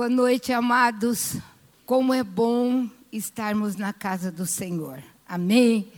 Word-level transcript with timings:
Boa 0.00 0.08
noite, 0.08 0.50
amados. 0.50 1.36
Como 1.84 2.14
é 2.14 2.24
bom 2.24 2.88
estarmos 3.12 3.76
na 3.76 3.92
casa 3.92 4.32
do 4.32 4.46
Senhor. 4.46 5.02
Amém. 5.28 5.92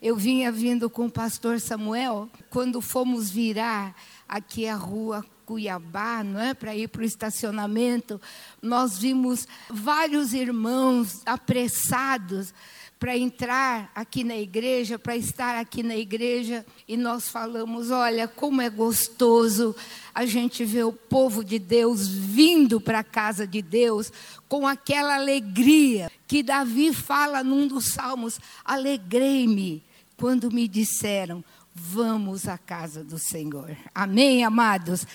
Eu 0.00 0.14
vinha 0.14 0.52
vindo 0.52 0.88
com 0.88 1.06
o 1.06 1.10
pastor 1.10 1.58
Samuel 1.58 2.30
quando 2.48 2.80
fomos 2.80 3.28
virar 3.28 3.92
aqui 4.28 4.68
a 4.68 4.76
rua 4.76 5.26
Cuiabá, 5.44 6.22
não 6.22 6.38
é, 6.38 6.54
para 6.54 6.76
ir 6.76 6.86
para 6.90 7.02
o 7.02 7.04
estacionamento. 7.04 8.20
Nós 8.62 8.96
vimos 8.96 9.48
vários 9.68 10.32
irmãos 10.32 11.20
apressados 11.26 12.54
para 13.00 13.16
entrar 13.16 13.90
aqui 13.94 14.22
na 14.22 14.36
igreja, 14.36 14.98
para 14.98 15.16
estar 15.16 15.56
aqui 15.56 15.82
na 15.82 15.96
igreja, 15.96 16.66
e 16.86 16.98
nós 16.98 17.30
falamos: 17.30 17.90
olha, 17.90 18.28
como 18.28 18.60
é 18.60 18.68
gostoso 18.68 19.74
a 20.14 20.26
gente 20.26 20.66
ver 20.66 20.84
o 20.84 20.92
povo 20.92 21.42
de 21.42 21.58
Deus 21.58 22.06
vindo 22.06 22.78
para 22.78 22.98
a 22.98 23.04
casa 23.04 23.46
de 23.46 23.62
Deus 23.62 24.12
com 24.46 24.66
aquela 24.66 25.14
alegria 25.14 26.12
que 26.28 26.42
Davi 26.42 26.92
fala 26.92 27.42
num 27.42 27.66
dos 27.66 27.86
salmos: 27.86 28.38
alegrei-me 28.62 29.82
quando 30.18 30.52
me 30.52 30.68
disseram, 30.68 31.42
vamos 31.74 32.46
à 32.46 32.58
casa 32.58 33.02
do 33.02 33.18
Senhor. 33.18 33.74
Amém, 33.94 34.44
amados? 34.44 35.06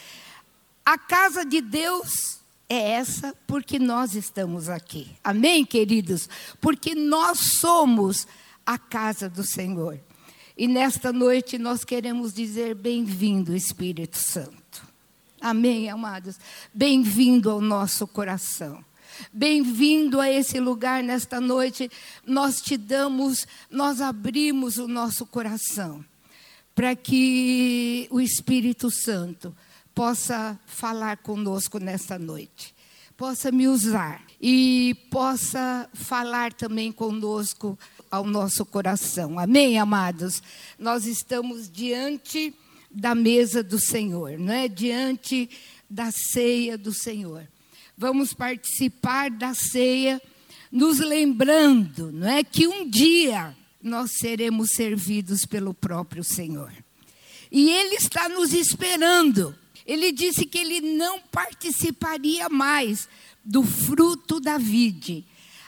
A 0.84 0.98
casa 0.98 1.46
de 1.46 1.62
Deus 1.62 2.40
é 2.68 2.92
essa 2.92 3.36
porque 3.48 3.78
nós 3.78 4.16
estamos 4.16 4.70
aqui. 4.70 5.10
Amém, 5.24 5.66
queridos? 5.66 6.28
Porque 6.60 6.96
nós 6.96 7.60
somos 7.60 8.28
a 8.66 8.78
casa 8.78 9.30
do 9.30 9.44
Senhor. 9.44 10.00
E 10.58 10.68
nesta 10.68 11.12
noite 11.12 11.58
nós 11.58 11.84
queremos 11.84 12.34
dizer 12.34 12.76
bem-vindo, 12.76 13.55
Espírito 13.55 14.18
Santo. 14.18 14.88
Amém, 15.40 15.90
amados? 15.90 16.40
Bem-vindo 16.74 17.52
ao 17.52 17.62
nosso 17.62 18.08
coração. 18.08 18.84
Bem-vindo 19.32 20.20
a 20.20 20.30
esse 20.32 20.60
lugar 20.60 21.04
nesta 21.04 21.40
noite. 21.40 21.90
Nós 22.26 22.62
te 22.62 22.77
damos, 22.77 23.46
nós 23.70 24.02
abrimos 24.02 24.77
o 24.77 24.88
nosso 24.88 25.26
coração 25.26 26.04
para 26.74 26.96
que 26.96 28.08
o 28.10 28.20
Espírito 28.20 28.90
Santo 28.91 29.55
possa 29.96 30.60
falar 30.68 31.18
conosco 31.18 31.79
nesta 31.79 32.20
noite, 32.20 32.76
possa 33.15 33.49
me 33.49 33.65
usar 33.65 34.21
e 34.41 34.93
possa 35.10 35.90
falar 35.93 36.52
também 36.52 36.91
conosco 36.91 37.79
ao 38.12 38.26
nosso 38.26 38.65
coração. 38.65 39.40
Amém, 39.40 39.79
amados? 39.79 40.43
Nós 40.77 41.05
estamos 41.05 41.70
diante 41.70 42.54
da 42.91 43.15
mesa 43.15 43.63
do 43.63 43.79
Senhor, 43.79 44.37
não 44.37 44.54
é? 44.54 44.68
Diante 44.68 45.49
da 45.90 46.12
ceia 46.12 46.77
do 46.77 46.93
Senhor. 46.93 47.48
Vamos 47.98 48.34
participar 48.34 49.32
da 49.32 49.54
ceia 49.54 50.21
nos 50.70 50.99
lembrando, 50.99 52.12
não 52.12 52.27
é 52.27 52.43
que 52.43 52.68
um 52.68 52.90
dia 52.90 53.55
nós 53.82 54.12
seremos 54.18 54.71
servidos 54.71 55.46
pelo 55.46 55.74
próprio 55.74 56.21
Senhor. 56.21 56.74
E 57.49 57.70
ele 57.70 57.96
está 57.96 58.27
nos 58.27 58.52
esperando 58.52 59.55
ele 59.86 60.12
disse 60.12 60.46
que 60.46 60.58
ele 60.58 60.82
não 60.82 61.20
participaria 61.20 62.50
mais 62.50 63.08
do 63.44 63.62
fruto 63.64 64.40
da 64.40 64.58
vide, 64.58 65.24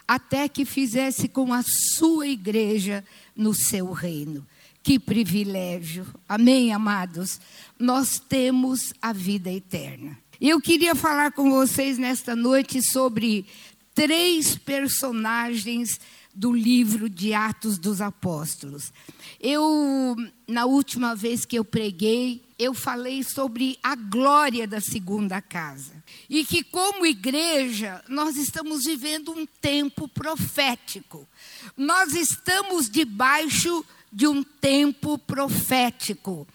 até 0.07 0.47
que 0.47 0.65
fizesse 0.65 1.27
com 1.27 1.53
a 1.53 1.63
sua 1.97 2.27
igreja 2.27 3.03
no 3.35 3.53
seu 3.53 3.91
reino. 3.91 4.45
Que 4.81 4.97
privilégio. 4.97 6.07
Amém, 6.27 6.73
amados? 6.73 7.39
Nós 7.77 8.19
temos 8.19 8.93
a 9.01 9.11
vida 9.11 9.51
eterna. 9.51 10.17
Eu 10.39 10.61
queria 10.61 10.95
falar 10.95 11.31
com 11.31 11.49
vocês 11.49 11.97
nesta 11.97 12.35
noite 12.35 12.81
sobre 12.81 13.45
três 13.93 14.55
personagens 14.55 15.99
do 16.33 16.53
livro 16.53 17.09
de 17.09 17.33
Atos 17.33 17.77
dos 17.77 17.99
Apóstolos. 17.99 18.93
Eu, 19.41 20.15
na 20.47 20.65
última 20.65 21.15
vez 21.15 21.43
que 21.43 21.57
eu 21.57 21.65
preguei, 21.65 22.46
eu 22.59 22.73
falei 22.73 23.23
sobre 23.23 23.77
a 23.83 23.95
glória 23.95 24.67
da 24.67 24.81
segunda 24.81 25.41
casa. 25.41 25.93
E 26.29 26.43
que, 26.43 26.63
como 26.63 27.05
igreja, 27.05 28.03
nós 28.07 28.35
estamos 28.35 28.85
vivendo 28.85 29.31
um 29.31 29.45
tempo 29.45 30.07
profético. 30.07 31.27
Nós 31.75 32.13
estamos 32.13 32.89
debaixo 32.89 33.85
de 34.11 34.27
um 34.27 34.41
tempo 34.43 35.17
profético. 35.19 36.47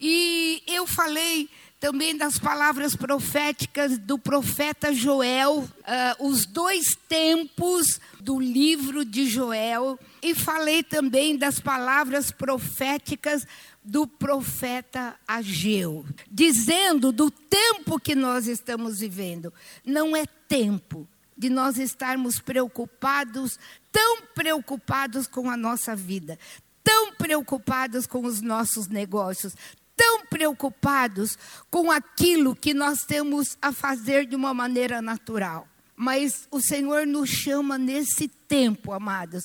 E 0.00 0.62
eu 0.66 0.86
falei 0.86 1.48
também 1.78 2.16
das 2.16 2.38
palavras 2.38 2.96
proféticas 2.96 3.98
do 3.98 4.18
profeta 4.18 4.90
Joel, 4.92 5.58
uh, 5.58 6.26
os 6.26 6.46
dois 6.46 6.96
tempos 7.06 8.00
do 8.18 8.40
livro 8.40 9.04
de 9.04 9.28
Joel, 9.28 10.00
e 10.22 10.34
falei 10.34 10.82
também 10.82 11.36
das 11.36 11.60
palavras 11.60 12.30
proféticas 12.32 13.46
do 13.84 14.06
profeta 14.06 15.14
Ageu, 15.28 16.06
dizendo 16.30 17.12
do 17.12 17.30
tempo 17.30 18.00
que 18.00 18.14
nós 18.14 18.46
estamos 18.46 19.00
vivendo. 19.00 19.52
Não 19.84 20.16
é 20.16 20.24
tempo 20.48 21.06
de 21.36 21.50
nós 21.50 21.78
estarmos 21.78 22.38
preocupados, 22.38 23.58
tão 23.92 24.22
preocupados 24.34 25.26
com 25.26 25.50
a 25.50 25.56
nossa 25.56 25.94
vida, 25.94 26.38
tão 26.82 27.12
preocupados 27.12 28.06
com 28.06 28.24
os 28.24 28.40
nossos 28.40 28.88
negócios, 28.88 29.54
tão 29.96 30.24
preocupados 30.26 31.36
com 31.70 31.90
aquilo 31.90 32.56
que 32.56 32.72
nós 32.72 33.04
temos 33.04 33.58
a 33.60 33.72
fazer 33.72 34.26
de 34.26 34.34
uma 34.34 34.54
maneira 34.54 35.02
natural. 35.02 35.68
Mas 35.96 36.48
o 36.50 36.60
Senhor 36.60 37.06
nos 37.06 37.30
chama 37.30 37.78
nesse 37.78 38.26
tempo, 38.26 38.92
amados, 38.92 39.44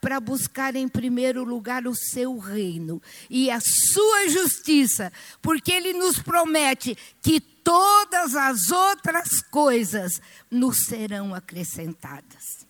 para 0.00 0.18
buscar 0.18 0.74
em 0.74 0.88
primeiro 0.88 1.44
lugar 1.44 1.86
o 1.86 1.94
seu 1.94 2.38
reino 2.38 3.02
e 3.28 3.50
a 3.50 3.60
sua 3.60 4.28
justiça, 4.28 5.12
porque 5.42 5.70
ele 5.70 5.92
nos 5.92 6.18
promete 6.18 6.96
que 7.20 7.40
todas 7.40 8.34
as 8.34 8.70
outras 8.70 9.42
coisas 9.42 10.20
nos 10.50 10.84
serão 10.86 11.34
acrescentadas. 11.34 12.66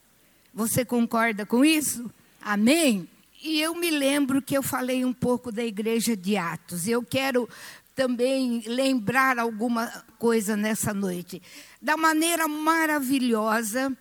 Você 0.53 0.85
concorda 0.85 1.47
com 1.47 1.65
isso? 1.65 2.11
Amém? 2.41 3.09
E 3.43 3.61
eu 3.61 3.75
me 3.75 3.91
lembro 3.91 4.43
que 4.43 4.57
eu 4.57 4.63
falei 4.63 5.05
um 5.05 5.13
pouco 5.13 5.51
da 5.51 5.65
igreja 5.65 6.17
de 6.17 6.37
Atos. 6.37 6.87
Eu 6.87 7.03
quero 7.03 7.49
também 7.95 8.63
lembrar 8.67 9.39
alguma 9.39 9.87
coisa 10.19 10.57
nessa 10.57 10.93
noite. 10.93 11.41
Da 11.81 11.97
maneira 11.97 12.47
maravilhosa 12.49 13.97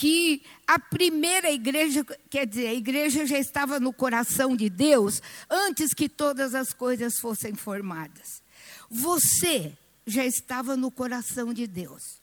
que 0.00 0.42
a 0.66 0.78
primeira 0.78 1.50
igreja, 1.50 2.02
quer 2.30 2.46
dizer, 2.46 2.68
a 2.68 2.72
igreja 2.72 3.26
já 3.26 3.38
estava 3.38 3.78
no 3.78 3.92
coração 3.92 4.56
de 4.56 4.70
Deus 4.70 5.20
antes 5.50 5.92
que 5.92 6.08
todas 6.08 6.54
as 6.54 6.72
coisas 6.72 7.18
fossem 7.20 7.54
formadas. 7.54 8.42
Você 8.90 9.76
já 10.06 10.24
estava 10.24 10.74
no 10.74 10.90
coração 10.90 11.52
de 11.52 11.66
Deus 11.66 12.18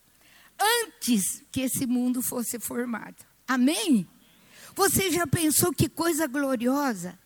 antes 0.59 1.43
que 1.51 1.61
esse 1.61 1.85
mundo 1.85 2.23
fosse 2.23 2.59
formado. 2.59 3.23
Amém? 3.47 4.07
Você 4.73 5.11
já 5.11 5.27
pensou 5.27 5.71
que 5.71 5.87
coisa 5.87 6.25
gloriosa? 6.25 7.19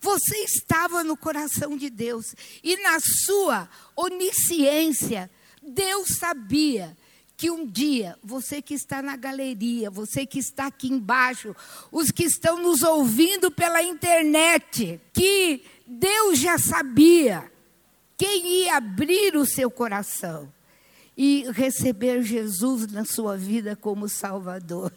Você 0.00 0.38
estava 0.44 1.04
no 1.04 1.14
coração 1.14 1.76
de 1.76 1.90
Deus 1.90 2.34
e 2.64 2.74
na 2.78 2.98
sua 3.00 3.68
onisciência, 3.94 5.30
Deus 5.62 6.16
sabia 6.16 6.96
que 7.40 7.50
um 7.50 7.64
dia, 7.64 8.18
você 8.22 8.60
que 8.60 8.74
está 8.74 9.00
na 9.00 9.16
galeria, 9.16 9.90
você 9.90 10.26
que 10.26 10.38
está 10.38 10.66
aqui 10.66 10.88
embaixo, 10.92 11.56
os 11.90 12.10
que 12.10 12.24
estão 12.24 12.62
nos 12.62 12.82
ouvindo 12.82 13.50
pela 13.50 13.82
internet, 13.82 15.00
que 15.10 15.62
Deus 15.86 16.38
já 16.38 16.58
sabia 16.58 17.50
quem 18.18 18.46
ia 18.46 18.76
abrir 18.76 19.38
o 19.38 19.46
seu 19.46 19.70
coração 19.70 20.52
e 21.16 21.50
receber 21.52 22.22
Jesus 22.22 22.92
na 22.92 23.06
sua 23.06 23.38
vida 23.38 23.74
como 23.74 24.06
Salvador. 24.06 24.92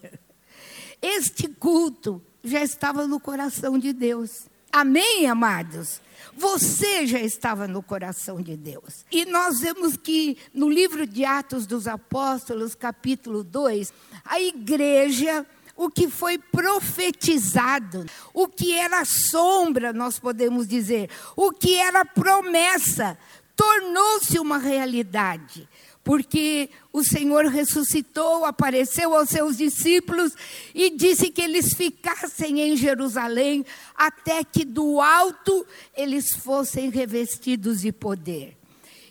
Este 1.02 1.48
culto 1.48 2.22
já 2.44 2.62
estava 2.62 3.08
no 3.08 3.22
coração 3.22 3.80
de 3.80 3.94
Deus. 3.94 4.48
Amém, 4.70 5.28
amados? 5.28 6.02
Você 6.36 7.06
já 7.06 7.20
estava 7.20 7.68
no 7.68 7.84
coração 7.84 8.42
de 8.42 8.58
Deus. 8.58 9.06
E 9.12 9.26
nós 9.26 9.60
vemos 9.60 9.96
que 9.96 10.38
no 10.54 10.70
livro 10.70 11.06
de 11.06 11.24
Atos 11.24 11.66
dos 11.66 11.88
Apóstolos, 11.88 12.76
capítulo 12.76 13.44
2, 13.44 13.94
a 14.26 14.40
igreja, 14.40 15.46
o 15.76 15.90
que 15.90 16.10
foi 16.10 16.38
profetizado, 16.38 18.06
o 18.34 18.48
que 18.48 18.74
era 18.74 19.04
sombra, 19.06 19.94
nós 19.94 20.20
podemos 20.20 20.68
dizer, 20.68 21.10
o 21.36 21.52
que 21.52 21.76
era 21.76 22.06
promessa, 22.06 23.18
tornou-se 23.56 24.40
uma 24.40 24.58
realidade 24.58 25.68
porque 26.04 26.70
o 26.92 27.04
Senhor 27.04 27.46
ressuscitou, 27.46 28.46
apareceu 28.46 29.16
aos 29.16 29.30
seus 29.30 29.58
discípulos 29.58 30.34
e 30.76 30.90
disse 30.90 31.30
que 31.30 31.42
eles 31.42 31.74
ficassem 31.74 32.60
em 32.60 32.76
Jerusalém 32.76 33.66
até 33.96 34.44
que 34.44 34.66
do 34.66 35.00
alto 35.00 35.66
eles 35.96 36.32
fossem 36.36 36.90
revestidos 36.90 37.82
de 37.82 37.92
poder. 37.92 38.58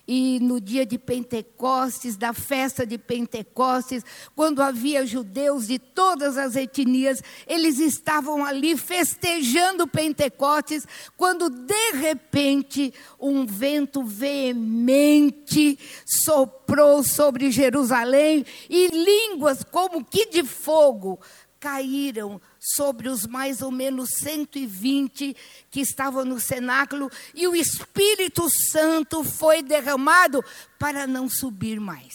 E 0.07 0.41
no 0.41 0.61
dia 0.61 0.85
de 0.85 0.99
Pentecostes, 0.99 2.17
da 2.17 2.33
festa 2.33 2.85
de 2.85 2.99
Pentecostes, 2.99 4.05
quando 4.35 4.61
havia 4.61 5.07
judeus 5.07 5.69
de 5.69 5.79
todas 5.79 6.37
as 6.37 6.57
etnias, 6.57 7.23
eles 7.47 7.79
estavam 7.79 8.45
ali 8.45 8.77
festejando 8.77 9.87
Pentecostes, 9.87 10.87
quando 11.17 11.49
de 11.49 11.93
repente 11.93 12.93
um 13.21 13.47
vento 13.47 14.03
veemente 14.03 15.79
soprou 16.05 17.05
sobre 17.05 17.53
Jerusalém 17.53 18.45
e 18.69 18.89
línguas 18.89 19.63
como 19.63 20.05
que 20.05 20.27
de 20.27 20.43
fogo 20.43 21.21
caíram 21.61 22.41
sobre 22.65 23.09
os 23.09 23.27
mais 23.27 23.61
ou 23.61 23.73
menos 23.73 24.11
120 24.19 25.37
que 25.69 25.81
estavam 25.81 26.25
no 26.25 26.39
cenáculo, 26.39 27.11
e 27.35 27.49
o 27.49 27.57
Espírito 27.57 28.49
Santo 28.71 29.25
foi 29.25 29.63
derramado 29.63 30.45
para 30.79 31.05
não 31.07 31.29
subir 31.29 31.81
mais. 31.81 32.15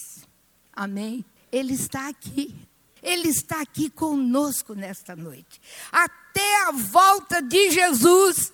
Amém? 0.71 1.25
Ele 1.51 1.73
está 1.73 2.07
aqui. 2.07 2.55
Ele 3.03 3.27
está 3.27 3.61
aqui 3.61 3.89
conosco 3.89 4.73
nesta 4.73 5.15
noite. 5.15 5.61
Até 5.91 6.63
a 6.63 6.71
volta 6.71 7.41
de 7.41 7.71
Jesus, 7.71 8.51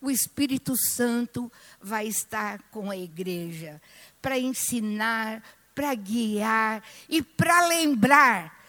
o 0.00 0.10
Espírito 0.10 0.76
Santo 0.76 1.50
vai 1.80 2.06
estar 2.06 2.62
com 2.70 2.90
a 2.90 2.96
igreja 2.96 3.80
para 4.20 4.38
ensinar, 4.38 5.42
para 5.74 5.94
guiar 5.94 6.82
e 7.08 7.20
para 7.22 7.66
lembrar 7.66 8.61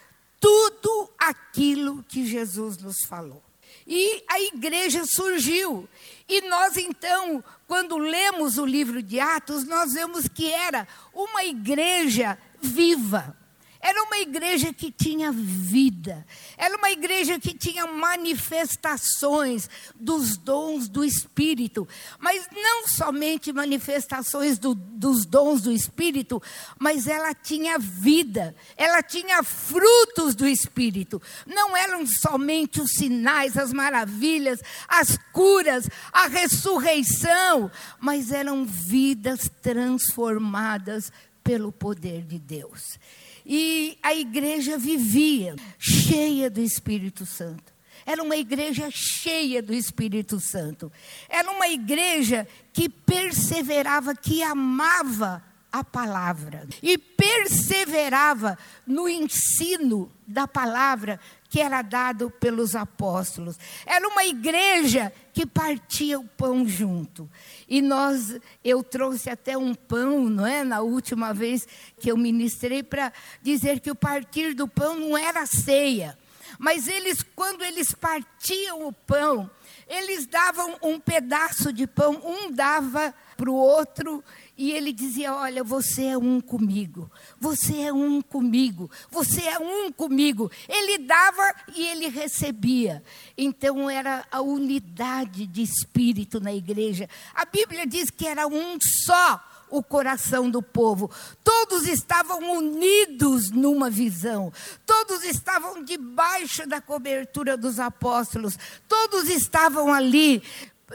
tudo 0.44 1.10
aquilo 1.18 2.04
que 2.04 2.25
Jesus 2.25 2.78
nos 2.78 3.06
falou. 3.07 3.42
E 3.88 4.22
a 4.30 4.42
igreja 4.42 5.06
surgiu. 5.06 5.88
E 6.28 6.42
nós 6.50 6.75
então, 6.75 7.42
quando 7.66 7.98
lemos 7.98 8.57
o 8.57 8.66
livro 8.66 9.01
de 9.01 9.22
Atos, 9.22 9.63
nós 9.63 9.94
vemos 9.94 10.28
que 10.28 10.51
era 10.51 10.86
uma 11.13 11.45
igreja 11.45 12.38
viva. 12.62 13.38
Era 13.85 14.01
uma 14.01 14.18
igreja 14.19 14.71
que 14.71 14.89
tinha 14.89 15.30
vida, 15.30 16.25
era 16.57 16.77
uma 16.77 16.89
igreja 16.89 17.38
que 17.38 17.53
tinha 17.53 17.85
manifestações 17.85 19.69
dos 19.94 20.38
dons 20.38 20.88
do 20.88 21.03
Espírito, 21.03 21.85
mas 22.18 22.47
não 22.50 22.88
somente 22.88 23.51
manifestações 23.51 24.57
do, 24.57 24.74
dos 24.74 25.25
dons 25.25 25.63
do 25.63 25.69
Espírito, 25.69 26.41
mas 26.80 27.07
ela 27.07 27.33
tinha 27.33 27.77
vida, 27.77 28.56
ela 28.77 29.03
tinha 29.03 29.44
frutos 29.44 30.33
do 30.33 30.47
Espírito. 30.47 31.21
Não 31.45 31.75
eram 31.75 32.07
somente 32.07 32.80
os 32.80 32.94
sinais, 32.94 33.57
as 33.57 33.74
maravilhas, 33.74 34.62
as 34.88 35.18
curas, 35.33 35.89
a 36.13 36.27
ressurreição, 36.27 37.69
mas 38.00 38.31
eram 38.31 38.63
vidas 38.63 39.51
transformadas 39.62 41.12
pelo 41.44 41.69
poder 41.69 42.24
de 42.24 42.39
Deus. 42.39 42.97
E 43.45 43.98
a 44.01 44.13
igreja 44.13 44.78
vivia 44.78 45.56
cheia 45.78 46.50
do 46.50 46.62
Espírito 46.62 47.25
Santo. 47.25 47.74
Era 48.06 48.22
uma 48.22 48.36
igreja 48.36 48.90
cheia 48.92 49.62
do 49.62 49.74
Espírito 49.74 50.40
Santo. 50.40 50.92
Era 51.30 51.50
uma 51.51 51.68
igreja 51.68 52.48
que 52.74 52.90
perseverava, 52.90 54.16
que 54.16 54.44
amava 54.44 55.44
a 55.72 55.84
palavra 55.84 56.68
e 56.84 57.00
perseverava 57.00 58.56
no 58.86 59.10
ensino 59.10 60.12
da 60.28 60.48
palavra 60.48 61.19
que 61.53 61.61
era 61.61 61.83
dado 61.83 62.31
pelos 62.31 62.75
apóstolos. 62.75 63.59
Era 63.85 64.07
uma 64.07 64.25
igreja 64.25 65.13
que 65.31 65.45
partia 65.45 66.19
o 66.19 66.27
pão 66.27 66.67
junto. 66.67 67.29
E 67.69 67.79
nós, 67.79 68.39
eu 68.63 68.83
trouxe 68.83 69.29
até 69.29 69.55
um 69.55 69.75
pão, 69.75 70.27
não 70.31 70.47
é? 70.47 70.63
Na 70.63 70.81
última 70.81 71.31
vez 71.31 71.67
que 72.00 72.11
eu 72.11 72.17
ministrei 72.17 72.81
para 72.81 73.13
dizer 73.39 73.81
que 73.81 73.91
o 73.91 73.95
partir 73.95 74.55
do 74.55 74.67
pão 74.67 75.00
não 75.00 75.15
era 75.15 75.45
ceia. 75.45 76.17
Mas 76.57 76.88
eles, 76.88 77.21
quando 77.35 77.63
eles 77.63 77.94
partiam 77.94 78.88
o 78.88 78.91
pão, 78.91 79.47
eles 79.88 80.25
davam 80.25 80.75
um 80.81 80.99
pedaço 80.99 81.71
de 81.71 81.85
pão, 81.85 82.19
um 82.25 82.51
dava 82.51 83.13
para 83.38 83.51
o 83.51 83.56
outro 83.56 84.23
e 84.57 84.71
ele 84.71 84.94
dizia: 84.94 85.33
Olha, 85.33 85.63
você 85.63 86.05
é 86.05 86.17
um 86.17 86.39
comigo, 86.39 87.11
você 87.39 87.81
é 87.81 87.94
um 87.94 88.21
comigo, 88.21 88.89
você 89.09 89.41
é 89.41 89.57
um 89.59 89.91
comigo. 89.91 90.51
Ele 90.67 91.00
dava 91.00 91.55
e 91.75 91.85
ele 91.85 92.07
recebia. 92.07 93.03
Então 93.38 93.89
era 93.89 94.25
a 94.31 94.41
unidade 94.41 95.47
de 95.47 95.61
espírito 95.61 96.39
na 96.39 96.53
igreja. 96.53 97.09
A 97.33 97.45
Bíblia 97.45 97.88
diz 97.88 98.09
que 98.09 98.27
era 98.27 98.47
um 98.47 98.77
só 99.05 99.41
o 99.73 99.81
coração 99.81 100.51
do 100.51 100.61
povo. 100.61 101.09
Todos 101.44 101.88
estavam 101.88 102.57
unidos 102.57 103.49
numa 103.49 103.89
visão. 103.89 104.53
Todos 104.85 105.23
estavam 105.23 105.83
debaixo 105.83 106.67
da 106.67 106.79
cobertura 106.79 107.57
dos 107.57 107.79
apóstolos. 107.79 108.57
Todos 108.88 109.27
estavam 109.29 109.91
ali 109.91 110.44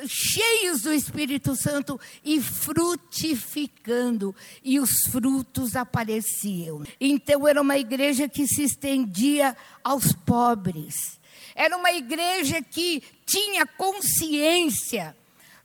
cheios 0.07 0.83
do 0.83 0.93
Espírito 0.93 1.57
Santo 1.57 1.99
e 2.25 2.41
frutificando, 2.41 4.35
e 4.63 4.79
os 4.79 4.91
frutos 5.11 5.75
apareciam. 5.75 6.83
Então 7.01 7.47
era 7.47 7.61
uma 7.61 7.79
igreja 7.79 8.29
que 8.29 8.47
se 8.47 8.63
estendia 8.63 9.57
aos 9.83 10.13
pobres. 10.13 11.19
Era 11.55 11.77
uma 11.77 11.93
igreja 11.93 12.63
que 12.63 13.03
tinha 13.27 13.67
consciência 13.67 15.17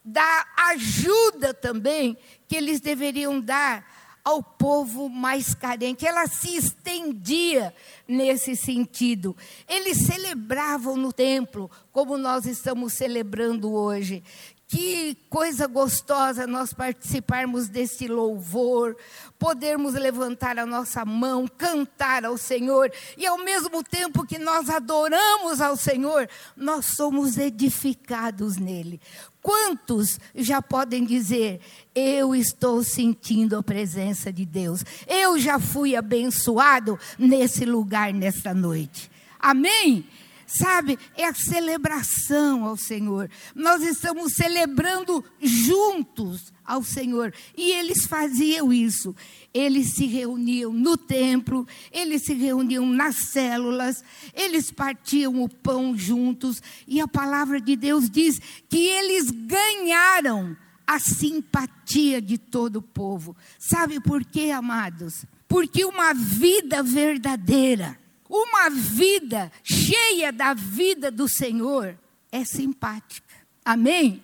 da 0.04 0.46
ajuda 0.70 1.54
também 1.54 2.18
que 2.48 2.56
eles 2.56 2.81
deveriam 2.81 3.40
dar 3.40 4.03
ao 4.24 4.42
povo 4.42 5.10
mais 5.10 5.54
carente. 5.54 6.08
Ela 6.08 6.28
se 6.28 6.56
estendia 6.56 7.74
nesse 8.08 8.56
sentido. 8.56 9.36
Eles 9.68 10.06
celebravam 10.06 10.96
no 10.96 11.12
templo, 11.12 11.70
como 11.92 12.18
nós 12.18 12.46
estamos 12.46 12.94
celebrando 12.94 13.74
hoje. 13.74 14.24
Que 14.66 15.16
coisa 15.30 15.68
gostosa 15.68 16.48
nós 16.48 16.74
participarmos 16.74 17.68
desse 17.68 18.08
louvor, 18.08 18.98
podermos 19.38 19.94
levantar 19.94 20.58
a 20.58 20.66
nossa 20.66 21.06
mão, 21.06 21.48
cantar 21.48 22.25
ao 22.25 22.40
Senhor, 22.40 22.92
e 23.16 23.24
ao 23.28 23.38
mesmo 23.38 23.84
tempo 23.84 24.25
que 24.25 24.40
nós 24.40 24.72
adoramos 24.72 25.62
ao 25.62 25.75
Senhor, 25.75 26.28
nós 26.58 26.88
somos 26.96 27.38
edificados 27.38 28.58
nele. 28.58 29.00
Quantos 29.44 30.22
já 30.34 30.62
podem 30.62 31.04
dizer: 31.04 31.60
Eu 31.94 32.34
estou 32.34 32.81
sentindo 32.81 33.57
a 33.57 33.62
presença 33.62 34.31
de 34.31 34.45
Deus, 34.45 34.86
eu 35.06 35.38
já 35.38 35.60
fui 35.60 35.98
abençoado 35.98 36.98
nesse 37.19 37.66
lugar 37.66 38.13
nesta 38.13 38.54
noite? 38.54 39.12
Amém? 39.38 40.06
Sabe, 40.55 41.00
é 41.17 41.25
a 41.25 41.33
celebração 41.33 42.63
ao 42.63 42.77
Senhor. 42.77 43.27
Nós 43.55 43.81
estamos 43.81 44.33
celebrando 44.33 45.25
juntos 45.41 46.53
ao 46.63 46.83
Senhor. 46.83 47.33
E 47.57 47.72
eles 47.72 48.05
faziam 48.05 48.72
isso. 48.72 49.15
Eles 49.51 49.95
se 49.95 50.05
reuniam 50.05 50.72
no 50.72 50.95
templo, 50.95 51.67
eles 51.91 52.24
se 52.25 52.36
reuniam 52.36 52.86
nas 52.86 53.15
células, 53.31 54.03
eles 54.31 54.69
partiam 54.69 55.41
o 55.41 55.50
pão 55.50 55.98
juntos. 55.98 56.62
E 56.88 57.01
a 57.01 57.07
palavra 57.07 57.60
de 57.60 57.75
Deus 57.75 58.07
diz 58.07 58.39
que 58.69 58.77
eles 58.77 59.31
ganharam 59.31 60.55
a 60.86 61.00
simpatia 61.00 62.22
de 62.22 62.38
todo 62.38 62.75
o 62.75 62.81
povo. 62.83 63.36
Sabe 63.57 64.00
por 64.00 64.24
quê, 64.24 64.51
amados? 64.51 65.25
Porque 65.48 65.83
uma 65.83 66.13
vida 66.13 66.83
verdadeira 66.83 68.02
uma 68.30 68.70
vida 68.70 69.51
cheia 69.63 70.32
da 70.32 70.53
vida 70.53 71.12
do 71.12 71.27
Senhor 71.27 71.98
é 72.32 72.44
simpática. 72.44 73.34
Amém? 73.63 74.24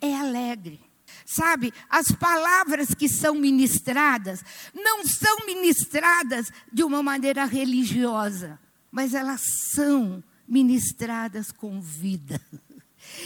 É 0.00 0.14
alegre. 0.14 0.80
Sabe, 1.26 1.74
as 1.90 2.10
palavras 2.10 2.94
que 2.94 3.06
são 3.06 3.34
ministradas 3.34 4.42
não 4.74 5.06
são 5.06 5.44
ministradas 5.44 6.50
de 6.72 6.82
uma 6.82 7.02
maneira 7.02 7.44
religiosa, 7.44 8.58
mas 8.90 9.12
elas 9.12 9.42
são 9.74 10.24
ministradas 10.48 11.52
com 11.52 11.80
vida. 11.82 12.40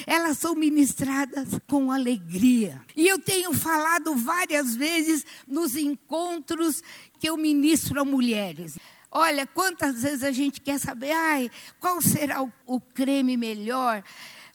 Elas 0.07 0.39
são 0.39 0.55
ministradas 0.55 1.49
com 1.67 1.91
alegria. 1.91 2.81
E 2.97 3.07
eu 3.07 3.19
tenho 3.19 3.53
falado 3.53 4.15
várias 4.15 4.75
vezes 4.75 5.25
nos 5.47 5.77
encontros 5.77 6.83
que 7.19 7.29
eu 7.29 7.37
ministro 7.37 8.01
a 8.01 8.05
mulheres. 8.05 8.77
Olha, 9.15 9.47
quantas 9.47 10.03
vezes 10.03 10.23
a 10.23 10.33
gente 10.33 10.59
quer 10.59 10.81
saber, 10.81 11.13
ai, 11.13 11.51
qual 11.79 12.01
será 12.01 12.43
o, 12.43 12.51
o 12.65 12.81
creme 12.81 13.37
melhor? 13.37 14.03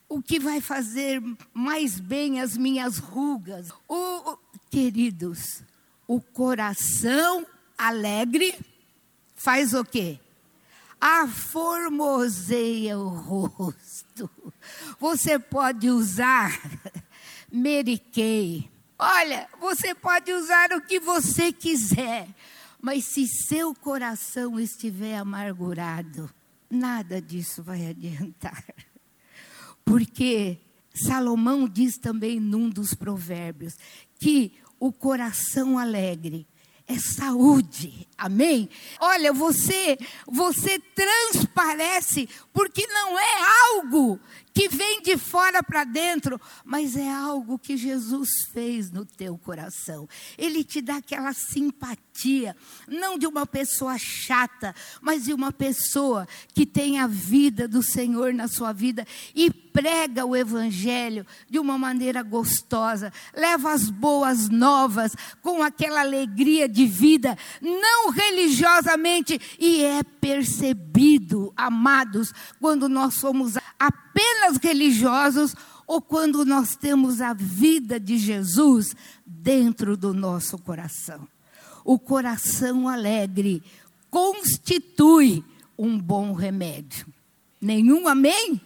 O 0.09 0.19
que 0.19 0.39
vai 0.39 0.59
fazer 0.59 1.21
mais 1.53 1.99
bem 1.99 2.41
as 2.41 2.57
minhas 2.57 2.97
rugas? 2.97 3.69
O, 3.87 4.31
o, 4.31 4.39
queridos, 4.71 5.61
o 6.07 6.19
coração 6.19 7.45
alegre 7.77 8.59
faz 9.35 9.75
o 9.75 9.85
quê? 9.85 10.19
Aformoseia 10.99 12.97
o 12.97 13.07
rosto. 13.09 14.27
Você 14.99 15.37
pode 15.37 15.87
usar 15.91 16.59
Kay, 18.11 18.69
Olha, 18.99 19.47
você 19.59 19.93
pode 19.93 20.33
usar 20.33 20.71
o 20.71 20.81
que 20.81 20.99
você 20.99 21.53
quiser, 21.53 22.27
mas 22.87 23.03
se 23.03 23.27
seu 23.27 23.75
coração 23.75 24.57
estiver 24.57 25.17
amargurado, 25.17 26.33
nada 26.69 27.21
disso 27.21 27.61
vai 27.61 27.85
adiantar. 27.85 28.63
Porque 29.83 30.57
Salomão 30.93 31.67
diz 31.67 31.97
também 31.97 32.39
num 32.39 32.69
dos 32.69 32.93
provérbios 32.93 33.75
que 34.17 34.53
o 34.79 34.93
coração 34.93 35.77
alegre 35.77 36.47
é 36.87 36.97
saúde. 36.97 38.07
Amém? 38.17 38.69
Olha, 39.01 39.33
você, 39.33 39.97
você 40.25 40.79
transparece 40.79 42.29
porque 42.53 42.87
não 42.87 43.19
é 43.19 43.73
algo 43.73 44.17
que 44.57 44.67
vem 44.69 45.03
de 45.03 45.15
fora 45.17 45.61
para 45.61 45.83
dentro, 45.83 46.41
mas 46.65 46.97
é 46.97 47.07
algo 47.07 47.59
que 47.59 47.77
Jesus 47.77 48.29
fez 48.51 48.89
no 48.89 49.05
teu 49.05 49.37
coração. 49.37 50.09
Ele 50.35 50.63
te 50.63 50.81
dá 50.81 50.95
aquela 50.95 51.31
simpatia, 51.31 52.57
não 52.87 53.19
de 53.19 53.27
uma 53.27 53.45
pessoa 53.45 53.99
chata, 53.99 54.73
mas 54.99 55.25
de 55.25 55.33
uma 55.33 55.51
pessoa 55.51 56.27
que 56.55 56.65
tem 56.65 56.97
a 56.97 57.05
vida 57.05 57.67
do 57.67 57.83
Senhor 57.83 58.33
na 58.33 58.47
sua 58.47 58.73
vida 58.73 59.05
e 59.35 59.51
prega 59.51 60.25
o 60.25 60.35
evangelho 60.35 61.23
de 61.47 61.59
uma 61.59 61.77
maneira 61.77 62.23
gostosa, 62.23 63.13
leva 63.35 63.71
as 63.71 63.91
boas 63.91 64.49
novas 64.49 65.15
com 65.39 65.61
aquela 65.61 65.99
alegria 65.99 66.67
de 66.67 66.87
vida, 66.87 67.37
não 67.61 68.09
religiosamente, 68.09 69.39
e 69.59 69.83
é 69.83 70.01
percebido, 70.01 71.53
amados, 71.55 72.33
quando 72.59 72.89
nós 72.89 73.13
somos 73.13 73.53
apenas 74.17 74.57
religiosos 74.57 75.55
ou 75.85 76.01
quando 76.01 76.43
nós 76.43 76.75
temos 76.75 77.21
a 77.21 77.33
vida 77.33 77.99
de 77.99 78.17
Jesus 78.17 78.95
dentro 79.23 79.95
do 79.95 80.11
nosso 80.11 80.57
coração. 80.57 81.27
O 81.85 81.99
coração 81.99 82.89
alegre 82.89 83.63
constitui 84.09 85.43
um 85.77 85.97
bom 85.99 86.33
remédio. 86.33 87.05
Nenhum 87.61 88.07
amém? 88.07 88.59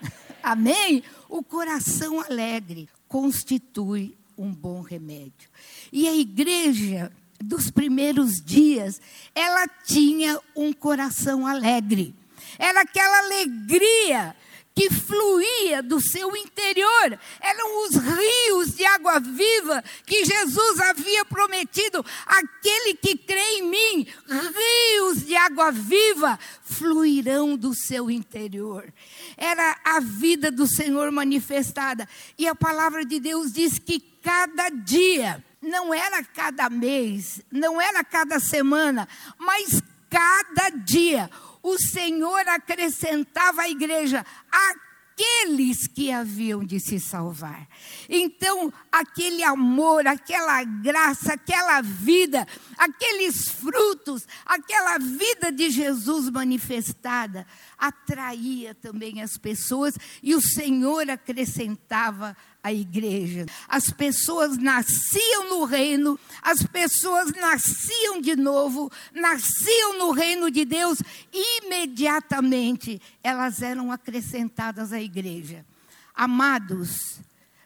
Amém? 0.42 1.02
O 1.28 1.42
coração 1.42 2.20
alegre 2.20 2.88
constitui 3.08 4.16
um 4.38 4.52
bom 4.52 4.80
remédio. 4.80 5.50
E 5.92 6.08
a 6.08 6.14
igreja 6.14 7.12
dos 7.40 7.70
primeiros 7.70 8.40
dias, 8.40 9.00
ela 9.34 9.66
tinha 9.84 10.40
um 10.56 10.72
coração 10.72 11.46
alegre. 11.46 12.14
Era 12.58 12.82
aquela 12.82 13.18
alegria 13.24 14.34
que 14.74 14.90
fluía 14.90 15.82
do 15.82 16.00
seu 16.00 16.34
interior. 16.36 17.18
Eram 17.40 17.86
os 17.86 17.96
rios 17.96 18.74
de 18.74 18.84
água 18.84 19.20
viva 19.20 19.82
que 20.06 20.24
Jesus 20.24 20.80
havia 20.80 21.24
prometido. 21.24 22.04
Aquele 22.26 22.94
que 22.94 23.16
crê 23.16 23.58
em 23.58 23.68
mim, 23.68 24.06
rios 24.28 25.26
de 25.26 25.36
água 25.36 25.70
viva 25.70 26.38
fluirão 26.62 27.56
do 27.56 27.74
seu 27.74 28.10
interior. 28.10 28.92
Era 29.36 29.78
a 29.84 30.00
vida 30.00 30.50
do 30.50 30.66
Senhor 30.66 31.10
manifestada. 31.10 32.08
E 32.38 32.48
a 32.48 32.54
palavra 32.54 33.04
de 33.04 33.20
Deus 33.20 33.52
diz 33.52 33.78
que 33.78 34.00
cada 34.22 34.68
dia, 34.70 35.44
não 35.60 35.92
era 35.92 36.24
cada 36.24 36.70
mês, 36.70 37.40
não 37.50 37.80
era 37.80 38.02
cada 38.02 38.40
semana, 38.40 39.08
mas 39.38 39.82
cada 40.08 40.70
dia 40.70 41.30
o 41.62 41.78
Senhor 41.78 42.46
acrescentava 42.48 43.62
à 43.62 43.68
igreja 43.68 44.26
aqueles 44.50 45.86
que 45.86 46.10
haviam 46.10 46.64
de 46.64 46.80
se 46.80 46.98
salvar. 46.98 47.68
Então, 48.08 48.72
aquele 48.90 49.44
amor, 49.44 50.06
aquela 50.06 50.64
graça, 50.64 51.34
aquela 51.34 51.80
vida, 51.80 52.46
aqueles 52.76 53.48
frutos, 53.48 54.26
aquela 54.44 54.98
vida 54.98 55.52
de 55.52 55.70
Jesus 55.70 56.28
manifestada, 56.30 57.46
atraía 57.78 58.74
também 58.74 59.22
as 59.22 59.36
pessoas 59.36 59.94
e 60.22 60.34
o 60.34 60.40
Senhor 60.40 61.08
acrescentava 61.10 62.36
a 62.62 62.72
igreja. 62.72 63.46
As 63.68 63.90
pessoas 63.90 64.56
nasciam 64.56 65.50
no 65.50 65.64
reino, 65.64 66.18
as 66.40 66.62
pessoas 66.62 67.32
nasciam 67.32 68.20
de 68.20 68.36
novo, 68.36 68.90
nasciam 69.12 69.98
no 69.98 70.12
reino 70.12 70.50
de 70.50 70.64
Deus, 70.64 70.98
imediatamente 71.32 73.00
elas 73.22 73.62
eram 73.62 73.90
acrescentadas 73.90 74.92
à 74.92 75.00
igreja. 75.00 75.66
Amados, 76.14 77.20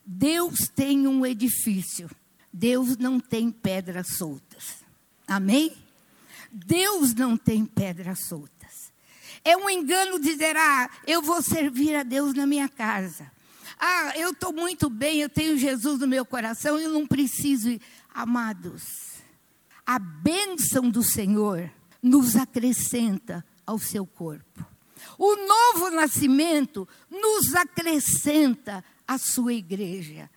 Deus 0.04 0.68
tem 0.74 1.06
um 1.06 1.26
edifício, 1.26 2.10
Deus 2.52 2.96
não 2.96 3.20
tem 3.20 3.50
pedras 3.50 4.16
soltas. 4.16 4.76
Amém? 5.28 5.76
Deus 6.50 7.12
não 7.12 7.36
tem 7.36 7.64
pedras 7.66 8.20
soltas. 8.20 8.92
É 9.44 9.56
um 9.56 9.68
engano 9.68 10.18
dizer, 10.18 10.56
ah, 10.56 10.88
eu 11.06 11.20
vou 11.20 11.42
servir 11.42 11.94
a 11.94 12.02
Deus 12.02 12.34
na 12.34 12.46
minha 12.46 12.68
casa. 12.68 13.30
Ah, 13.78 14.12
eu 14.16 14.30
estou 14.30 14.52
muito 14.52 14.88
bem, 14.88 15.20
eu 15.20 15.28
tenho 15.28 15.58
Jesus 15.58 16.00
no 16.00 16.06
meu 16.06 16.24
coração, 16.24 16.78
eu 16.78 16.90
não 16.90 17.06
preciso 17.06 17.70
ir. 17.70 17.80
Amados, 18.14 18.82
a 19.84 19.98
bênção 19.98 20.88
do 20.90 21.02
Senhor 21.02 21.70
nos 22.02 22.36
acrescenta 22.36 23.44
ao 23.66 23.78
seu 23.78 24.06
corpo. 24.06 24.64
O 25.18 25.36
novo 25.36 25.90
nascimento 25.90 26.88
nos 27.10 27.54
acrescenta 27.54 28.84
à 29.06 29.18
sua 29.18 29.52
igreja. 29.52 30.30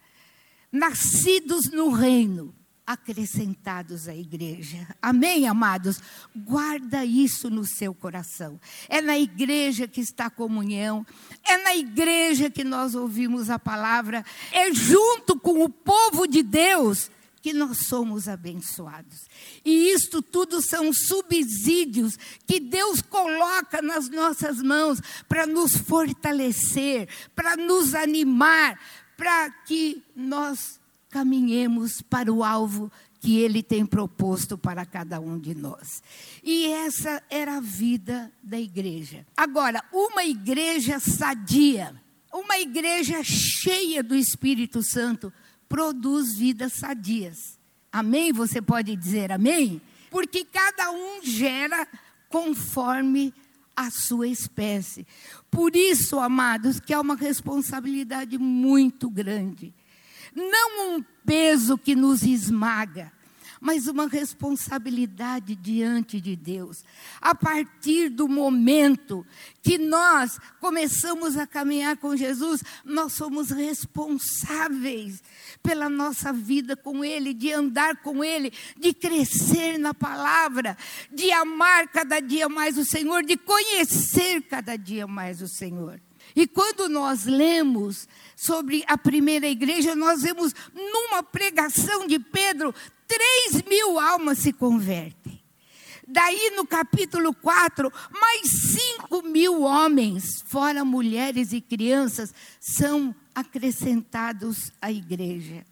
Nascidos 0.71 1.71
no 1.71 1.89
reino, 1.89 2.53
acrescentados 2.89 4.07
à 4.07 4.15
igreja. 4.15 4.87
Amém, 4.99 5.47
amados? 5.47 6.01
Guarda 6.35 7.05
isso 7.05 7.47
no 7.47 7.63
seu 7.63 7.93
coração. 7.93 8.59
É 8.87 8.99
na 8.99 9.15
igreja 9.15 9.87
que 9.87 10.01
está 10.01 10.25
a 10.25 10.31
comunhão, 10.31 11.05
é 11.45 11.55
na 11.57 11.75
igreja 11.75 12.49
que 12.49 12.63
nós 12.63 12.95
ouvimos 12.95 13.51
a 13.51 13.59
palavra, 13.59 14.25
é 14.51 14.73
junto 14.73 15.39
com 15.39 15.63
o 15.63 15.69
povo 15.69 16.25
de 16.25 16.41
Deus 16.41 17.11
que 17.43 17.53
nós 17.53 17.85
somos 17.85 18.27
abençoados. 18.27 19.27
E 19.63 19.91
isto 19.91 20.19
tudo 20.19 20.59
são 20.59 20.91
subsídios 20.91 22.17
que 22.47 22.59
Deus 22.59 23.03
coloca 23.03 23.83
nas 23.83 24.09
nossas 24.09 24.63
mãos 24.63 24.99
para 25.27 25.45
nos 25.45 25.77
fortalecer, 25.77 27.07
para 27.35 27.55
nos 27.55 27.93
animar, 27.93 28.79
para 29.15 29.51
que 29.51 30.03
nós 30.15 30.78
caminhemos 31.09 32.01
para 32.01 32.31
o 32.31 32.43
alvo 32.43 32.91
que 33.19 33.37
Ele 33.39 33.61
tem 33.61 33.85
proposto 33.85 34.57
para 34.57 34.85
cada 34.85 35.19
um 35.19 35.37
de 35.37 35.53
nós. 35.53 36.01
E 36.43 36.67
essa 36.67 37.21
era 37.29 37.57
a 37.57 37.61
vida 37.61 38.31
da 38.41 38.59
igreja. 38.59 39.25
Agora, 39.35 39.83
uma 39.91 40.23
igreja 40.23 40.99
sadia, 40.99 41.93
uma 42.31 42.57
igreja 42.57 43.21
cheia 43.23 44.01
do 44.01 44.15
Espírito 44.15 44.81
Santo, 44.81 45.33
produz 45.67 46.35
vidas 46.37 46.73
sadias. 46.73 47.59
Amém? 47.91 48.31
Você 48.31 48.61
pode 48.61 48.95
dizer 48.95 49.31
amém? 49.31 49.81
Porque 50.09 50.45
cada 50.45 50.91
um 50.91 51.21
gera 51.23 51.87
conforme 52.29 53.33
a 53.75 53.89
sua 53.89 54.27
espécie. 54.27 55.05
Por 55.49 55.75
isso, 55.75 56.19
amados, 56.19 56.79
que 56.79 56.93
é 56.93 56.99
uma 56.99 57.15
responsabilidade 57.15 58.37
muito 58.37 59.09
grande 59.09 59.73
não 60.35 60.95
um 60.95 61.03
peso 61.25 61.77
que 61.77 61.95
nos 61.95 62.23
esmaga, 62.23 63.11
mas 63.59 63.87
uma 63.87 64.07
responsabilidade 64.07 65.55
diante 65.55 66.21
de 66.21 66.35
Deus. 66.35 66.83
A 67.19 67.35
partir 67.35 68.09
do 68.09 68.27
momento 68.27 69.25
que 69.61 69.77
nós 69.77 70.39
começamos 70.59 71.37
a 71.37 71.45
caminhar 71.45 71.97
com 71.97 72.15
Jesus, 72.15 72.63
nós 72.85 73.13
somos 73.13 73.51
responsáveis 73.51 75.21
pela 75.61 75.89
nossa 75.89 76.31
vida 76.31 76.75
com 76.75 77.03
Ele, 77.03 77.33
de 77.33 77.51
andar 77.51 77.97
com 77.97 78.23
Ele, 78.23 78.51
de 78.77 78.93
crescer 78.93 79.77
na 79.77 79.93
palavra, 79.93 80.77
de 81.11 81.31
amar 81.31 81.87
cada 81.89 82.19
dia 82.19 82.47
mais 82.47 82.77
o 82.77 82.85
Senhor, 82.85 83.23
de 83.23 83.35
conhecer 83.35 84.41
cada 84.43 84.77
dia 84.77 85.05
mais 85.05 85.41
o 85.41 85.47
Senhor. 85.47 85.99
E 86.35 86.47
quando 86.47 86.87
nós 86.87 87.25
lemos 87.25 88.07
sobre 88.35 88.83
a 88.87 88.97
primeira 88.97 89.47
igreja, 89.47 89.95
nós 89.95 90.21
vemos 90.21 90.53
numa 90.73 91.23
pregação 91.23 92.07
de 92.07 92.19
Pedro, 92.19 92.73
três 93.07 93.63
mil 93.63 93.99
almas 93.99 94.39
se 94.39 94.53
convertem. 94.53 95.39
Daí 96.07 96.53
no 96.55 96.65
capítulo 96.65 97.33
4, 97.35 97.91
mais 98.11 98.47
cinco 98.73 99.21
mil 99.21 99.61
homens, 99.61 100.41
fora 100.47 100.83
mulheres 100.83 101.53
e 101.53 101.61
crianças, 101.61 102.33
são 102.59 103.13
acrescentados 103.35 104.71
à 104.81 104.91
igreja. 104.91 105.63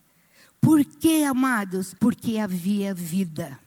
Por 0.61 0.85
que, 0.85 1.23
amados? 1.23 1.95
Porque 1.99 2.37
havia 2.37 2.93
vida 2.93 3.59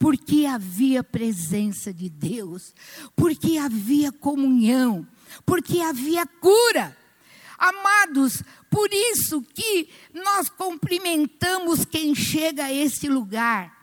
porque 0.00 0.46
havia 0.46 1.04
presença 1.04 1.92
de 1.92 2.08
Deus, 2.08 2.74
porque 3.14 3.58
havia 3.58 4.10
comunhão, 4.10 5.06
porque 5.44 5.80
havia 5.80 6.26
cura. 6.26 6.96
Amados, 7.58 8.42
por 8.70 8.88
isso 8.92 9.42
que 9.54 9.88
nós 10.14 10.48
cumprimentamos 10.48 11.84
quem 11.84 12.14
chega 12.14 12.64
a 12.64 12.72
este 12.72 13.08
lugar. 13.08 13.78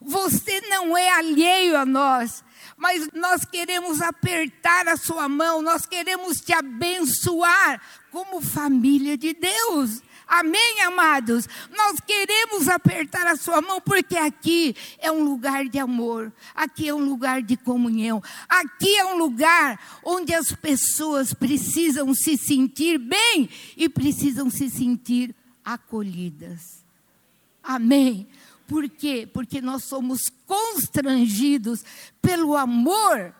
Você 0.00 0.60
não 0.68 0.96
é 0.96 1.10
alheio 1.10 1.76
a 1.76 1.86
nós, 1.86 2.44
mas 2.76 3.08
nós 3.12 3.44
queremos 3.44 4.02
apertar 4.02 4.86
a 4.86 4.96
sua 4.96 5.28
mão, 5.28 5.62
nós 5.62 5.86
queremos 5.86 6.40
te 6.40 6.52
abençoar 6.52 7.80
como 8.10 8.40
família 8.40 9.16
de 9.16 9.32
Deus. 9.32 10.02
Amém, 10.26 10.82
amados? 10.82 11.48
Nós 11.76 12.00
queremos 12.00 12.68
apertar 12.68 13.26
a 13.28 13.36
sua 13.36 13.62
mão 13.62 13.80
porque 13.80 14.16
aqui 14.16 14.74
é 14.98 15.10
um 15.10 15.22
lugar 15.22 15.66
de 15.68 15.78
amor, 15.78 16.32
aqui 16.52 16.88
é 16.88 16.94
um 16.94 17.04
lugar 17.04 17.42
de 17.42 17.56
comunhão, 17.56 18.20
aqui 18.48 18.96
é 18.96 19.04
um 19.04 19.16
lugar 19.16 19.78
onde 20.04 20.34
as 20.34 20.50
pessoas 20.50 21.32
precisam 21.32 22.12
se 22.12 22.36
sentir 22.36 22.98
bem 22.98 23.48
e 23.76 23.88
precisam 23.88 24.50
se 24.50 24.68
sentir 24.68 25.32
acolhidas. 25.64 26.84
Amém? 27.62 28.26
Por 28.66 28.88
quê? 28.88 29.28
Porque 29.32 29.60
nós 29.60 29.84
somos 29.84 30.22
constrangidos 30.44 31.84
pelo 32.20 32.56
amor 32.56 33.32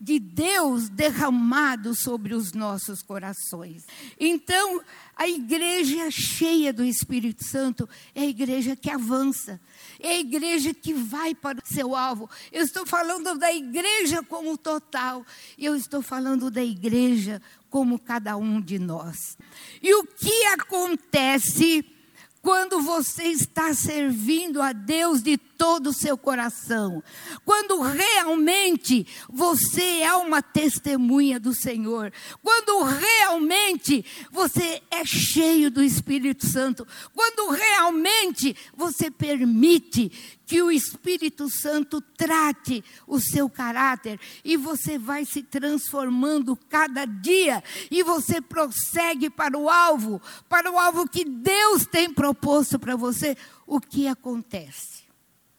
de 0.00 0.18
Deus 0.18 0.88
derramado 0.88 1.94
sobre 1.94 2.34
os 2.34 2.52
nossos 2.52 3.02
corações. 3.02 3.84
Então, 4.18 4.80
a 5.14 5.28
igreja 5.28 6.10
cheia 6.10 6.72
do 6.72 6.82
Espírito 6.82 7.44
Santo 7.44 7.86
é 8.14 8.22
a 8.22 8.26
igreja 8.26 8.74
que 8.74 8.88
avança, 8.88 9.60
é 9.98 10.12
a 10.12 10.18
igreja 10.18 10.72
que 10.72 10.94
vai 10.94 11.34
para 11.34 11.58
o 11.58 11.74
seu 11.74 11.94
alvo. 11.94 12.30
Eu 12.50 12.64
estou 12.64 12.86
falando 12.86 13.38
da 13.38 13.52
igreja 13.52 14.22
como 14.22 14.56
total, 14.56 15.26
eu 15.58 15.76
estou 15.76 16.00
falando 16.00 16.50
da 16.50 16.64
igreja 16.64 17.42
como 17.68 17.98
cada 17.98 18.36
um 18.38 18.58
de 18.58 18.78
nós. 18.78 19.36
E 19.82 19.94
o 19.94 20.04
que 20.04 20.44
acontece? 20.46 21.84
Quando 22.42 22.80
você 22.80 23.24
está 23.24 23.74
servindo 23.74 24.62
a 24.62 24.72
Deus 24.72 25.22
de 25.22 25.36
todo 25.36 25.88
o 25.90 25.92
seu 25.92 26.16
coração, 26.16 27.02
quando 27.44 27.80
realmente 27.82 29.06
você 29.28 30.00
é 30.00 30.14
uma 30.14 30.40
testemunha 30.40 31.38
do 31.38 31.52
Senhor, 31.52 32.10
quando 32.42 32.82
realmente 32.82 34.04
você 34.30 34.82
é 34.90 35.04
cheio 35.04 35.70
do 35.70 35.82
Espírito 35.82 36.46
Santo, 36.46 36.86
quando 37.14 37.50
realmente 37.50 38.56
você 38.74 39.10
permite 39.10 40.10
que 40.50 40.60
o 40.60 40.68
Espírito 40.72 41.48
Santo 41.48 42.00
trate 42.00 42.82
o 43.06 43.20
seu 43.20 43.48
caráter 43.48 44.18
e 44.44 44.56
você 44.56 44.98
vai 44.98 45.24
se 45.24 45.44
transformando 45.44 46.56
cada 46.56 47.04
dia 47.04 47.62
e 47.88 48.02
você 48.02 48.40
prossegue 48.40 49.30
para 49.30 49.56
o 49.56 49.70
alvo, 49.70 50.20
para 50.48 50.68
o 50.68 50.76
alvo 50.76 51.08
que 51.08 51.24
Deus 51.24 51.86
tem 51.86 52.12
proposto 52.12 52.80
para 52.80 52.96
você, 52.96 53.36
o 53.64 53.80
que 53.80 54.08
acontece? 54.08 55.04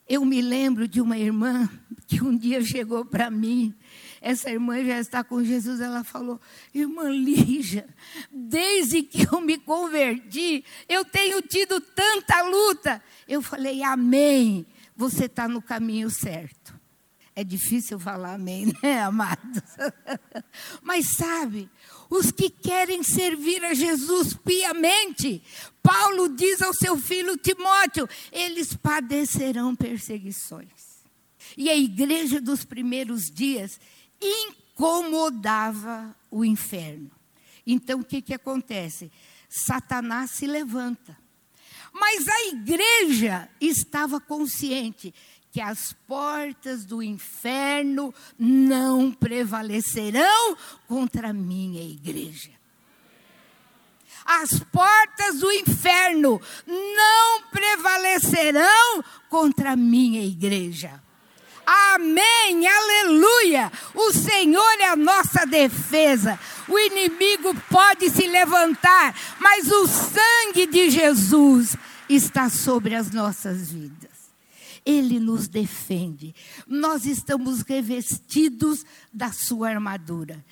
Eu 0.10 0.26
me 0.26 0.42
lembro 0.42 0.90
de 0.90 1.00
uma 1.00 1.18
irmã 1.18 1.70
que 2.06 2.22
um 2.22 2.38
dia 2.38 2.62
chegou 2.62 3.06
para 3.06 3.32
mim 3.32 3.74
essa 4.20 4.52
irmã 4.52 4.86
já 4.86 5.00
está 5.00 5.24
com 5.24 5.44
Jesus, 5.44 5.82
ela 5.82 6.04
falou: 6.04 6.40
Irmã 6.76 7.10
Lígia, 7.10 7.88
desde 8.32 9.02
que 9.02 9.26
eu 9.34 9.42
me 9.42 9.58
converti, 9.58 10.64
eu 10.88 11.04
tenho 11.04 11.42
tido 11.42 11.82
tanta 11.82 12.44
luta. 12.44 13.02
Eu 13.28 13.42
falei: 13.42 13.82
Amém 13.82 14.68
você 15.02 15.26
está 15.26 15.48
no 15.48 15.64
caminho 15.64 16.12
certo. 16.12 16.80
É 17.36 17.44
difícil 17.44 18.00
falar 18.00 18.36
amém, 18.36 18.72
né, 18.84 19.02
amados? 19.02 19.64
Mas 20.84 21.16
sabe, 21.16 21.68
os 22.08 22.30
que 22.30 22.52
querem 22.52 23.02
servir 23.02 23.66
a 23.66 23.74
Jesus 23.74 24.36
piamente, 24.36 25.42
Paulo 25.82 26.30
diz 26.30 26.62
ao 26.62 26.72
seu 26.72 26.98
filho 26.98 27.36
Timóteo: 27.36 28.08
eles 28.32 28.76
padecerão 28.76 29.76
perseguições. 29.76 31.02
E 31.58 31.68
a 31.68 31.76
igreja 31.76 32.40
dos 32.40 32.64
primeiros 32.64 33.24
dias 33.24 33.80
incomodava 34.22 36.16
o 36.30 36.46
inferno. 36.46 37.10
Então 37.66 38.02
o 38.02 38.06
que, 38.06 38.22
que 38.22 38.36
acontece? 38.36 39.12
Satanás 39.50 40.30
se 40.32 40.46
levanta 40.46 41.18
mas 41.92 42.28
a 42.28 42.48
igreja 42.48 43.50
estava 43.60 44.20
consciente 44.20 45.14
que 45.52 45.60
as 45.60 45.94
portas 46.08 46.86
do 46.86 47.04
inferno 47.04 48.14
não 48.40 49.12
prevalecerão 49.12 50.58
contra 50.88 51.30
a 51.30 51.34
minha 51.34 51.84
igreja. 51.84 52.52
As 54.24 54.60
portas 54.60 55.40
do 55.40 55.52
inferno 55.52 56.40
não 56.66 57.42
prevalecerão 57.50 59.04
contra 59.30 59.72
a 59.72 59.76
minha 59.76 60.24
igreja. 60.24 61.02
Amém, 61.66 62.68
aleluia. 62.68 63.72
O 63.94 64.12
Senhor 64.14 64.80
é 64.80 64.90
a 64.90 64.96
nossa 64.96 65.46
defesa. 65.46 66.40
O 66.68 66.78
inimigo 66.78 67.54
pode 67.70 68.10
se 68.10 68.28
levantar, 68.28 69.16
mas 69.40 69.72
o 69.72 69.88
sangue 69.88 70.68
de 70.68 70.90
Jesus 70.90 71.76
está 72.10 72.50
sobre 72.50 72.96
as 72.96 73.12
nossas 73.12 73.72
vidas. 73.72 74.12
Ele 74.86 75.20
nos 75.20 75.48
defende. 75.48 76.34
Nós 76.68 77.06
estamos 77.06 77.62
revestidos 77.62 78.86
da 79.14 79.32
sua 79.32 79.70
armadura. 79.70 80.44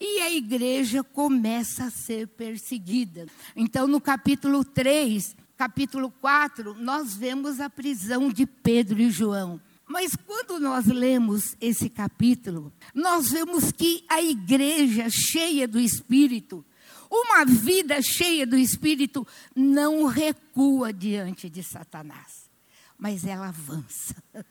E 0.00 0.20
a 0.20 0.30
igreja 0.32 1.04
começa 1.04 1.84
a 1.84 1.90
ser 1.90 2.26
perseguida. 2.28 3.26
Então, 3.54 3.86
no 3.86 4.00
capítulo 4.00 4.64
3, 4.64 5.36
capítulo 5.56 6.10
4, 6.22 6.74
nós 6.74 7.14
vemos 7.14 7.60
a 7.60 7.68
prisão 7.68 8.30
de 8.30 8.46
Pedro 8.46 8.98
e 8.98 9.10
João. 9.10 9.60
Mas 9.90 10.14
quando 10.14 10.60
nós 10.60 10.86
lemos 10.86 11.56
esse 11.60 11.90
capítulo, 11.90 12.72
nós 12.94 13.32
vemos 13.32 13.72
que 13.72 14.04
a 14.08 14.22
igreja 14.22 15.08
cheia 15.10 15.66
do 15.66 15.80
Espírito, 15.80 16.64
uma 17.10 17.44
vida 17.44 18.00
cheia 18.00 18.46
do 18.46 18.56
Espírito, 18.56 19.26
não 19.52 20.06
recua 20.06 20.92
diante 20.92 21.50
de 21.50 21.64
Satanás, 21.64 22.48
mas 22.96 23.24
ela 23.24 23.48
avança, 23.48 24.14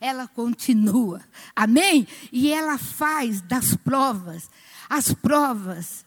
ela 0.00 0.26
continua, 0.26 1.22
amém? 1.54 2.04
E 2.32 2.50
ela 2.50 2.76
faz 2.76 3.40
das 3.42 3.76
provas, 3.76 4.50
as 4.90 5.14
provas 5.14 6.04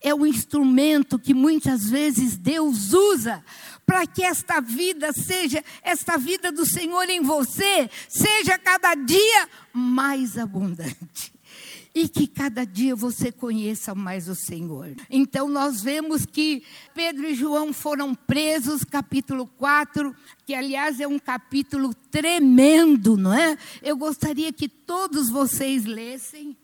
é 0.00 0.14
o 0.14 0.26
instrumento 0.26 1.18
que 1.18 1.34
muitas 1.34 1.88
vezes 1.88 2.36
Deus 2.36 2.92
usa 2.92 3.44
para 3.88 4.06
que 4.06 4.22
esta 4.22 4.60
vida 4.60 5.14
seja, 5.14 5.64
esta 5.82 6.18
vida 6.18 6.52
do 6.52 6.66
Senhor 6.66 7.08
em 7.08 7.22
você, 7.22 7.88
seja 8.06 8.58
cada 8.58 8.94
dia 8.94 9.48
mais 9.72 10.36
abundante. 10.36 11.32
E 11.94 12.06
que 12.06 12.26
cada 12.26 12.66
dia 12.66 12.94
você 12.94 13.32
conheça 13.32 13.94
mais 13.94 14.28
o 14.28 14.34
Senhor. 14.34 14.94
Então, 15.08 15.48
nós 15.48 15.82
vemos 15.82 16.26
que 16.26 16.62
Pedro 16.94 17.26
e 17.26 17.34
João 17.34 17.72
foram 17.72 18.14
presos, 18.14 18.84
capítulo 18.84 19.46
4, 19.56 20.14
que 20.44 20.54
aliás 20.54 21.00
é 21.00 21.08
um 21.08 21.18
capítulo 21.18 21.94
tremendo, 22.10 23.16
não 23.16 23.32
é? 23.32 23.56
Eu 23.82 23.96
gostaria 23.96 24.52
que 24.52 24.68
todos 24.68 25.30
vocês 25.30 25.86
lessem, 25.86 26.54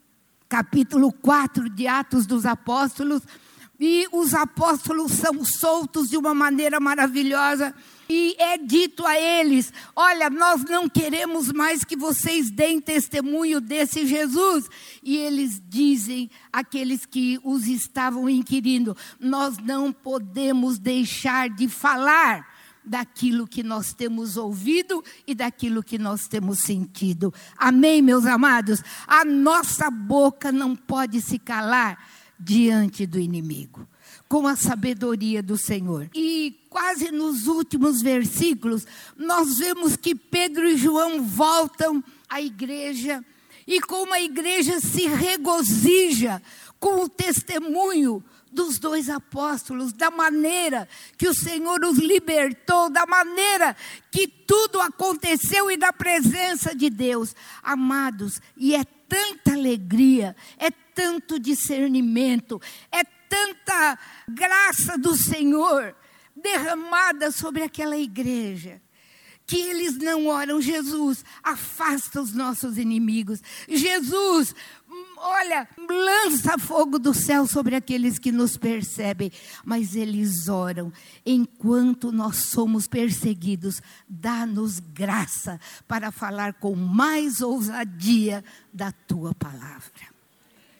capítulo 0.47 1.11
4 1.11 1.71
de 1.71 1.87
Atos 1.87 2.27
dos 2.27 2.45
Apóstolos 2.45 3.23
e 3.79 4.07
os 4.11 4.33
apóstolos 4.33 5.11
são 5.13 5.43
soltos 5.43 6.09
de 6.09 6.17
uma 6.17 6.33
maneira 6.33 6.79
maravilhosa. 6.79 7.73
E 8.07 8.35
é 8.37 8.57
dito 8.57 9.05
a 9.05 9.19
eles: 9.19 9.73
Olha, 9.95 10.29
nós 10.29 10.63
não 10.63 10.87
queremos 10.87 11.51
mais 11.51 11.83
que 11.83 11.95
vocês 11.95 12.51
deem 12.51 12.79
testemunho 12.79 13.59
desse 13.59 14.05
Jesus. 14.05 14.69
E 15.03 15.17
eles 15.17 15.61
dizem, 15.67 16.29
aqueles 16.53 17.05
que 17.05 17.39
os 17.43 17.67
estavam 17.67 18.29
inquirindo: 18.29 18.95
Nós 19.19 19.57
não 19.57 19.91
podemos 19.91 20.77
deixar 20.77 21.49
de 21.49 21.67
falar 21.67 22.55
daquilo 22.85 23.47
que 23.47 23.63
nós 23.63 23.93
temos 23.93 24.37
ouvido 24.37 25.03
e 25.25 25.33
daquilo 25.33 25.83
que 25.83 25.97
nós 25.97 26.27
temos 26.27 26.59
sentido. 26.59 27.33
Amém, 27.57 28.01
meus 28.01 28.27
amados? 28.27 28.83
A 29.07 29.25
nossa 29.25 29.89
boca 29.89 30.51
não 30.51 30.75
pode 30.75 31.19
se 31.19 31.39
calar 31.39 31.97
diante 32.39 33.05
do 33.05 33.19
inimigo, 33.19 33.87
com 34.27 34.47
a 34.47 34.55
sabedoria 34.55 35.41
do 35.41 35.57
Senhor. 35.57 36.09
E 36.13 36.59
quase 36.69 37.11
nos 37.11 37.47
últimos 37.47 38.01
versículos, 38.01 38.85
nós 39.17 39.57
vemos 39.57 39.95
que 39.95 40.13
Pedro 40.13 40.67
e 40.67 40.77
João 40.77 41.23
voltam 41.23 42.03
à 42.29 42.41
igreja 42.41 43.23
e 43.67 43.81
como 43.81 44.13
a 44.13 44.21
igreja 44.21 44.79
se 44.79 45.07
regozija 45.07 46.41
com 46.79 47.03
o 47.03 47.09
testemunho 47.09 48.23
dos 48.51 48.79
dois 48.79 49.09
apóstolos, 49.09 49.91
da 49.91 50.09
maneira 50.09 50.87
que 51.17 51.27
o 51.27 51.33
Senhor 51.33 51.83
os 51.83 51.97
libertou, 51.97 52.89
da 52.89 53.05
maneira 53.05 53.75
que 54.09 54.27
tudo 54.27 54.79
aconteceu 54.79 55.69
e 55.69 55.75
da 55.75 55.91
presença 55.91 56.73
de 56.73 56.89
Deus. 56.89 57.35
Amados, 57.61 58.39
e 58.55 58.73
é 58.73 58.83
tanta 58.83 59.53
alegria, 59.53 60.35
é 60.57 60.71
tanto 60.95 61.39
discernimento, 61.39 62.59
é 62.91 63.03
tanta 63.03 63.99
graça 64.27 64.97
do 64.97 65.15
Senhor 65.15 65.95
derramada 66.35 67.31
sobre 67.31 67.61
aquela 67.63 67.97
igreja 67.97 68.81
que 69.47 69.57
eles 69.57 69.97
não 69.97 70.27
oram. 70.27 70.61
Jesus, 70.61 71.23
afasta 71.43 72.21
os 72.21 72.33
nossos 72.33 72.77
inimigos. 72.77 73.41
Jesus, 73.67 74.55
olha, 75.17 75.67
lança 75.87 76.57
fogo 76.57 76.97
do 76.97 77.13
céu 77.13 77.45
sobre 77.45 77.75
aqueles 77.75 78.17
que 78.17 78.31
nos 78.31 78.57
percebem. 78.57 79.31
Mas 79.63 79.95
eles 79.95 80.47
oram. 80.47 80.91
Enquanto 81.25 82.11
nós 82.11 82.37
somos 82.49 82.87
perseguidos, 82.87 83.81
dá-nos 84.09 84.79
graça 84.79 85.59
para 85.87 86.11
falar 86.11 86.53
com 86.53 86.75
mais 86.75 87.41
ousadia 87.41 88.43
da 88.73 88.91
tua 88.91 89.33
palavra. 89.35 90.14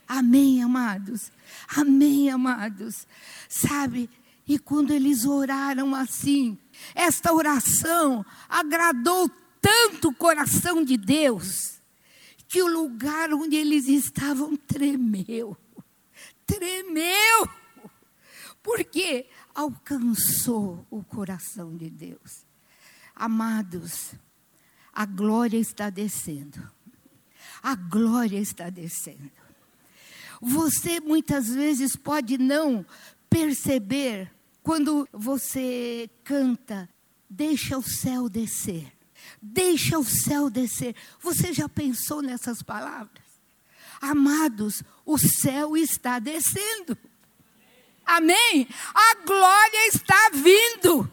Amém, 0.07 0.61
amados? 0.61 1.31
Amém, 1.67 2.29
amados? 2.29 3.07
Sabe, 3.49 4.09
e 4.47 4.59
quando 4.59 4.91
eles 4.91 5.25
oraram 5.25 5.95
assim, 5.95 6.57
esta 6.93 7.33
oração 7.33 8.25
agradou 8.47 9.29
tanto 9.59 10.09
o 10.09 10.13
coração 10.13 10.83
de 10.83 10.95
Deus, 10.95 11.81
que 12.47 12.61
o 12.61 12.67
lugar 12.67 13.33
onde 13.33 13.55
eles 13.55 13.87
estavam 13.87 14.55
tremeu. 14.55 15.57
Tremeu! 16.45 17.49
Porque 18.61 19.27
alcançou 19.53 20.85
o 20.91 21.03
coração 21.03 21.75
de 21.75 21.89
Deus. 21.89 22.45
Amados, 23.15 24.13
a 24.93 25.05
glória 25.05 25.57
está 25.57 25.89
descendo. 25.89 26.71
A 27.63 27.73
glória 27.73 28.37
está 28.37 28.69
descendo. 28.69 29.44
Você 30.47 30.99
muitas 30.99 31.47
vezes 31.47 31.95
pode 31.95 32.37
não 32.37 32.85
perceber 33.27 34.31
quando 34.61 35.09
você 35.11 36.07
canta, 36.23 36.87
deixa 37.27 37.75
o 37.75 37.81
céu 37.81 38.29
descer. 38.29 38.93
Deixa 39.41 39.97
o 39.97 40.05
céu 40.05 40.49
descer. 40.49 40.95
Você 41.19 41.51
já 41.51 41.67
pensou 41.67 42.21
nessas 42.21 42.61
palavras? 42.61 43.23
Amados, 43.99 44.83
o 45.03 45.17
céu 45.17 45.75
está 45.75 46.19
descendo. 46.19 46.95
Amém? 48.05 48.67
A 48.93 49.15
glória 49.25 49.87
está 49.87 50.29
vindo. 50.31 51.11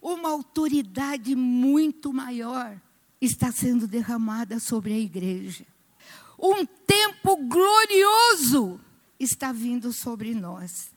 Uma 0.00 0.30
autoridade 0.30 1.36
muito 1.36 2.14
maior 2.14 2.80
está 3.20 3.52
sendo 3.52 3.86
derramada 3.86 4.58
sobre 4.58 4.94
a 4.94 4.98
igreja. 4.98 5.66
Um 6.38 6.66
está 9.24 9.52
vindo 9.52 9.92
sobre 9.92 10.34
nós. 10.34 10.90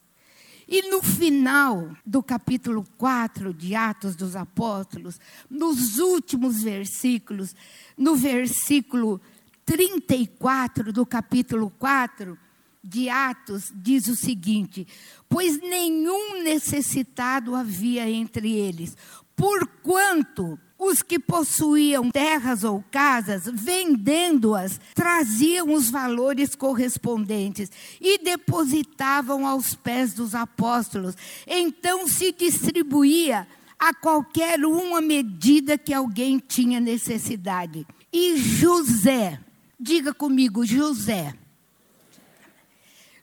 E 0.68 0.90
no 0.90 1.04
final 1.04 1.96
do 2.06 2.24
capítulo 2.24 2.86
4 2.98 3.54
de 3.54 3.76
Atos 3.76 4.16
dos 4.16 4.36
Apóstolos, 4.36 5.20
nos 5.50 6.00
últimos 6.00 6.64
versículos, 6.64 7.56
no 7.96 8.16
versículo 8.16 9.22
34 9.64 10.92
do 10.92 11.06
capítulo 11.06 11.72
4 11.78 12.38
de 12.84 13.10
Atos, 13.10 13.72
diz 13.76 14.08
o 14.08 14.16
seguinte: 14.16 14.88
Pois 15.30 15.60
nenhum 15.60 16.44
necessitado 16.44 17.56
havia 17.56 18.10
entre 18.10 18.52
eles, 18.52 18.98
porquanto 19.36 20.60
os 20.78 21.02
que 21.02 21.18
possuíam 21.18 22.12
terras 22.12 22.64
ou 22.64 22.84
casas, 22.92 23.44
vendendo-as, 23.52 24.80
traziam 24.94 25.74
os 25.74 25.90
valores 25.90 26.54
correspondentes 26.54 27.72
e 28.00 28.18
depositavam 28.18 29.48
aos 29.48 29.74
pés 29.74 30.14
dos 30.14 30.36
apóstolos. 30.36 31.16
Então 31.48 32.08
se 32.08 32.32
distribuía 32.32 33.48
a 33.80 33.94
qualquer 33.94 34.66
um 34.66 34.96
a 34.96 35.02
medida 35.02 35.78
que 35.78 35.94
alguém 35.94 36.40
tinha 36.40 36.80
necessidade. 36.80 37.86
E 38.12 38.38
José, 38.38 39.40
diga 39.80 40.14
comigo, 40.14 40.66
José. 40.66 41.34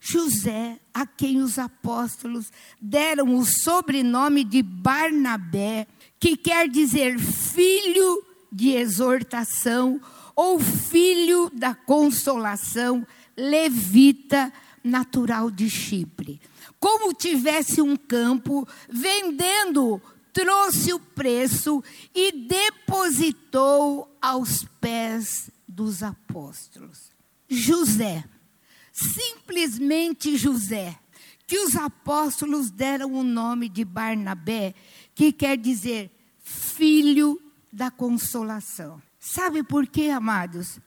José, 0.05 0.81
a 0.93 1.07
quem 1.07 1.41
os 1.41 1.61
apóstolos 1.61 2.51
deram 2.81 3.37
o 3.37 3.45
sobrenome 3.45 4.43
de 4.43 4.61
Barnabé, 4.61 5.87
que 6.23 6.37
quer 6.37 6.69
dizer 6.69 7.19
filho 7.19 8.25
de 8.53 8.71
exortação 8.77 10.01
ou 10.37 10.61
filho 10.61 11.51
da 11.53 11.75
consolação, 11.75 13.05
levita 13.37 14.53
natural 14.85 15.51
de 15.51 15.69
Chipre. 15.69 16.41
Como 16.79 17.13
tivesse 17.13 17.83
um 17.83 17.97
campo, 17.97 18.65
vendendo, 18.89 20.01
trouxe 20.33 20.93
o 20.93 21.01
preço 21.01 21.83
e 22.15 22.31
depositou 22.31 24.17
aos 24.23 24.65
pés 24.81 25.51
dos 25.67 26.05
apóstolos. 26.05 27.11
José, 27.49 28.23
simplesmente 28.93 30.37
José, 30.37 30.97
que 31.49 31.59
os 31.59 31.75
apóstolos 31.75 32.71
deram 32.71 33.13
o 33.13 33.25
nome 33.25 33.69
de 33.69 33.85
Barnabé, 33.85 34.73
que 35.15 35.33
quer 35.33 35.59
dizer 35.59 36.12
filho 36.43 37.41
da 37.73 37.91
consolação. 37.91 39.01
Sabe 39.19 39.63
por 39.63 39.87
quê, 39.87 40.09
amados? 40.09 40.79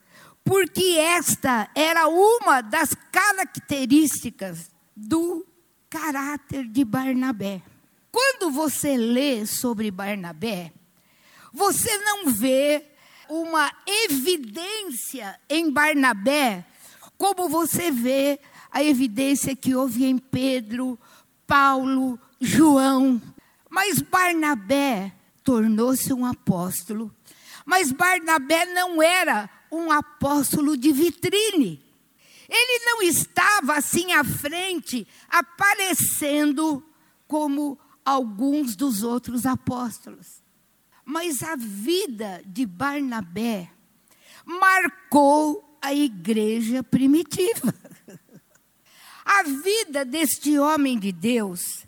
Porque 0.44 0.96
esta 0.98 1.68
era 1.74 2.06
uma 2.06 2.60
das 2.60 2.94
características 3.10 4.70
do 4.94 5.44
caráter 5.90 6.68
de 6.68 6.84
Barnabé. 6.84 7.62
Quando 8.12 8.50
você 8.50 8.96
lê 8.96 9.44
sobre 9.44 9.90
Barnabé, 9.90 10.72
você 11.52 11.98
não 11.98 12.30
vê 12.30 12.84
uma 13.28 13.72
evidência 13.86 15.40
em 15.48 15.70
Barnabé 15.70 16.64
como 17.18 17.48
você 17.48 17.90
vê 17.90 18.38
a 18.70 18.84
evidência 18.84 19.56
que 19.56 19.74
houve 19.74 20.04
em 20.04 20.18
Pedro, 20.18 20.98
Paulo, 21.46 22.20
João. 22.40 23.20
Mas 23.70 24.00
Barnabé 24.00 25.15
tornou-se 25.46 26.12
um 26.12 26.26
apóstolo. 26.26 27.14
Mas 27.64 27.92
Barnabé 27.92 28.66
não 28.66 29.00
era 29.00 29.48
um 29.70 29.92
apóstolo 29.92 30.76
de 30.76 30.92
vitrine. 30.92 31.80
Ele 32.48 32.84
não 32.84 33.02
estava 33.02 33.74
assim 33.74 34.12
à 34.12 34.24
frente, 34.24 35.06
aparecendo 35.28 36.84
como 37.28 37.78
alguns 38.04 38.74
dos 38.74 39.02
outros 39.02 39.46
apóstolos. 39.46 40.42
Mas 41.04 41.42
a 41.42 41.54
vida 41.56 42.42
de 42.44 42.66
Barnabé 42.66 43.70
marcou 44.44 45.78
a 45.80 45.94
igreja 45.94 46.82
primitiva. 46.82 47.72
A 49.28 49.42
vida 49.42 50.04
deste 50.04 50.56
homem 50.56 50.96
de 50.96 51.10
Deus 51.10 51.84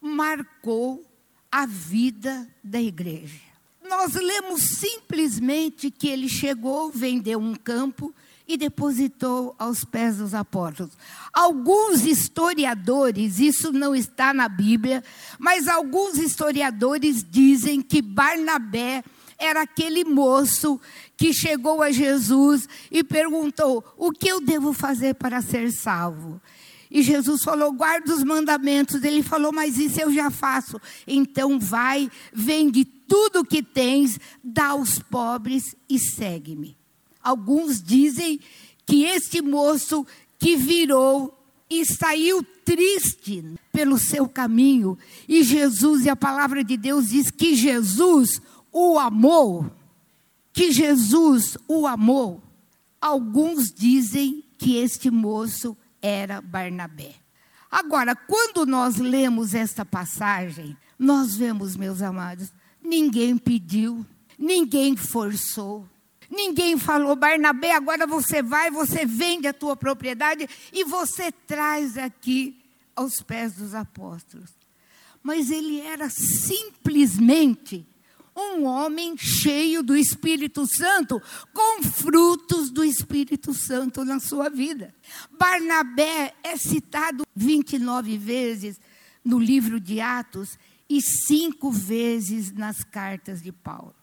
marcou 0.00 1.04
a 1.50 1.66
vida 1.66 2.48
da 2.62 2.80
igreja. 2.80 3.50
Nós 3.88 4.14
lemos 4.14 4.78
simplesmente 4.78 5.90
que 5.90 6.08
ele 6.08 6.28
chegou, 6.28 6.90
vendeu 6.90 7.40
um 7.40 7.54
campo 7.54 8.14
e 8.46 8.56
depositou 8.56 9.54
aos 9.58 9.84
pés 9.84 10.18
dos 10.18 10.34
apóstolos. 10.34 10.92
Alguns 11.32 12.04
historiadores, 12.04 13.38
isso 13.38 13.72
não 13.72 13.94
está 13.94 14.34
na 14.34 14.48
Bíblia, 14.48 15.02
mas 15.38 15.68
alguns 15.68 16.18
historiadores 16.18 17.24
dizem 17.28 17.80
que 17.80 18.02
Barnabé 18.02 19.02
era 19.38 19.62
aquele 19.62 20.04
moço 20.04 20.80
que 21.16 21.32
chegou 21.32 21.82
a 21.82 21.90
Jesus 21.90 22.68
e 22.90 23.02
perguntou: 23.02 23.84
O 23.96 24.12
que 24.12 24.28
eu 24.28 24.40
devo 24.40 24.72
fazer 24.72 25.14
para 25.14 25.40
ser 25.40 25.72
salvo? 25.72 26.40
E 26.90 27.02
Jesus 27.02 27.42
falou: 27.42 27.72
guarda 27.72 28.14
os 28.14 28.24
mandamentos. 28.24 29.02
Ele 29.04 29.22
falou: 29.22 29.52
mas 29.52 29.78
isso 29.78 30.00
eu 30.00 30.12
já 30.12 30.30
faço. 30.30 30.80
Então 31.06 31.58
vai, 31.58 32.10
vende 32.32 32.84
tudo 32.84 33.40
o 33.40 33.44
que 33.44 33.62
tens, 33.62 34.18
dá 34.42 34.68
aos 34.68 34.98
pobres 34.98 35.74
e 35.88 35.98
segue-me. 35.98 36.76
Alguns 37.22 37.82
dizem 37.82 38.40
que 38.86 39.04
este 39.04 39.42
moço 39.42 40.06
que 40.38 40.56
virou 40.56 41.36
e 41.68 41.84
saiu 41.84 42.42
triste 42.64 43.44
pelo 43.70 43.96
seu 43.96 44.28
caminho, 44.28 44.98
e 45.28 45.44
Jesus, 45.44 46.04
e 46.04 46.10
a 46.10 46.16
palavra 46.16 46.64
de 46.64 46.76
Deus 46.76 47.10
diz 47.10 47.30
que 47.30 47.54
Jesus 47.54 48.42
o 48.72 48.98
amou, 48.98 49.70
que 50.52 50.72
Jesus 50.72 51.56
o 51.68 51.86
amou. 51.86 52.42
Alguns 53.00 53.72
dizem 53.72 54.44
que 54.58 54.76
este 54.76 55.10
moço 55.10 55.76
era 56.02 56.40
Barnabé. 56.40 57.14
Agora, 57.70 58.16
quando 58.16 58.66
nós 58.66 58.96
lemos 58.96 59.54
esta 59.54 59.84
passagem, 59.84 60.76
nós 60.98 61.36
vemos, 61.36 61.76
meus 61.76 62.02
amados, 62.02 62.52
ninguém 62.82 63.38
pediu, 63.38 64.04
ninguém 64.38 64.96
forçou, 64.96 65.88
ninguém 66.28 66.78
falou, 66.78 67.14
Barnabé, 67.14 67.72
agora 67.72 68.06
você 68.06 68.42
vai, 68.42 68.70
você 68.70 69.06
vende 69.06 69.46
a 69.46 69.52
tua 69.52 69.76
propriedade 69.76 70.48
e 70.72 70.84
você 70.84 71.30
traz 71.30 71.96
aqui 71.96 72.60
aos 72.96 73.22
pés 73.22 73.54
dos 73.54 73.74
apóstolos. 73.74 74.50
Mas 75.22 75.50
ele 75.50 75.80
era 75.80 76.08
simplesmente 76.10 77.86
um 78.36 78.64
homem 78.64 79.16
cheio 79.16 79.82
do 79.82 79.96
Espírito 79.96 80.66
Santo, 80.66 81.20
com 81.52 81.82
frutos 81.82 82.70
do 82.70 82.84
Espírito 82.84 83.52
Santo 83.52 84.04
na 84.04 84.20
sua 84.20 84.48
vida. 84.48 84.94
Barnabé 85.38 86.34
é 86.42 86.56
citado 86.56 87.24
29 87.34 88.16
vezes 88.16 88.80
no 89.24 89.38
livro 89.38 89.80
de 89.80 90.00
Atos 90.00 90.58
e 90.88 91.00
cinco 91.00 91.70
vezes 91.70 92.52
nas 92.52 92.82
cartas 92.82 93.42
de 93.42 93.52
Paulo. 93.52 93.94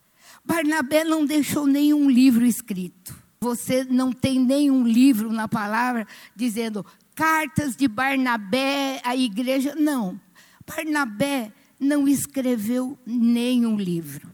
Barnabé 0.44 1.04
não 1.04 1.26
deixou 1.26 1.66
nenhum 1.66 2.10
livro 2.10 2.46
escrito. 2.46 3.16
Você 3.42 3.84
não 3.84 4.12
tem 4.12 4.40
nenhum 4.40 4.88
livro 4.88 5.32
na 5.32 5.48
palavra 5.48 6.08
dizendo 6.36 6.86
cartas 7.14 7.76
de 7.76 7.88
Barnabé 7.88 9.02
à 9.04 9.16
igreja. 9.16 9.76
Não. 9.76 10.20
Barnabé 10.66 11.52
não 11.80 12.08
escreveu 12.08 12.98
nenhum 13.06 13.78
livro. 13.78 14.30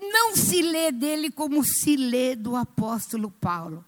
Não 0.00 0.36
se 0.36 0.60
lê 0.62 0.90
dele 0.90 1.30
como 1.30 1.64
se 1.64 1.96
lê 1.96 2.34
do 2.34 2.56
apóstolo 2.56 3.30
Paulo. 3.30 3.84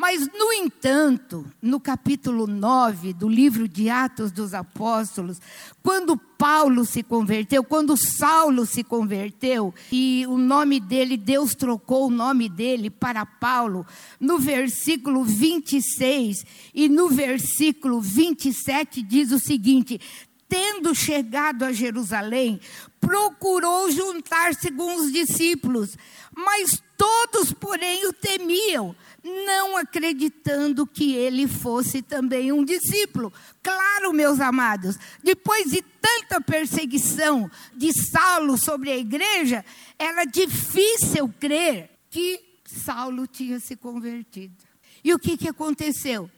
Mas, 0.00 0.28
no 0.32 0.52
entanto, 0.52 1.44
no 1.60 1.80
capítulo 1.80 2.46
9 2.46 3.12
do 3.12 3.28
livro 3.28 3.66
de 3.66 3.90
Atos 3.90 4.30
dos 4.30 4.54
Apóstolos, 4.54 5.40
quando 5.82 6.16
Paulo 6.16 6.84
se 6.84 7.02
converteu, 7.02 7.64
quando 7.64 7.96
Saulo 7.96 8.64
se 8.64 8.84
converteu, 8.84 9.74
e 9.90 10.24
o 10.28 10.38
nome 10.38 10.78
dele, 10.78 11.16
Deus 11.16 11.52
trocou 11.52 12.06
o 12.06 12.10
nome 12.10 12.48
dele 12.48 12.90
para 12.90 13.26
Paulo, 13.26 13.84
no 14.20 14.38
versículo 14.38 15.24
26 15.24 16.44
e 16.72 16.88
no 16.88 17.08
versículo 17.08 18.00
27 18.00 19.02
diz 19.02 19.32
o 19.32 19.38
seguinte: 19.40 20.00
tendo 20.48 20.94
chegado 20.94 21.64
a 21.64 21.72
Jerusalém, 21.72 22.60
procurou 23.00 23.90
juntar-se 23.90 24.70
com 24.72 24.96
os 24.96 25.12
discípulos, 25.12 25.96
mas 26.34 26.82
todos, 26.96 27.52
porém, 27.52 28.06
o 28.06 28.12
temiam, 28.12 28.94
não 29.22 29.76
acreditando 29.76 30.86
que 30.86 31.14
ele 31.14 31.46
fosse 31.46 32.02
também 32.02 32.50
um 32.50 32.64
discípulo. 32.64 33.32
Claro, 33.62 34.12
meus 34.12 34.40
amados, 34.40 34.96
depois 35.22 35.70
de 35.70 35.82
tanta 35.82 36.40
perseguição 36.40 37.50
de 37.74 37.92
Saulo 38.10 38.56
sobre 38.56 38.90
a 38.90 38.96
igreja, 38.96 39.64
era 39.98 40.24
difícil 40.24 41.32
crer 41.38 41.90
que 42.10 42.40
Saulo 42.64 43.26
tinha 43.26 43.60
se 43.60 43.76
convertido. 43.76 44.56
E 45.04 45.12
o 45.12 45.18
que, 45.18 45.36
que 45.36 45.48
aconteceu? 45.48 46.30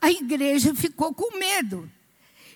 A 0.00 0.10
igreja 0.10 0.74
ficou 0.74 1.14
com 1.14 1.38
medo. 1.38 1.90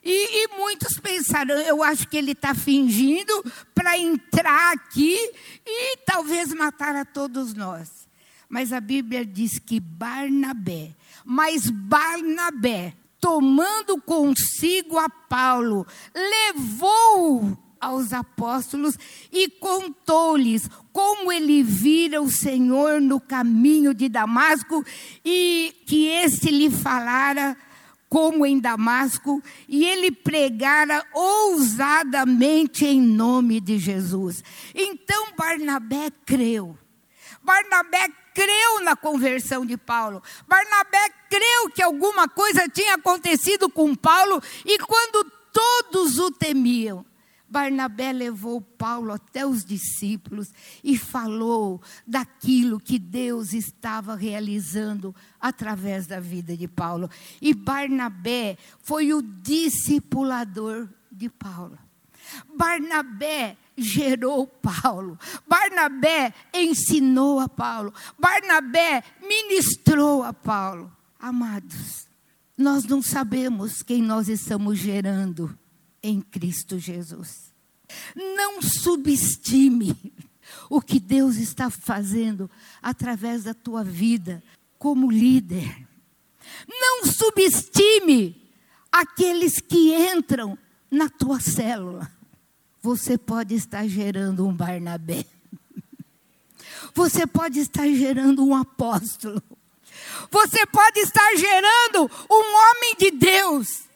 E, 0.04 0.44
e, 0.44 0.56
muitos 0.56 0.98
pensaram, 0.98 1.54
eu 1.60 1.82
acho 1.82 2.08
que 2.08 2.16
ele 2.16 2.32
está 2.32 2.54
fingindo 2.54 3.44
para 3.74 3.98
entrar 3.98 4.72
aqui 4.72 5.16
e 5.66 5.96
talvez 5.98 6.52
matar 6.52 6.94
a 6.96 7.04
todos 7.04 7.54
nós. 7.54 8.08
Mas 8.48 8.72
a 8.72 8.80
Bíblia 8.80 9.24
diz 9.24 9.58
que 9.58 9.78
Barnabé, 9.78 10.94
mas 11.24 11.68
Barnabé, 11.68 12.94
tomando 13.20 14.00
consigo 14.00 14.98
a 14.98 15.08
Paulo, 15.08 15.86
levou 16.14 17.58
aos 17.80 18.12
apóstolos 18.12 18.98
e 19.32 19.48
contou-lhes 19.48 20.68
como 20.92 21.30
ele 21.30 21.62
vira 21.62 22.20
o 22.20 22.30
Senhor 22.30 23.00
no 23.00 23.20
caminho 23.20 23.94
de 23.94 24.08
Damasco 24.08 24.84
e 25.24 25.74
que 25.86 26.08
este 26.08 26.50
lhe 26.50 26.70
falara 26.70 27.56
como 28.08 28.46
em 28.46 28.58
Damasco, 28.58 29.42
e 29.68 29.84
ele 29.84 30.10
pregara 30.10 31.04
ousadamente 31.12 32.86
em 32.86 33.00
nome 33.00 33.60
de 33.60 33.78
Jesus. 33.78 34.42
Então 34.74 35.32
Barnabé 35.36 36.10
creu. 36.24 36.76
Barnabé 37.42 38.08
creu 38.34 38.80
na 38.82 38.96
conversão 38.96 39.66
de 39.66 39.76
Paulo. 39.76 40.22
Barnabé 40.46 41.10
creu 41.28 41.70
que 41.74 41.82
alguma 41.82 42.28
coisa 42.28 42.68
tinha 42.68 42.94
acontecido 42.94 43.68
com 43.68 43.94
Paulo, 43.94 44.42
e 44.64 44.78
quando 44.78 45.24
todos 45.52 46.18
o 46.18 46.30
temiam, 46.30 47.04
Barnabé 47.48 48.12
levou 48.12 48.60
Paulo 48.60 49.12
até 49.12 49.46
os 49.46 49.64
discípulos 49.64 50.52
e 50.84 50.98
falou 50.98 51.80
daquilo 52.06 52.78
que 52.78 52.98
Deus 52.98 53.52
estava 53.52 54.14
realizando 54.14 55.14
através 55.40 56.06
da 56.06 56.20
vida 56.20 56.56
de 56.56 56.68
Paulo. 56.68 57.10
E 57.40 57.54
Barnabé 57.54 58.58
foi 58.82 59.14
o 59.14 59.22
discipulador 59.22 60.88
de 61.10 61.30
Paulo. 61.30 61.78
Barnabé 62.54 63.56
gerou 63.76 64.46
Paulo. 64.46 65.18
Barnabé 65.46 66.34
ensinou 66.52 67.40
a 67.40 67.48
Paulo. 67.48 67.94
Barnabé 68.18 69.02
ministrou 69.26 70.22
a 70.22 70.34
Paulo. 70.34 70.92
Amados, 71.18 72.06
nós 72.56 72.84
não 72.84 73.00
sabemos 73.00 73.82
quem 73.82 74.02
nós 74.02 74.28
estamos 74.28 74.78
gerando 74.78 75.58
em 76.02 76.20
Cristo 76.20 76.78
Jesus. 76.78 77.52
Não 78.14 78.60
subestime 78.60 79.96
o 80.68 80.80
que 80.80 81.00
Deus 81.00 81.36
está 81.36 81.70
fazendo 81.70 82.50
através 82.82 83.44
da 83.44 83.54
tua 83.54 83.82
vida 83.82 84.42
como 84.78 85.10
líder. 85.10 85.86
Não 86.68 87.06
subestime 87.06 88.36
aqueles 88.90 89.60
que 89.60 89.94
entram 89.94 90.58
na 90.90 91.08
tua 91.08 91.40
célula. 91.40 92.10
Você 92.80 93.18
pode 93.18 93.54
estar 93.54 93.86
gerando 93.86 94.46
um 94.46 94.54
Barnabé. 94.54 95.24
Você 96.94 97.26
pode 97.26 97.58
estar 97.60 97.86
gerando 97.88 98.44
um 98.44 98.54
apóstolo. 98.54 99.42
Você 100.30 100.64
pode 100.66 101.00
estar 101.00 101.36
gerando 101.36 102.10
um 102.30 102.56
homem 102.56 102.96
de 102.98 103.10
Deus 103.10 103.87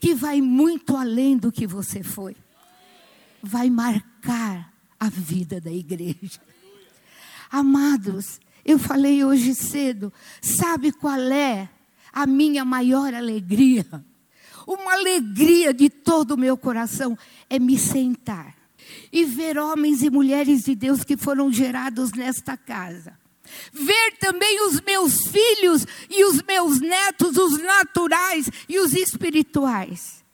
que 0.00 0.14
vai 0.14 0.40
muito 0.40 0.96
além 0.96 1.36
do 1.36 1.50
que 1.50 1.66
você 1.66 2.02
foi. 2.02 2.36
Vai 3.42 3.70
marcar 3.70 4.72
a 4.98 5.08
vida 5.08 5.60
da 5.60 5.72
igreja. 5.72 6.40
Amados, 7.50 8.40
eu 8.64 8.78
falei 8.78 9.24
hoje 9.24 9.54
cedo, 9.54 10.12
sabe 10.40 10.92
qual 10.92 11.20
é 11.20 11.68
a 12.12 12.26
minha 12.26 12.64
maior 12.64 13.14
alegria? 13.14 13.86
Uma 14.66 14.94
alegria 14.94 15.72
de 15.72 15.88
todo 15.88 16.32
o 16.32 16.38
meu 16.38 16.56
coração 16.56 17.16
é 17.48 17.58
me 17.58 17.78
sentar 17.78 18.54
e 19.10 19.24
ver 19.24 19.58
homens 19.58 20.02
e 20.02 20.10
mulheres 20.10 20.64
de 20.64 20.74
Deus 20.74 21.04
que 21.04 21.16
foram 21.16 21.50
gerados 21.50 22.12
nesta 22.12 22.56
casa 22.56 23.18
ver 23.72 24.16
também 24.18 24.66
os 24.66 24.80
meus 24.80 25.26
filhos 25.26 25.86
e 26.10 26.24
os 26.24 26.42
meus 26.42 26.80
netos, 26.80 27.36
os 27.36 27.58
naturais 27.62 28.50
e 28.68 28.78
os 28.78 28.92
espirituais, 28.92 30.24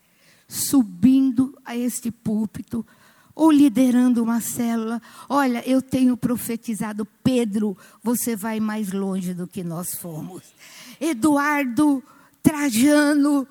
subindo 0.49 1.57
a 1.65 1.77
este 1.77 2.11
púlpito 2.11 2.87
ou 3.35 3.51
liderando 3.51 4.23
uma 4.23 4.41
célula. 4.41 5.03
Olha, 5.29 5.63
eu 5.69 5.83
tenho 5.83 6.17
profetizado, 6.17 7.07
Pedro, 7.23 7.77
você 8.03 8.37
vai 8.37 8.61
mais 8.61 8.93
longe 8.93 9.35
do 9.35 9.47
que 9.47 9.65
nós 9.65 9.95
fomos. 9.95 10.43
Eduardo, 11.01 12.03
Trajano, 12.43 13.47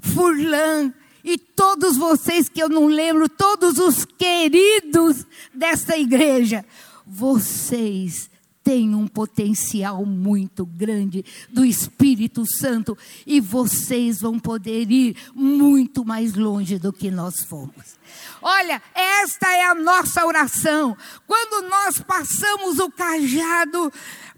Furlan, 0.00 0.92
e 1.22 1.38
todos 1.38 1.96
vocês 1.96 2.50
que 2.50 2.62
eu 2.62 2.68
não 2.68 2.86
lembro, 2.86 3.28
todos 3.28 3.78
os 3.78 4.04
queridos 4.04 5.26
desta 5.54 5.96
igreja, 5.96 6.64
vocês 7.06 8.30
tem 8.64 8.94
um 8.94 9.06
potencial 9.06 10.06
muito 10.06 10.64
grande 10.64 11.22
do 11.52 11.64
Espírito 11.64 12.44
Santo 12.46 12.96
e 13.26 13.38
vocês 13.38 14.22
vão 14.22 14.40
poder 14.40 14.90
ir 14.90 15.16
muito 15.34 16.02
mais 16.02 16.34
longe 16.34 16.78
do 16.78 16.90
que 16.90 17.10
nós 17.10 17.44
fomos. 17.44 17.98
Olha, 18.40 18.82
esta 18.94 19.52
é 19.52 19.64
a 19.64 19.74
nossa 19.74 20.24
oração. 20.26 20.96
Quando 21.26 21.68
nós 21.68 22.00
passamos 22.00 22.78
o 22.78 22.90
cajado 22.90 23.92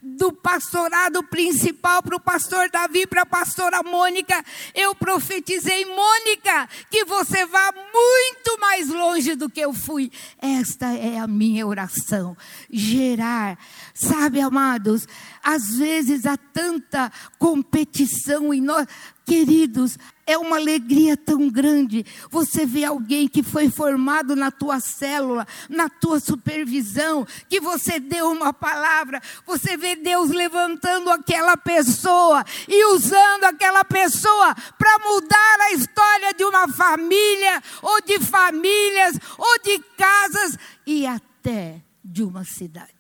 do 0.06 0.32
pastorado 0.32 1.22
principal 1.24 2.00
para 2.00 2.14
o 2.14 2.20
pastor 2.20 2.70
Davi, 2.70 3.06
para 3.06 3.22
a 3.22 3.26
pastora 3.26 3.82
Mônica, 3.82 4.40
eu 4.72 4.94
profetizei, 4.94 5.84
Mônica, 5.84 6.68
que 6.88 7.04
você 7.04 7.44
vá 7.44 7.72
muito 7.72 8.60
mais 8.60 8.88
longe 8.88 9.34
do 9.34 9.50
que 9.50 9.60
eu 9.60 9.72
fui. 9.72 10.12
Esta 10.40 10.86
é 10.94 11.18
a 11.18 11.26
minha 11.26 11.66
oração. 11.66 12.36
Gerar, 12.70 13.58
sabe, 13.92 14.40
amados, 14.40 15.08
Às 15.42 15.76
vezes 15.76 16.26
há 16.26 16.36
tanta 16.36 17.10
competição 17.38 18.54
em 18.54 18.60
nós. 18.60 18.86
Queridos, 19.26 19.98
é 20.24 20.38
uma 20.38 20.54
alegria 20.54 21.16
tão 21.16 21.50
grande 21.50 22.06
você 22.30 22.64
ver 22.64 22.84
alguém 22.84 23.26
que 23.26 23.42
foi 23.42 23.68
formado 23.68 24.36
na 24.36 24.52
tua 24.52 24.78
célula, 24.78 25.44
na 25.68 25.88
tua 25.88 26.20
supervisão, 26.20 27.26
que 27.48 27.60
você 27.60 27.98
deu 27.98 28.30
uma 28.30 28.52
palavra, 28.52 29.20
você 29.44 29.76
vê 29.76 29.96
Deus 29.96 30.30
levantando 30.30 31.10
aquela 31.10 31.56
pessoa 31.56 32.44
e 32.68 32.94
usando 32.94 33.44
aquela 33.44 33.84
pessoa 33.84 34.54
para 34.78 34.98
mudar 35.00 35.60
a 35.62 35.72
história 35.72 36.32
de 36.32 36.44
uma 36.44 36.68
família, 36.68 37.60
ou 37.82 38.00
de 38.02 38.20
famílias, 38.20 39.18
ou 39.36 39.58
de 39.60 39.80
casas 39.96 40.56
e 40.86 41.04
até 41.04 41.82
de 42.04 42.22
uma 42.22 42.44
cidade 42.44 42.94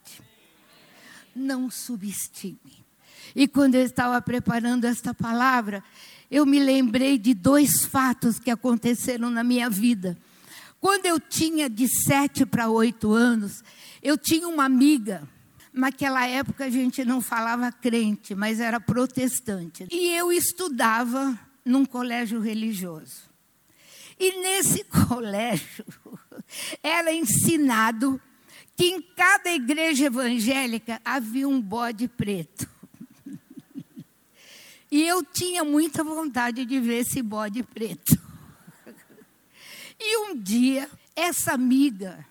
não 1.36 1.70
subestime. 1.70 2.84
E 3.34 3.46
quando 3.46 3.74
eu 3.74 3.82
estava 3.82 4.20
preparando 4.22 4.86
esta 4.86 5.12
palavra, 5.12 5.84
eu 6.30 6.44
me 6.44 6.58
lembrei 6.58 7.18
de 7.18 7.34
dois 7.34 7.84
fatos 7.84 8.38
que 8.38 8.50
aconteceram 8.50 9.30
na 9.30 9.44
minha 9.44 9.70
vida. 9.70 10.16
Quando 10.80 11.06
eu 11.06 11.18
tinha 11.18 11.68
de 11.68 11.88
sete 11.88 12.44
para 12.44 12.68
oito 12.68 13.12
anos, 13.12 13.62
eu 14.02 14.16
tinha 14.18 14.46
uma 14.48 14.64
amiga. 14.64 15.28
Naquela 15.72 16.26
época 16.26 16.64
a 16.64 16.70
gente 16.70 17.04
não 17.04 17.20
falava 17.20 17.70
crente, 17.70 18.34
mas 18.34 18.60
era 18.60 18.80
protestante. 18.80 19.86
E 19.90 20.12
eu 20.12 20.32
estudava 20.32 21.38
num 21.64 21.84
colégio 21.84 22.40
religioso. 22.40 23.28
E 24.18 24.40
nesse 24.40 24.84
colégio 25.08 25.84
era 26.82 27.12
ensinado 27.12 28.20
que 28.76 28.86
em 28.86 29.02
cada 29.02 29.50
igreja 29.50 30.06
evangélica 30.06 31.00
havia 31.04 31.48
um 31.48 31.60
bode 31.60 32.08
preto. 32.08 32.68
E 34.96 35.06
eu 35.06 35.22
tinha 35.22 35.62
muita 35.62 36.02
vontade 36.02 36.64
de 36.64 36.80
ver 36.80 37.00
esse 37.00 37.20
bode 37.20 37.62
preto. 37.62 38.18
E 40.00 40.18
um 40.18 40.34
dia, 40.34 40.88
essa 41.14 41.52
amiga 41.52 42.26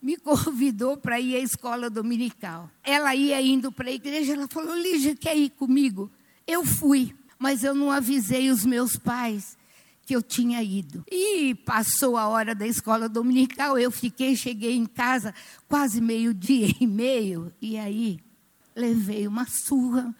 me 0.00 0.16
convidou 0.16 0.96
para 0.96 1.18
ir 1.18 1.34
à 1.34 1.40
escola 1.40 1.90
dominical. 1.90 2.70
Ela 2.84 3.12
ia 3.16 3.42
indo 3.42 3.72
para 3.72 3.88
a 3.88 3.92
igreja, 3.92 4.34
ela 4.34 4.46
falou: 4.46 4.76
Lígia, 4.76 5.16
quer 5.16 5.36
ir 5.36 5.50
comigo? 5.50 6.08
Eu 6.46 6.64
fui, 6.64 7.12
mas 7.40 7.64
eu 7.64 7.74
não 7.74 7.90
avisei 7.90 8.50
os 8.50 8.64
meus 8.64 8.96
pais 8.96 9.58
que 10.04 10.14
eu 10.14 10.22
tinha 10.22 10.62
ido. 10.62 11.04
E 11.10 11.56
passou 11.56 12.16
a 12.16 12.28
hora 12.28 12.54
da 12.54 12.68
escola 12.68 13.08
dominical, 13.08 13.76
eu 13.76 13.90
fiquei, 13.90 14.36
cheguei 14.36 14.76
em 14.76 14.86
casa 14.86 15.34
quase 15.66 16.00
meio-dia 16.00 16.72
e 16.80 16.86
meio, 16.86 17.52
e 17.60 17.76
aí 17.76 18.20
levei 18.76 19.26
uma 19.26 19.46
surra. 19.46 20.14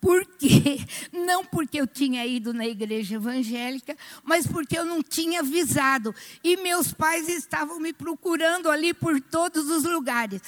Por 0.00 0.24
quê? 0.24 0.80
Não 1.12 1.44
porque 1.44 1.80
eu 1.80 1.86
tinha 1.86 2.26
ido 2.26 2.54
na 2.54 2.66
igreja 2.66 3.16
evangélica, 3.16 3.96
mas 4.24 4.46
porque 4.46 4.78
eu 4.78 4.84
não 4.84 5.02
tinha 5.02 5.40
avisado. 5.40 6.14
E 6.42 6.56
meus 6.56 6.92
pais 6.92 7.28
estavam 7.28 7.78
me 7.78 7.92
procurando 7.92 8.70
ali 8.70 8.94
por 8.94 9.20
todos 9.20 9.68
os 9.68 9.84
lugares. 9.84 10.40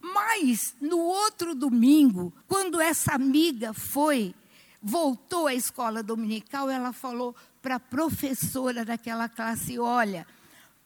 Mas 0.00 0.74
no 0.80 0.98
outro 0.98 1.54
domingo, 1.54 2.32
quando 2.46 2.80
essa 2.80 3.12
amiga 3.12 3.72
foi, 3.72 4.34
voltou 4.82 5.46
à 5.46 5.54
escola 5.54 6.02
dominical, 6.02 6.70
ela 6.70 6.92
falou: 6.92 7.34
para 7.62 7.76
a 7.76 7.80
professora 7.80 8.84
daquela 8.84 9.28
classe: 9.28 9.78
olha, 9.78 10.26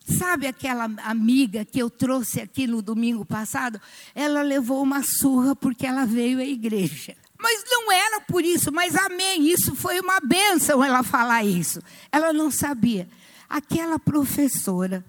sabe 0.05 0.47
aquela 0.47 0.85
amiga 1.05 1.65
que 1.65 1.81
eu 1.81 1.89
trouxe 1.89 2.41
aqui 2.41 2.67
no 2.67 2.83
domingo 2.83 3.25
passado? 3.25 3.81
Ela 4.15 4.43
levou 4.43 4.83
uma 4.83 5.03
surra 5.03 5.55
porque 5.55 5.87
ela 5.87 6.05
veio 6.05 6.39
à 6.39 6.45
igreja. 6.45 7.17
Mas 7.45 7.63
não 7.71 7.93
era 7.93 8.23
por 8.23 8.43
isso, 8.43 8.73
mas 8.73 8.97
amém. 8.97 9.49
Isso 9.49 9.77
foi 9.77 10.01
uma 10.01 10.19
benção 10.19 10.83
ela 10.83 11.03
falar 11.03 11.45
isso. 11.45 11.79
Ela 12.11 12.33
não 12.33 12.51
sabia. 12.51 13.07
Aquela 13.47 13.99
professora 13.99 15.05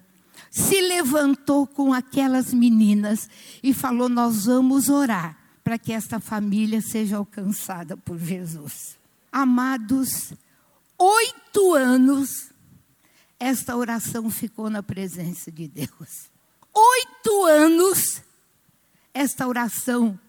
se 0.51 0.81
levantou 0.81 1.65
com 1.65 1.93
aquelas 1.93 2.53
meninas 2.53 3.29
e 3.63 3.73
falou: 3.73 4.09
Nós 4.09 4.47
vamos 4.47 4.89
orar 4.89 5.37
para 5.63 5.79
que 5.79 5.93
esta 5.93 6.19
família 6.19 6.81
seja 6.81 7.15
alcançada 7.15 7.95
por 7.95 8.19
Jesus. 8.19 8.97
Amados, 9.31 10.33
oito 10.97 11.73
anos, 11.73 12.49
esta 13.39 13.77
oração 13.77 14.29
ficou 14.29 14.69
na 14.69 14.83
presença 14.83 15.49
de 15.49 15.69
Deus. 15.69 16.29
Oito 16.73 17.45
anos, 17.45 18.21
esta 19.13 19.47
oração 19.47 20.19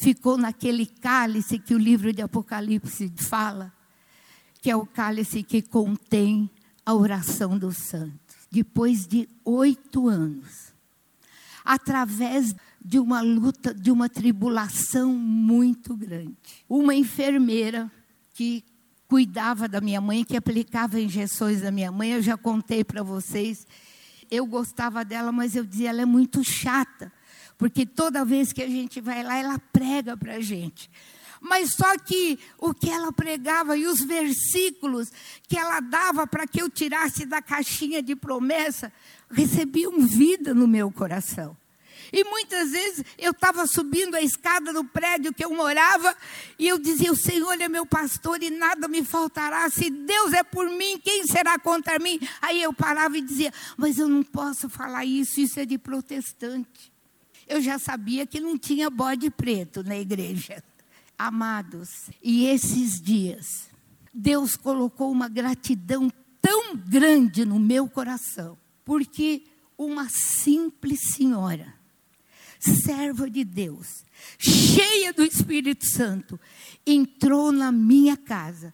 ficou 0.00 0.38
naquele 0.38 0.86
cálice 0.86 1.58
que 1.58 1.74
o 1.74 1.78
livro 1.78 2.12
de 2.12 2.22
Apocalipse 2.22 3.12
fala, 3.16 3.72
que 4.62 4.70
é 4.70 4.76
o 4.76 4.86
cálice 4.86 5.42
que 5.42 5.60
contém 5.60 6.50
a 6.84 6.94
oração 6.94 7.58
dos 7.58 7.76
santos. 7.76 8.36
Depois 8.50 9.06
de 9.06 9.28
oito 9.44 10.08
anos, 10.08 10.72
através 11.64 12.54
de 12.82 12.98
uma 12.98 13.20
luta, 13.20 13.74
de 13.74 13.90
uma 13.90 14.08
tribulação 14.08 15.12
muito 15.12 15.94
grande, 15.94 16.34
uma 16.66 16.94
enfermeira 16.94 17.92
que 18.32 18.64
cuidava 19.06 19.68
da 19.68 19.82
minha 19.82 20.00
mãe, 20.00 20.24
que 20.24 20.36
aplicava 20.36 20.98
injeções 20.98 21.60
da 21.60 21.70
minha 21.70 21.92
mãe. 21.92 22.12
Eu 22.12 22.22
já 22.22 22.38
contei 22.38 22.82
para 22.82 23.02
vocês. 23.02 23.66
Eu 24.30 24.46
gostava 24.46 25.04
dela, 25.04 25.30
mas 25.30 25.54
eu 25.54 25.64
dizia, 25.64 25.90
ela 25.90 26.02
é 26.02 26.06
muito 26.06 26.42
chata. 26.42 27.12
Porque 27.60 27.84
toda 27.84 28.24
vez 28.24 28.54
que 28.54 28.62
a 28.62 28.66
gente 28.66 29.02
vai 29.02 29.22
lá, 29.22 29.36
ela 29.36 29.58
prega 29.70 30.16
para 30.16 30.36
a 30.36 30.40
gente. 30.40 30.90
Mas 31.38 31.74
só 31.74 31.98
que 31.98 32.38
o 32.56 32.72
que 32.72 32.88
ela 32.88 33.12
pregava 33.12 33.76
e 33.76 33.86
os 33.86 34.00
versículos 34.00 35.12
que 35.46 35.58
ela 35.58 35.78
dava 35.78 36.26
para 36.26 36.46
que 36.46 36.62
eu 36.62 36.70
tirasse 36.70 37.26
da 37.26 37.42
caixinha 37.42 38.02
de 38.02 38.16
promessa, 38.16 38.90
recebiam 39.30 40.00
vida 40.00 40.54
no 40.54 40.66
meu 40.66 40.90
coração. 40.90 41.54
E 42.10 42.24
muitas 42.24 42.70
vezes 42.70 43.04
eu 43.18 43.30
estava 43.30 43.66
subindo 43.66 44.14
a 44.14 44.22
escada 44.22 44.72
do 44.72 44.82
prédio 44.82 45.34
que 45.34 45.44
eu 45.44 45.54
morava 45.54 46.16
e 46.58 46.66
eu 46.66 46.78
dizia: 46.78 47.12
O 47.12 47.16
Senhor 47.16 47.60
é 47.60 47.68
meu 47.68 47.84
pastor 47.84 48.42
e 48.42 48.48
nada 48.48 48.88
me 48.88 49.04
faltará. 49.04 49.68
Se 49.68 49.90
Deus 49.90 50.32
é 50.32 50.42
por 50.42 50.66
mim, 50.70 50.98
quem 50.98 51.26
será 51.26 51.58
contra 51.58 51.98
mim? 51.98 52.18
Aí 52.40 52.62
eu 52.62 52.72
parava 52.72 53.18
e 53.18 53.20
dizia: 53.20 53.52
Mas 53.76 53.98
eu 53.98 54.08
não 54.08 54.22
posso 54.22 54.66
falar 54.70 55.04
isso, 55.04 55.42
isso 55.42 55.60
é 55.60 55.66
de 55.66 55.76
protestante. 55.76 56.89
Eu 57.50 57.60
já 57.60 57.80
sabia 57.80 58.24
que 58.24 58.38
não 58.38 58.56
tinha 58.56 58.88
bode 58.88 59.28
preto 59.28 59.82
na 59.82 59.98
igreja. 59.98 60.62
Amados, 61.18 62.08
e 62.22 62.46
esses 62.46 63.00
dias, 63.00 63.68
Deus 64.14 64.54
colocou 64.54 65.10
uma 65.10 65.28
gratidão 65.28 66.08
tão 66.40 66.76
grande 66.76 67.44
no 67.44 67.58
meu 67.58 67.88
coração, 67.88 68.56
porque 68.84 69.42
uma 69.76 70.08
simples 70.08 71.00
senhora 71.12 71.74
serva 72.60 73.28
de 73.28 73.42
Deus, 73.42 74.04
cheia 74.38 75.12
do 75.12 75.24
Espírito 75.24 75.86
Santo, 75.86 76.38
entrou 76.86 77.50
na 77.50 77.72
minha 77.72 78.16
casa 78.16 78.72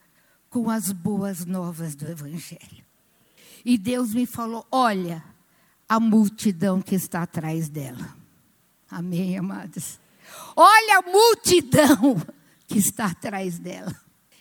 com 0.50 0.68
as 0.68 0.92
boas 0.92 1.46
novas 1.46 1.94
do 1.94 2.06
Evangelho. 2.06 2.84
E 3.64 3.78
Deus 3.78 4.12
me 4.12 4.26
falou: 4.26 4.66
olha 4.70 5.24
a 5.88 5.98
multidão 5.98 6.82
que 6.82 6.94
está 6.94 7.22
atrás 7.22 7.70
dela. 7.70 8.25
Amém, 8.90 9.36
amados? 9.36 9.98
Olha 10.54 10.98
a 10.98 11.10
multidão 11.10 12.22
que 12.66 12.78
está 12.78 13.06
atrás 13.06 13.58
dela. 13.58 13.94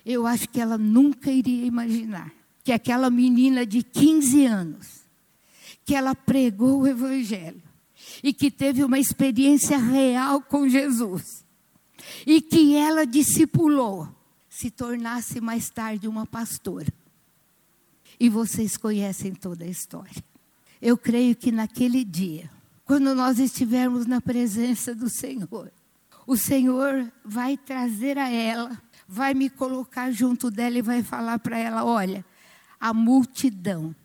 Eu 0.06 0.28
acho 0.28 0.48
que 0.50 0.62
ela 0.62 0.78
nunca 0.78 1.32
iria 1.32 1.66
imaginar 1.66 2.32
que 2.64 2.72
aquela 2.72 3.10
menina 3.10 3.66
de 3.66 3.84
15 3.84 4.46
anos, 4.46 4.88
que 5.84 5.96
ela 5.96 6.16
pregou 6.16 6.82
o 6.82 6.88
Evangelho, 6.88 7.62
e 8.24 8.34
que 8.34 8.50
teve 8.50 8.84
uma 8.84 9.00
experiência 9.00 9.78
real 9.78 10.42
com 10.42 10.68
Jesus 10.68 11.46
e 12.26 12.42
que 12.42 12.76
ela 12.76 13.06
discipulou, 13.06 14.08
se 14.50 14.70
tornasse 14.70 15.42
mais 15.42 15.70
tarde 15.70 16.08
uma 16.08 16.26
pastora. 16.26 16.92
E 18.20 18.30
vocês 18.30 18.78
conhecem 18.78 19.34
toda 19.34 19.66
a 19.66 19.68
história. 19.68 20.24
Eu 20.82 20.98
creio 20.98 21.36
que 21.36 21.52
naquele 21.52 22.04
dia, 22.04 22.50
quando 22.86 23.16
nós 23.16 23.40
estivermos 23.40 24.06
na 24.06 24.22
presença 24.22 24.94
do 24.94 25.10
Senhor, 25.10 25.72
o 26.28 26.38
Senhor 26.38 27.12
vai 27.24 27.58
trazer 27.58 28.18
a 28.18 28.30
ela, 28.30 28.80
vai 29.08 29.34
me 29.34 29.50
colocar 29.50 30.12
junto 30.12 30.52
dela 30.52 30.78
e 30.78 30.84
vai 30.84 31.02
falar 31.02 31.40
para 31.40 31.58
ela: 31.58 31.84
olha, 31.84 32.24
a 32.80 32.94
multidão 32.94 33.96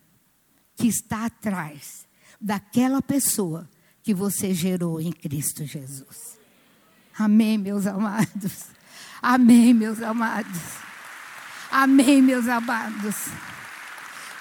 que 0.77 0.89
está 0.89 1.27
atrás 1.27 2.09
daquela 2.41 3.03
pessoa 3.03 3.69
que 4.03 4.15
você 4.15 4.55
gerou 4.55 4.99
em 4.99 5.13
Cristo 5.13 5.67
Jesus. 5.67 6.39
Amém, 7.19 7.59
meus 7.59 7.87
amados. 7.87 8.69
Amém, 9.21 9.75
meus 9.75 10.01
amados. 10.01 10.61
Amém, 11.71 12.23
meus 12.23 12.49
amados. 12.49 13.15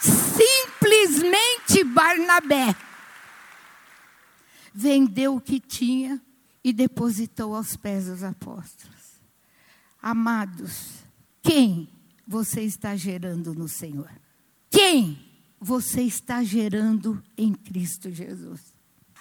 Simplesmente 0.02 1.84
Barnabé 1.84 2.74
vendeu 4.80 5.36
o 5.36 5.42
que 5.42 5.60
tinha 5.60 6.22
e 6.64 6.72
depositou 6.72 7.54
aos 7.54 7.76
pés 7.76 8.06
dos 8.06 8.24
apóstolos. 8.24 9.20
Amados, 10.02 11.04
quem 11.42 11.90
você 12.26 12.62
está 12.62 12.96
gerando 12.96 13.54
no 13.54 13.68
Senhor? 13.68 14.10
Quem 14.70 15.20
você 15.60 16.04
está 16.04 16.42
gerando 16.46 17.22
em 17.38 17.54
Cristo 17.54 18.10
Jesus? 18.10 18.74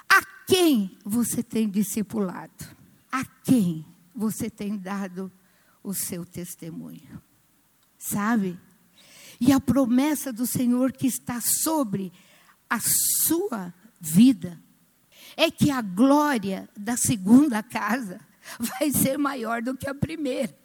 A 0.08 0.22
quem 0.46 0.96
você 1.04 1.42
tem 1.42 1.68
discipulado? 1.68 2.76
A 3.10 3.24
quem 3.24 3.84
você 4.14 4.48
tem 4.48 4.76
dado 4.76 5.32
o 5.82 5.92
seu 5.92 6.24
testemunho? 6.24 7.20
Sabe? 7.98 8.56
E 9.40 9.50
a 9.50 9.58
promessa 9.58 10.32
do 10.32 10.46
Senhor 10.46 10.92
que 10.92 11.08
está 11.08 11.40
sobre 11.40 12.12
a 12.70 12.78
sua 12.78 13.74
vida 14.00 14.62
é 15.36 15.50
que 15.50 15.70
a 15.70 15.80
glória 15.80 16.68
da 16.76 16.96
segunda 16.96 17.62
casa 17.62 18.20
vai 18.58 18.90
ser 18.90 19.18
maior 19.18 19.62
do 19.62 19.76
que 19.76 19.88
a 19.88 19.94
primeira. 19.94 20.56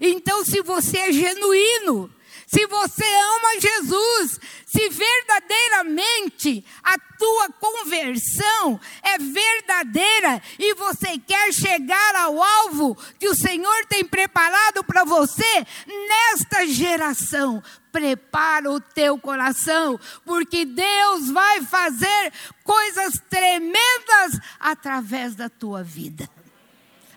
Então, 0.00 0.44
se 0.44 0.62
você 0.62 0.96
é 0.96 1.12
genuíno, 1.12 2.10
se 2.52 2.66
você 2.66 3.04
ama 3.04 3.60
Jesus, 3.60 4.40
se 4.66 4.88
verdadeiramente 4.88 6.64
a 6.82 6.98
tua 7.16 7.48
conversão 7.50 8.80
é 9.04 9.18
verdadeira 9.18 10.42
e 10.58 10.74
você 10.74 11.16
quer 11.16 11.52
chegar 11.52 12.16
ao 12.16 12.42
alvo 12.42 12.96
que 13.20 13.28
o 13.28 13.36
Senhor 13.36 13.86
tem 13.86 14.04
preparado 14.04 14.82
para 14.82 15.04
você 15.04 15.64
nesta 15.86 16.66
geração, 16.66 17.62
prepara 17.92 18.68
o 18.68 18.80
teu 18.80 19.16
coração, 19.16 19.98
porque 20.24 20.64
Deus 20.64 21.30
vai 21.30 21.62
fazer 21.62 22.32
coisas 22.64 23.14
tremendas 23.30 24.40
através 24.58 25.36
da 25.36 25.48
tua 25.48 25.84
vida. 25.84 26.28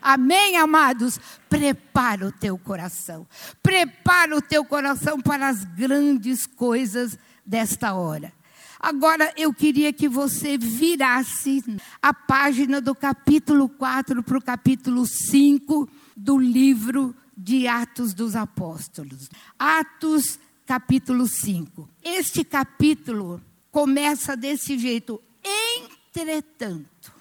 Amém, 0.04 0.58
amados? 0.58 1.18
Prepara 1.48 2.26
o 2.26 2.30
teu 2.30 2.58
coração. 2.58 3.26
Prepara 3.62 4.36
o 4.36 4.42
teu 4.42 4.62
coração 4.62 5.18
para 5.18 5.48
as 5.48 5.64
grandes 5.64 6.44
coisas 6.44 7.18
desta 7.44 7.94
hora. 7.94 8.30
Agora 8.78 9.32
eu 9.34 9.50
queria 9.54 9.94
que 9.94 10.06
você 10.06 10.58
virasse 10.58 11.64
a 12.02 12.12
página 12.12 12.82
do 12.82 12.94
capítulo 12.94 13.66
4 13.66 14.22
para 14.22 14.36
o 14.36 14.42
capítulo 14.42 15.06
5 15.06 15.88
do 16.14 16.36
livro 16.36 17.16
de 17.34 17.66
Atos 17.66 18.12
dos 18.12 18.36
Apóstolos. 18.36 19.30
Atos, 19.58 20.38
capítulo 20.66 21.26
5. 21.26 21.88
Este 22.02 22.44
capítulo 22.44 23.40
começa 23.70 24.36
desse 24.36 24.78
jeito. 24.78 25.18
Entretanto, 25.42 27.13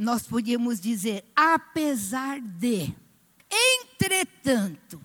nós 0.00 0.22
podíamos 0.22 0.80
dizer, 0.80 1.22
apesar 1.36 2.40
de, 2.40 2.90
entretanto, 3.50 4.98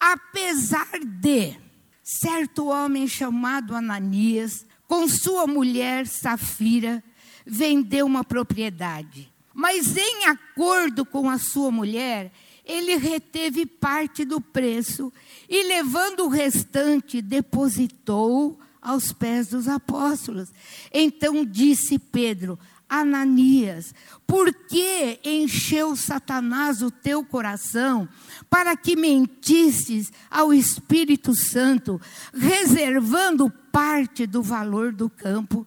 apesar 0.00 0.98
de, 1.20 1.58
certo 2.02 2.68
homem 2.68 3.06
chamado 3.06 3.76
Ananias, 3.76 4.64
com 4.88 5.06
sua 5.06 5.46
mulher 5.46 6.06
Safira, 6.06 7.04
vendeu 7.44 8.06
uma 8.06 8.24
propriedade. 8.24 9.30
Mas 9.52 9.94
em 9.94 10.24
acordo 10.24 11.04
com 11.04 11.28
a 11.28 11.38
sua 11.38 11.70
mulher, 11.70 12.32
ele 12.64 12.96
reteve 12.96 13.66
parte 13.66 14.24
do 14.24 14.40
preço 14.40 15.12
e, 15.50 15.64
levando 15.64 16.24
o 16.24 16.28
restante, 16.28 17.20
depositou 17.20 18.58
aos 18.80 19.12
pés 19.12 19.48
dos 19.48 19.68
apóstolos. 19.68 20.48
Então 20.90 21.44
disse 21.44 21.98
Pedro: 21.98 22.58
Ananias, 22.90 23.94
por 24.26 24.52
que 24.52 25.20
encheu 25.24 25.94
Satanás 25.94 26.82
o 26.82 26.90
teu 26.90 27.24
coração 27.24 28.08
para 28.50 28.76
que 28.76 28.96
mentisses 28.96 30.12
ao 30.28 30.52
Espírito 30.52 31.32
Santo, 31.34 32.00
reservando 32.34 33.48
parte 33.70 34.26
do 34.26 34.42
valor 34.42 34.92
do 34.92 35.08
campo, 35.08 35.64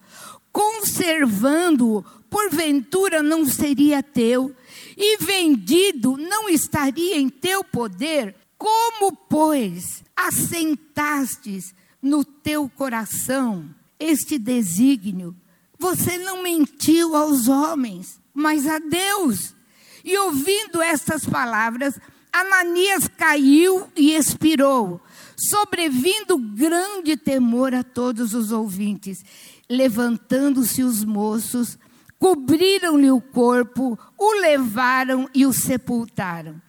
conservando-o, 0.51 2.03
porventura 2.29 3.23
não 3.23 3.45
seria 3.45 4.03
teu, 4.03 4.53
e 4.97 5.17
vendido 5.17 6.17
não 6.17 6.49
estaria 6.49 7.17
em 7.17 7.29
teu 7.29 7.63
poder? 7.63 8.35
Como, 8.57 9.15
pois, 9.15 10.03
assentastes 10.15 11.73
no 12.01 12.25
teu 12.25 12.69
coração 12.69 13.73
este 13.99 14.37
desígnio? 14.37 15.35
Você 15.83 16.17
não 16.17 16.41
mentiu 16.41 17.13
aos 17.13 17.49
homens, 17.49 18.17
mas 18.33 18.65
a 18.67 18.79
Deus. 18.79 19.53
E 20.01 20.17
ouvindo 20.17 20.81
estas 20.81 21.25
palavras, 21.25 21.99
Ananias 22.31 23.09
caiu 23.09 23.89
e 23.93 24.15
expirou, 24.15 25.01
sobrevindo 25.35 26.37
grande 26.37 27.17
temor 27.17 27.75
a 27.75 27.83
todos 27.83 28.33
os 28.33 28.53
ouvintes. 28.53 29.25
Levantando-se 29.69 30.83
os 30.83 31.03
moços, 31.03 31.77
cobriram-lhe 32.17 33.11
o 33.11 33.19
corpo, 33.19 33.99
o 34.17 34.33
levaram 34.39 35.29
e 35.35 35.45
o 35.45 35.51
sepultaram. 35.51 36.61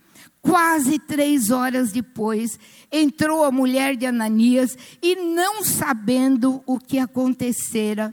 Quase 0.43 0.99
três 0.99 1.53
horas 1.53 1.93
depois, 1.93 2.59
entrou 2.91 3.45
a 3.45 3.53
mulher 3.53 3.95
de 3.95 4.07
Ananias 4.07 4.77
e, 5.01 5.15
não 5.15 5.63
sabendo 5.63 6.61
o 6.67 6.81
que 6.81 6.99
acontecera, 6.99 8.13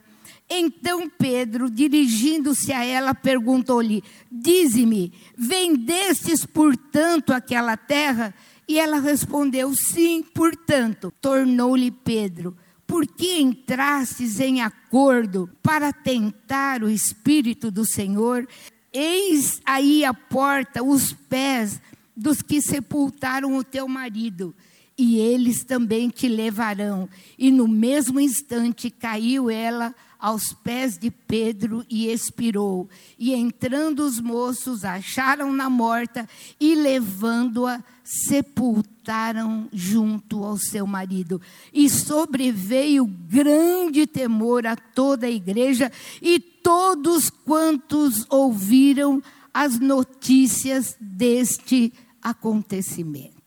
então 0.53 1.09
Pedro, 1.09 1.69
dirigindo-se 1.69 2.73
a 2.73 2.83
ela, 2.83 3.15
perguntou-lhe: 3.15 4.03
Dize-me, 4.29 5.13
vendestes 5.37 6.45
portanto 6.45 7.31
aquela 7.31 7.77
terra? 7.77 8.33
E 8.67 8.77
ela 8.77 8.99
respondeu: 8.99 9.73
Sim, 9.73 10.21
portanto. 10.21 11.13
Tornou-lhe 11.21 11.89
Pedro: 11.89 12.57
Por 12.85 13.07
que 13.07 13.39
entrastes 13.39 14.41
em 14.41 14.61
acordo 14.61 15.49
para 15.63 15.93
tentar 15.93 16.83
o 16.83 16.89
Espírito 16.89 17.71
do 17.71 17.85
Senhor? 17.85 18.45
Eis 18.91 19.61
aí 19.65 20.03
a 20.03 20.13
porta, 20.13 20.83
os 20.83 21.13
pés 21.13 21.81
dos 22.13 22.41
que 22.41 22.61
sepultaram 22.61 23.55
o 23.55 23.63
teu 23.63 23.87
marido 23.87 24.53
e 24.97 25.17
eles 25.17 25.63
também 25.63 26.09
te 26.09 26.27
levarão. 26.27 27.09
E 27.37 27.49
no 27.49 27.67
mesmo 27.67 28.19
instante 28.19 28.89
caiu 28.91 29.49
ela 29.49 29.95
aos 30.21 30.53
pés 30.53 30.99
de 30.99 31.09
Pedro 31.09 31.83
e 31.89 32.07
expirou. 32.07 32.87
E 33.17 33.33
entrando 33.33 34.01
os 34.01 34.21
moços, 34.21 34.85
acharam-na 34.85 35.67
morta 35.67 36.29
e, 36.59 36.75
levando-a, 36.75 37.83
sepultaram 38.03 39.67
junto 39.73 40.43
ao 40.43 40.57
seu 40.57 40.85
marido. 40.85 41.41
E 41.73 41.89
sobreveio 41.89 43.05
grande 43.05 44.05
temor 44.05 44.67
a 44.67 44.75
toda 44.75 45.25
a 45.25 45.31
igreja 45.31 45.91
e 46.21 46.39
todos 46.39 47.31
quantos 47.31 48.23
ouviram 48.29 49.23
as 49.51 49.79
notícias 49.79 50.95
deste 51.01 51.91
acontecimento. 52.21 53.41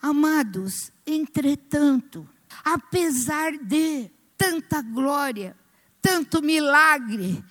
Amados, 0.00 0.92
entretanto, 1.04 2.28
apesar 2.64 3.52
de 3.58 4.10
tanta 4.36 4.80
glória, 4.80 5.56
tanto 6.04 6.42
milagre, 6.42 7.42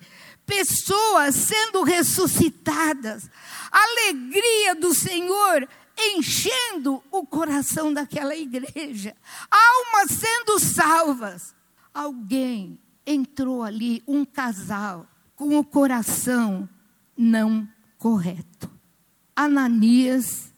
pessoas 0.46 1.34
sendo 1.34 1.82
ressuscitadas, 1.82 3.28
alegria 3.68 4.76
do 4.76 4.94
Senhor 4.94 5.68
enchendo 5.98 7.02
o 7.10 7.26
coração 7.26 7.92
daquela 7.92 8.36
igreja, 8.36 9.16
almas 9.50 10.12
sendo 10.12 10.60
salvas. 10.60 11.52
Alguém 11.92 12.78
entrou 13.04 13.64
ali, 13.64 14.04
um 14.06 14.24
casal, 14.24 15.04
com 15.34 15.58
o 15.58 15.64
coração 15.64 16.68
não 17.16 17.68
correto. 17.98 18.70
Ananias 19.34 20.54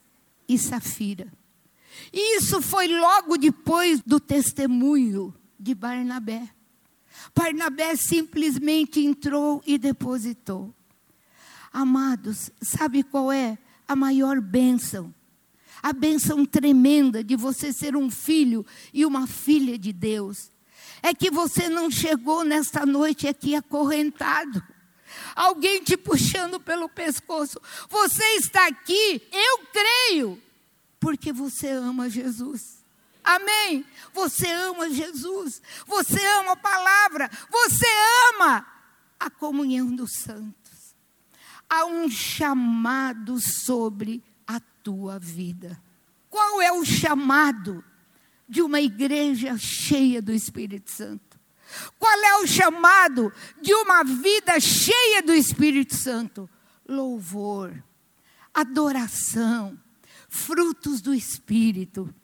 e 0.47 0.59
Safira. 0.59 1.33
Isso 2.13 2.61
foi 2.61 2.89
logo 2.89 3.39
depois 3.39 4.03
do 4.03 4.21
testemunho 4.21 5.35
de 5.59 5.75
Barnabé. 5.75 6.56
Barnabé 7.35 7.97
simplesmente 7.97 9.01
entrou 9.01 9.63
e 9.67 9.79
depositou. 9.79 10.75
Amados, 11.73 12.51
sabe 12.63 13.03
qual 13.03 13.31
é 13.31 13.59
a 13.87 13.95
maior 13.95 14.41
bênção? 14.41 15.15
A 15.83 15.93
bênção 15.93 16.45
tremenda 16.45 17.23
de 17.23 17.37
você 17.37 17.73
ser 17.73 17.95
um 17.95 18.11
filho 18.11 18.65
e 18.93 19.05
uma 19.05 19.27
filha 19.27 19.79
de 19.79 19.93
Deus. 19.93 20.51
É 21.03 21.15
que 21.15 21.31
você 21.31 21.69
não 21.69 21.91
chegou 21.91 22.45
nesta 22.45 22.87
noite 22.87 23.29
aqui 23.29 23.55
acorrentado. 23.55 24.63
Alguém 25.35 25.83
te 25.83 25.97
puxando 25.97 26.59
pelo 26.59 26.89
pescoço. 26.89 27.61
Você 27.89 28.25
está 28.37 28.67
aqui, 28.67 29.23
eu 29.31 29.59
creio, 29.73 30.43
porque 30.99 31.33
você 31.33 31.69
ama 31.69 32.09
Jesus. 32.09 32.76
Amém? 33.27 33.85
Você 34.15 34.49
ama 34.49 34.89
Jesus, 34.89 35.61
você 35.85 36.25
ama 36.39 36.53
a 36.53 36.57
palavra, 36.57 37.29
você 37.51 37.87
ama 38.33 38.65
a 39.19 39.29
comunhão 39.29 39.93
dos 39.97 40.13
santos. 40.21 40.95
Há 41.69 41.85
um 41.87 42.09
chamado 42.09 43.41
sobre 43.41 44.23
a 44.47 44.61
tua 44.61 45.19
vida. 45.19 45.83
Qual 46.31 46.63
é 46.63 46.71
o 46.71 46.85
chamado 46.85 47.85
de 48.49 48.63
uma 48.63 48.81
igreja 48.81 49.59
cheia 49.59 50.23
do 50.23 50.33
Espírito 50.33 50.93
Santo? 50.93 51.37
Qual 51.99 52.17
é 52.17 52.37
o 52.37 52.47
chamado 52.47 53.33
de 53.61 53.75
uma 53.75 54.05
vida 54.05 54.61
cheia 54.61 55.21
do 55.21 55.35
Espírito 55.35 55.97
Santo? 55.97 56.49
Louvor, 56.89 57.83
adoração, 58.55 59.77
frutos 60.29 61.01
do 61.01 61.13
Espírito. 61.13 62.15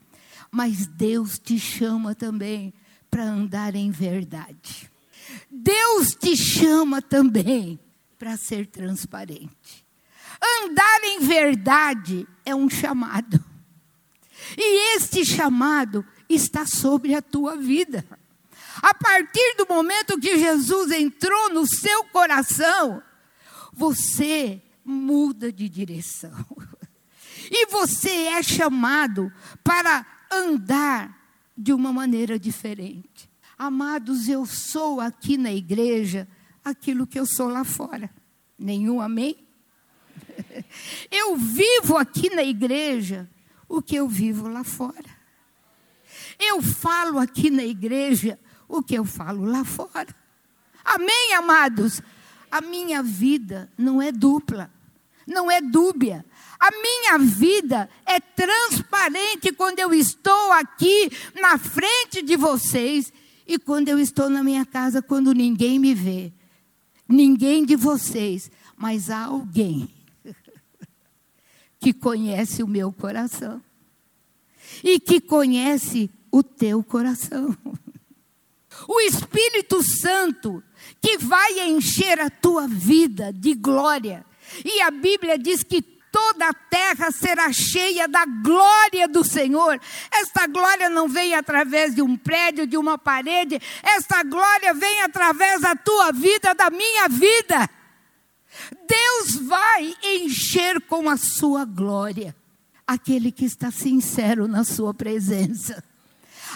Mas 0.52 0.86
Deus 0.86 1.38
te 1.38 1.58
chama 1.58 2.14
também 2.14 2.74
para 3.10 3.24
andar 3.24 3.74
em 3.74 3.90
verdade. 3.90 4.90
Deus 5.50 6.14
te 6.14 6.36
chama 6.36 7.00
também 7.00 7.80
para 8.18 8.36
ser 8.36 8.66
transparente. 8.66 9.86
Andar 10.60 11.04
em 11.04 11.20
verdade 11.20 12.28
é 12.44 12.54
um 12.54 12.68
chamado. 12.68 13.42
E 14.56 14.96
este 14.96 15.24
chamado 15.24 16.04
está 16.28 16.66
sobre 16.66 17.14
a 17.14 17.22
tua 17.22 17.56
vida. 17.56 18.04
A 18.76 18.92
partir 18.92 19.54
do 19.56 19.66
momento 19.66 20.20
que 20.20 20.38
Jesus 20.38 20.90
entrou 20.90 21.50
no 21.50 21.66
seu 21.66 22.04
coração, 22.04 23.02
você 23.72 24.60
muda 24.84 25.50
de 25.50 25.68
direção. 25.68 26.44
E 27.54 27.66
você 27.66 28.28
é 28.28 28.42
chamado 28.42 29.30
para 29.62 30.06
andar 30.32 31.18
de 31.56 31.72
uma 31.72 31.92
maneira 31.92 32.38
diferente. 32.38 33.30
Amados, 33.58 34.28
eu 34.28 34.46
sou 34.46 35.00
aqui 35.00 35.36
na 35.36 35.52
igreja 35.52 36.26
aquilo 36.64 37.06
que 37.06 37.18
eu 37.18 37.26
sou 37.26 37.48
lá 37.48 37.64
fora. 37.64 38.10
Nenhum 38.58 39.00
amém? 39.00 39.36
Eu 41.10 41.36
vivo 41.36 41.96
aqui 41.96 42.34
na 42.34 42.42
igreja 42.42 43.28
o 43.68 43.80
que 43.80 43.96
eu 43.96 44.08
vivo 44.08 44.48
lá 44.48 44.62
fora. 44.64 45.10
Eu 46.38 46.60
falo 46.62 47.18
aqui 47.18 47.50
na 47.50 47.64
igreja 47.64 48.38
o 48.68 48.82
que 48.82 48.94
eu 48.94 49.04
falo 49.04 49.44
lá 49.44 49.64
fora. 49.64 50.14
Amém, 50.84 51.34
amados? 51.34 52.02
A 52.50 52.60
minha 52.60 53.02
vida 53.02 53.70
não 53.78 54.02
é 54.02 54.12
dupla, 54.12 54.70
não 55.26 55.50
é 55.50 55.60
dúbia. 55.60 56.24
A 56.62 56.70
minha 56.70 57.18
vida 57.18 57.90
é 58.06 58.20
transparente 58.20 59.50
quando 59.50 59.80
eu 59.80 59.92
estou 59.92 60.52
aqui 60.52 61.10
na 61.34 61.58
frente 61.58 62.22
de 62.22 62.36
vocês 62.36 63.12
e 63.44 63.58
quando 63.58 63.88
eu 63.88 63.98
estou 63.98 64.30
na 64.30 64.44
minha 64.44 64.64
casa, 64.64 65.02
quando 65.02 65.34
ninguém 65.34 65.76
me 65.80 65.92
vê. 65.92 66.32
Ninguém 67.08 67.64
de 67.64 67.74
vocês, 67.74 68.48
mas 68.76 69.10
há 69.10 69.24
alguém 69.24 69.90
que 71.80 71.92
conhece 71.92 72.62
o 72.62 72.68
meu 72.68 72.92
coração 72.92 73.60
e 74.84 75.00
que 75.00 75.20
conhece 75.20 76.08
o 76.30 76.44
teu 76.44 76.80
coração. 76.84 77.58
O 78.86 79.00
Espírito 79.00 79.82
Santo 79.82 80.62
que 81.00 81.18
vai 81.18 81.68
encher 81.68 82.20
a 82.20 82.30
tua 82.30 82.68
vida 82.68 83.32
de 83.32 83.52
glória. 83.52 84.24
E 84.64 84.80
a 84.80 84.92
Bíblia 84.92 85.36
diz 85.36 85.64
que 85.64 85.91
toda 86.12 86.50
a 86.50 86.54
terra 86.54 87.10
será 87.10 87.50
cheia 87.50 88.06
da 88.06 88.26
glória 88.26 89.08
do 89.08 89.24
Senhor. 89.24 89.80
Esta 90.12 90.46
glória 90.46 90.90
não 90.90 91.08
vem 91.08 91.34
através 91.34 91.94
de 91.94 92.02
um 92.02 92.16
prédio, 92.16 92.66
de 92.66 92.76
uma 92.76 92.98
parede, 92.98 93.58
esta 93.82 94.22
glória 94.22 94.74
vem 94.74 95.00
através 95.00 95.62
da 95.62 95.74
tua 95.74 96.12
vida, 96.12 96.54
da 96.54 96.68
minha 96.68 97.08
vida. 97.08 97.68
Deus 98.86 99.36
vai 99.46 99.96
encher 100.02 100.82
com 100.82 101.08
a 101.08 101.16
sua 101.16 101.64
glória 101.64 102.36
aquele 102.86 103.32
que 103.32 103.46
está 103.46 103.70
sincero 103.70 104.46
na 104.46 104.64
sua 104.64 104.92
presença, 104.92 105.82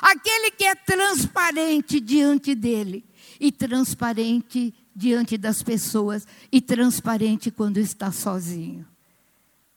aquele 0.03 0.51
que 0.51 0.65
é 0.65 0.75
transparente 0.75 1.99
diante 1.99 2.55
dele 2.55 3.05
e 3.41 3.51
transparente 3.51 4.75
diante 4.95 5.39
das 5.39 5.63
pessoas 5.63 6.27
e 6.53 6.61
transparente 6.61 7.51
quando 7.51 7.79
está 7.79 8.13
sozinho. 8.13 8.87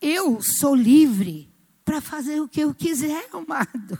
Eu 0.01 0.41
sou 0.41 0.75
livre 0.75 1.49
para 1.83 1.99
fazer 1.99 2.39
o 2.39 2.47
que 2.47 2.61
eu 2.61 2.73
quiser, 2.73 3.27
amado. 3.33 3.97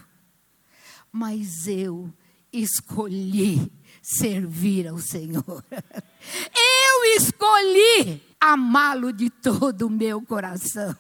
Mas 1.12 1.68
eu 1.68 2.14
escolhi 2.54 3.72
servir 4.02 4.88
ao 4.88 4.98
Senhor. 4.98 5.64
Eu 5.72 7.16
escolhi 7.18 8.22
amá-lo 8.40 9.12
de 9.12 9.30
todo 9.30 9.88
o 9.88 9.90
meu 9.90 10.22
coração. 10.22 10.96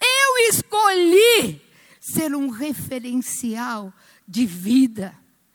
Eu 0.00 0.50
escolhi 0.50 1.60
ser 2.00 2.34
um 2.34 2.50
referencial 2.50 3.92
de 4.26 4.44
vida 4.44 5.14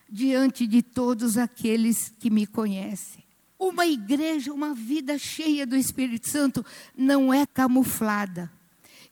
diante 0.10 0.66
de 0.66 0.82
todos 0.82 1.38
aqueles 1.38 2.12
que 2.20 2.30
me 2.30 2.48
conhecem. 2.48 3.24
Uma 3.58 3.86
igreja, 3.86 4.54
uma 4.54 4.74
vida 4.74 5.18
cheia 5.18 5.68
do 5.68 5.76
Espírito 5.76 6.30
Santo 6.30 6.66
não 6.96 7.34
é 7.34 7.46
camuflada. 7.46 8.52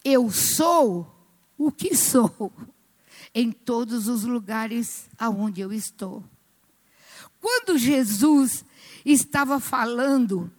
Eu 0.09 0.31
sou 0.31 1.05
o 1.57 1.69
que 1.69 1.93
sou 1.93 2.49
em 3.35 3.51
todos 3.51 4.07
os 4.07 4.23
lugares 4.23 5.09
aonde 5.19 5.59
eu 5.59 5.73
estou. 5.73 6.23
Quando 7.41 7.77
Jesus 7.77 8.63
estava 9.03 9.59
falando 9.59 10.49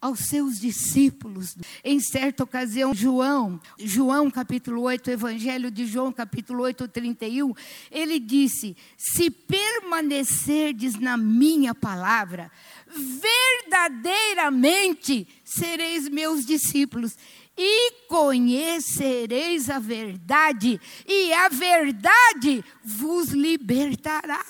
aos 0.00 0.20
seus 0.20 0.58
discípulos. 0.60 1.56
Em 1.82 1.98
certa 2.00 2.44
ocasião, 2.44 2.94
João, 2.94 3.58
João 3.78 4.30
capítulo 4.30 4.82
8, 4.82 5.10
Evangelho 5.10 5.68
de 5.70 5.86
João 5.86 6.12
capítulo 6.12 6.62
8, 6.62 6.86
31, 6.88 7.54
ele 7.90 8.20
disse: 8.20 8.76
Se 8.96 9.28
permanecerdes 9.30 10.94
na 10.94 11.16
minha 11.16 11.74
palavra, 11.74 12.52
verdadeiramente 12.86 15.26
sereis 15.44 16.08
meus 16.08 16.46
discípulos 16.46 17.16
e 17.56 18.06
conhecereis 18.06 19.70
a 19.70 19.78
verdade, 19.78 20.80
e 21.06 21.32
a 21.32 21.48
verdade 21.48 22.64
vos 22.84 23.30
libertará. 23.30 24.44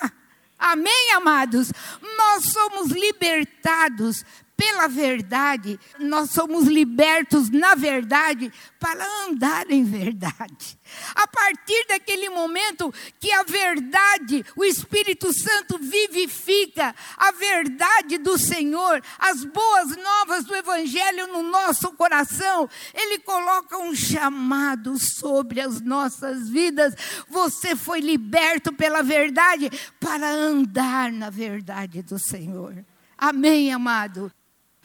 Amém, 0.59 1.13
amados? 1.13 1.71
Nós 2.01 2.47
somos 2.53 2.91
libertados 2.91 4.25
pela 4.57 4.89
verdade, 4.89 5.79
nós 5.99 6.31
somos 6.31 6.67
libertos 6.67 7.51
na 7.51 7.75
verdade 7.75 8.51
para 8.81 9.05
andar 9.27 9.71
em 9.71 9.85
verdade. 9.85 10.79
A 11.15 11.27
partir 11.27 11.87
daquele 11.89 12.31
momento 12.31 12.93
que 13.21 13.31
a 13.33 13.43
verdade, 13.43 14.45
o 14.57 14.65
Espírito 14.65 15.31
Santo 15.33 15.79
vivifica 15.79 16.95
a 17.17 17.33
verdade 17.33 18.17
do 18.17 18.39
Senhor, 18.39 19.03
as 19.19 19.45
boas 19.45 19.95
novas 19.97 20.45
do 20.45 20.55
Evangelho 20.55 21.27
no 21.27 21.43
nosso 21.43 21.93
coração, 21.93 22.69
Ele 22.95 23.19
coloca 23.19 23.77
um 23.77 23.95
chamado 23.95 24.97
sobre 24.99 25.61
as 25.61 25.83
nossas 25.83 26.49
vidas. 26.49 26.95
Você 27.29 27.77
foi 27.77 28.01
liberto 28.01 28.73
pela 28.73 29.03
verdade 29.03 29.71
para 30.01 30.31
andar 30.31 31.13
na 31.13 31.29
verdade 31.29 32.03
do 32.03 32.19
Senhor. 32.19 32.85
Amém, 33.19 33.73
amado? 33.73 34.33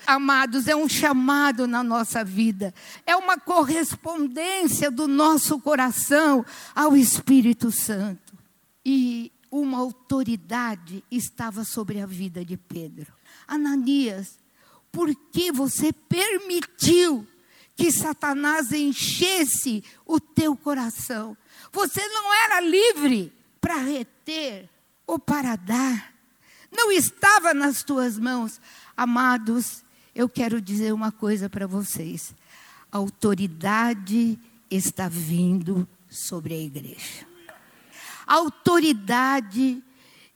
Amados, 0.05 0.67
é 0.67 0.75
um 0.75 0.89
chamado 0.89 1.67
na 1.67 1.83
nossa 1.83 2.23
vida, 2.23 2.73
é 3.05 3.15
uma 3.15 3.37
correspondência 3.37 4.89
do 4.89 5.07
nosso 5.07 5.59
coração 5.59 6.45
ao 6.75 6.95
Espírito 6.95 7.71
Santo. 7.71 8.37
E 8.83 9.31
uma 9.51 9.77
autoridade 9.79 11.03
estava 11.11 11.63
sobre 11.63 11.99
a 11.99 12.05
vida 12.05 12.43
de 12.43 12.57
Pedro. 12.57 13.13
Ananias, 13.47 14.39
por 14.91 15.13
que 15.13 15.51
você 15.51 15.93
permitiu 15.93 17.27
que 17.75 17.91
Satanás 17.91 18.71
enchesse 18.71 19.83
o 20.05 20.19
teu 20.19 20.55
coração? 20.55 21.37
Você 21.71 22.05
não 22.07 22.33
era 22.33 22.61
livre 22.61 23.33
para 23.59 23.75
reter 23.75 24.69
ou 25.05 25.19
para 25.19 25.55
dar. 25.55 26.13
Não 26.71 26.91
estava 26.91 27.53
nas 27.53 27.83
tuas 27.83 28.17
mãos. 28.17 28.59
Amados, 28.95 29.83
eu 30.13 30.27
quero 30.27 30.61
dizer 30.61 30.93
uma 30.93 31.11
coisa 31.11 31.49
para 31.49 31.67
vocês: 31.67 32.33
a 32.91 32.97
autoridade 32.97 34.37
está 34.69 35.07
vindo 35.07 35.87
sobre 36.09 36.53
a 36.53 36.59
igreja. 36.59 37.25
A 38.27 38.35
autoridade 38.35 39.83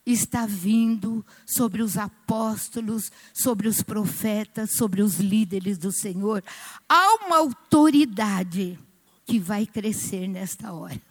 está 0.05 0.45
vindo 0.45 1.25
sobre 1.45 1.81
os 1.81 1.97
apóstolos, 1.97 3.11
sobre 3.33 3.67
os 3.67 3.81
profetas, 3.81 4.75
sobre 4.75 5.01
os 5.01 5.15
líderes 5.15 5.77
do 5.77 5.91
Senhor. 5.91 6.43
Há 6.87 7.25
uma 7.25 7.37
autoridade 7.37 8.77
que 9.25 9.39
vai 9.39 9.65
crescer 9.65 10.27
nesta 10.27 10.71
hora. 10.71 11.01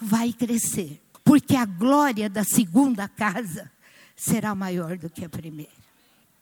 Vai 0.00 0.32
crescer. 0.32 1.00
Porque 1.22 1.56
a 1.56 1.64
glória 1.64 2.28
da 2.28 2.44
segunda 2.44 3.08
casa 3.08 3.70
será 4.16 4.54
maior 4.54 4.96
do 4.96 5.10
que 5.10 5.24
a 5.24 5.28
primeira. 5.28 5.72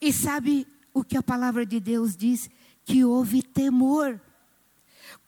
E 0.00 0.12
sabe, 0.12 0.66
o 0.92 1.02
que 1.02 1.16
a 1.16 1.22
palavra 1.22 1.64
de 1.64 1.80
Deus 1.80 2.16
diz, 2.16 2.48
que 2.84 3.04
houve 3.04 3.42
temor. 3.42 4.20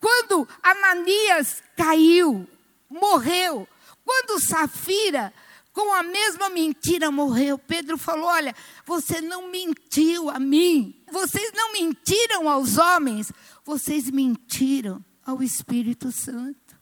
Quando 0.00 0.46
Ananias 0.62 1.62
caiu, 1.76 2.48
morreu. 2.90 3.66
Quando 4.04 4.40
Safira, 4.40 5.32
com 5.72 5.92
a 5.92 6.02
mesma 6.02 6.48
mentira, 6.50 7.10
morreu, 7.10 7.58
Pedro 7.58 7.96
falou: 7.98 8.26
Olha, 8.26 8.54
você 8.86 9.20
não 9.20 9.50
mentiu 9.50 10.30
a 10.30 10.38
mim, 10.38 11.02
vocês 11.10 11.50
não 11.54 11.72
mentiram 11.72 12.48
aos 12.48 12.76
homens, 12.78 13.32
vocês 13.64 14.10
mentiram 14.10 15.04
ao 15.24 15.42
Espírito 15.42 16.12
Santo. 16.12 16.78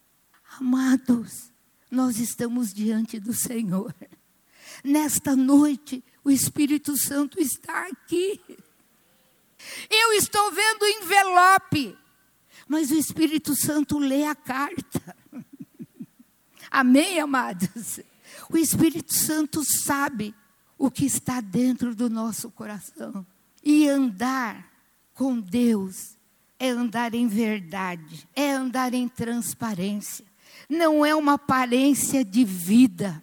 Amados, 0.59 1.53
nós 1.91 2.19
estamos 2.19 2.75
diante 2.75 3.19
do 3.19 3.33
Senhor. 3.33 3.95
Nesta 4.85 5.37
noite, 5.37 6.05
o 6.25 6.31
Espírito 6.31 6.97
Santo 6.97 7.41
está 7.41 7.87
aqui. 7.87 8.41
Eu 9.91 10.13
estou 10.13 10.51
vendo 10.51 10.83
o 10.83 10.89
envelope, 10.89 11.99
mas 12.69 12.91
o 12.91 12.95
Espírito 12.95 13.55
Santo 13.55 13.99
lê 13.99 14.25
a 14.25 14.35
carta. 14.35 15.17
Amém, 16.71 17.21
amados? 17.21 18.01
O 18.51 18.57
Espírito 18.57 19.15
Santo 19.15 19.63
sabe 19.65 20.35
o 20.79 20.91
que 20.91 21.05
está 21.05 21.41
dentro 21.41 21.95
do 21.95 22.09
nosso 22.11 22.51
coração. 22.51 23.27
E 23.63 23.89
andar 23.89 24.71
com 25.15 25.39
Deus 25.39 26.17
é 26.59 26.71
andar 26.71 27.15
em 27.15 27.29
verdade, 27.29 28.29
é 28.35 28.53
andar 28.53 28.95
em 28.95 29.09
transparência. 29.09 30.25
Não 30.69 31.05
é 31.05 31.15
uma 31.15 31.35
aparência 31.35 32.25
de 32.25 32.45
vida 32.45 33.23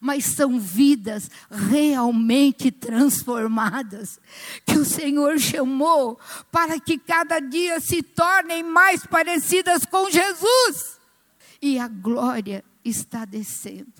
mas 0.00 0.24
são 0.24 0.58
vidas 0.58 1.30
realmente 1.50 2.70
transformadas, 2.70 4.18
que 4.64 4.78
o 4.78 4.84
Senhor 4.84 5.38
chamou 5.38 6.18
para 6.50 6.80
que 6.80 6.96
cada 6.96 7.38
dia 7.38 7.78
se 7.80 8.02
tornem 8.02 8.62
mais 8.62 9.04
parecidas 9.04 9.84
com 9.84 10.10
Jesus. 10.10 10.98
E 11.60 11.78
a 11.78 11.86
glória 11.86 12.64
está 12.82 13.26
descendo. 13.26 13.92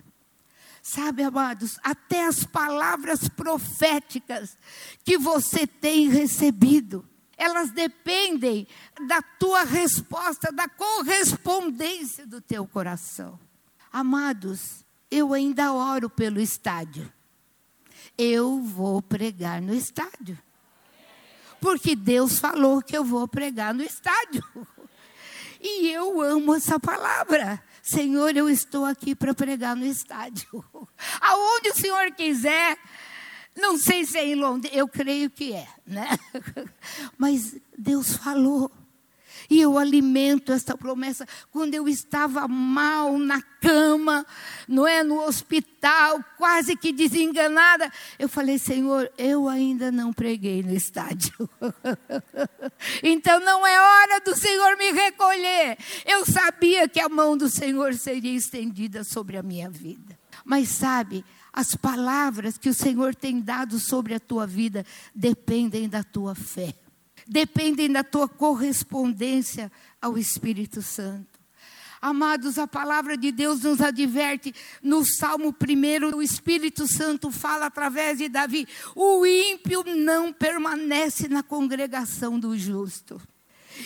Sabe, 0.81 1.21
amados, 1.21 1.77
até 1.83 2.25
as 2.25 2.43
palavras 2.43 3.29
proféticas 3.29 4.57
que 5.03 5.15
você 5.15 5.67
tem 5.67 6.09
recebido, 6.09 7.07
elas 7.37 7.69
dependem 7.69 8.67
da 9.07 9.21
tua 9.21 9.63
resposta, 9.63 10.51
da 10.51 10.67
correspondência 10.67 12.25
do 12.25 12.41
teu 12.41 12.65
coração. 12.65 13.39
Amados, 13.91 14.83
eu 15.11 15.33
ainda 15.33 15.73
oro 15.73 16.09
pelo 16.09 16.39
estádio. 16.39 17.11
Eu 18.17 18.61
vou 18.61 19.01
pregar 19.01 19.61
no 19.61 19.73
estádio. 19.73 20.39
Porque 21.59 21.95
Deus 21.95 22.39
falou 22.39 22.81
que 22.81 22.97
eu 22.97 23.03
vou 23.03 23.27
pregar 23.27 23.73
no 23.73 23.83
estádio. 23.83 24.43
E 25.63 25.91
eu 25.91 26.19
amo 26.19 26.55
essa 26.55 26.79
palavra. 26.79 27.61
Senhor, 27.83 28.35
eu 28.35 28.49
estou 28.49 28.83
aqui 28.83 29.13
para 29.13 29.31
pregar 29.31 29.75
no 29.75 29.85
estádio. 29.85 30.65
Aonde 31.21 31.69
o 31.69 31.75
Senhor 31.75 32.11
quiser. 32.13 32.79
Não 33.55 33.77
sei 33.77 34.03
se 34.03 34.17
é 34.17 34.25
em 34.25 34.33
Londres, 34.33 34.73
eu 34.73 34.87
creio 34.87 35.29
que 35.29 35.53
é, 35.53 35.67
né? 35.85 36.07
Mas 37.15 37.55
Deus 37.77 38.15
falou. 38.17 38.71
E 39.51 39.59
eu 39.59 39.77
alimento 39.77 40.53
essa 40.53 40.77
promessa 40.77 41.27
quando 41.51 41.73
eu 41.73 41.85
estava 41.85 42.47
mal 42.47 43.17
na 43.17 43.41
cama, 43.41 44.25
não 44.65 44.87
é 44.87 45.03
no 45.03 45.25
hospital, 45.25 46.23
quase 46.37 46.77
que 46.77 46.93
desenganada. 46.93 47.91
Eu 48.17 48.29
falei, 48.29 48.57
Senhor, 48.57 49.11
eu 49.17 49.49
ainda 49.49 49.91
não 49.91 50.13
preguei 50.13 50.63
no 50.63 50.73
estádio. 50.73 51.49
então 53.03 53.41
não 53.41 53.67
é 53.67 53.77
hora 53.77 54.21
do 54.21 54.33
Senhor 54.37 54.77
me 54.77 54.89
recolher. 54.93 55.77
Eu 56.05 56.25
sabia 56.25 56.87
que 56.87 57.01
a 57.01 57.09
mão 57.09 57.35
do 57.35 57.49
Senhor 57.49 57.93
seria 57.95 58.33
estendida 58.33 59.03
sobre 59.03 59.35
a 59.35 59.43
minha 59.43 59.69
vida. 59.69 60.17
Mas 60.45 60.69
sabe, 60.69 61.25
as 61.51 61.75
palavras 61.75 62.57
que 62.57 62.69
o 62.69 62.73
Senhor 62.73 63.13
tem 63.13 63.41
dado 63.41 63.79
sobre 63.79 64.13
a 64.13 64.19
tua 64.19 64.47
vida 64.47 64.85
dependem 65.13 65.89
da 65.89 66.05
tua 66.05 66.33
fé 66.33 66.73
dependem 67.27 67.91
da 67.91 68.03
tua 68.03 68.27
correspondência 68.27 69.71
ao 70.01 70.17
Espírito 70.17 70.81
Santo. 70.81 71.39
Amados, 72.01 72.57
a 72.57 72.65
palavra 72.65 73.15
de 73.15 73.31
Deus 73.31 73.61
nos 73.61 73.79
adverte 73.79 74.55
no 74.81 75.05
Salmo 75.05 75.53
1, 75.53 76.17
o 76.17 76.21
Espírito 76.23 76.87
Santo 76.87 77.29
fala 77.29 77.67
através 77.67 78.17
de 78.17 78.27
Davi: 78.27 78.67
o 78.95 79.23
ímpio 79.23 79.83
não 79.95 80.33
permanece 80.33 81.27
na 81.27 81.43
congregação 81.43 82.39
do 82.39 82.57
justo. 82.57 83.21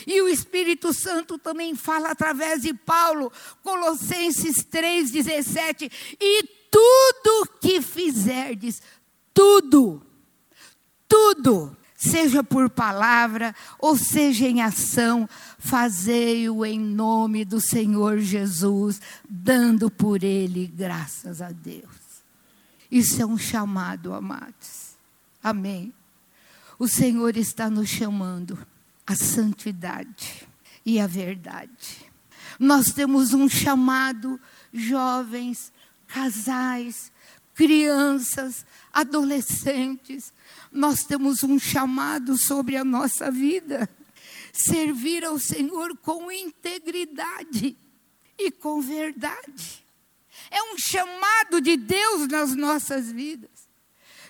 E 0.06 0.20
o 0.22 0.28
Espírito 0.28 0.94
Santo 0.94 1.38
também 1.38 1.74
fala 1.74 2.10
através 2.10 2.62
de 2.62 2.72
Paulo, 2.72 3.30
Colossenses 3.62 4.64
3,17: 4.64 5.92
e 6.18 6.42
tudo 6.70 7.48
que 7.60 7.82
fizerdes, 7.82 8.80
tudo, 9.34 10.02
tudo, 11.06 11.76
seja 12.10 12.42
por 12.42 12.70
palavra 12.70 13.54
ou 13.78 13.96
seja 13.96 14.46
em 14.46 14.62
ação, 14.62 15.28
fazei-o 15.58 16.64
em 16.64 16.78
nome 16.78 17.44
do 17.44 17.60
Senhor 17.60 18.18
Jesus, 18.18 19.00
dando 19.28 19.90
por 19.90 20.22
ele 20.22 20.66
graças 20.66 21.42
a 21.42 21.50
Deus. 21.50 22.06
Isso 22.90 23.20
é 23.20 23.26
um 23.26 23.36
chamado, 23.38 24.14
amados. 24.14 24.96
Amém. 25.42 25.92
O 26.78 26.86
Senhor 26.86 27.36
está 27.36 27.70
nos 27.70 27.88
chamando 27.88 28.58
à 29.06 29.14
santidade 29.14 30.46
e 30.84 31.00
à 31.00 31.06
verdade. 31.06 32.06
Nós 32.58 32.86
temos 32.92 33.32
um 33.32 33.48
chamado, 33.48 34.40
jovens, 34.72 35.72
casais, 36.06 37.10
crianças, 37.54 38.64
adolescentes, 38.92 40.32
nós 40.76 41.04
temos 41.04 41.42
um 41.42 41.58
chamado 41.58 42.36
sobre 42.36 42.76
a 42.76 42.84
nossa 42.84 43.30
vida. 43.30 43.88
Servir 44.52 45.24
ao 45.24 45.38
Senhor 45.38 45.96
com 45.98 46.30
integridade 46.30 47.76
e 48.38 48.50
com 48.50 48.80
verdade. 48.80 49.84
É 50.50 50.62
um 50.62 50.76
chamado 50.78 51.60
de 51.60 51.76
Deus 51.76 52.28
nas 52.28 52.54
nossas 52.54 53.10
vidas. 53.10 53.50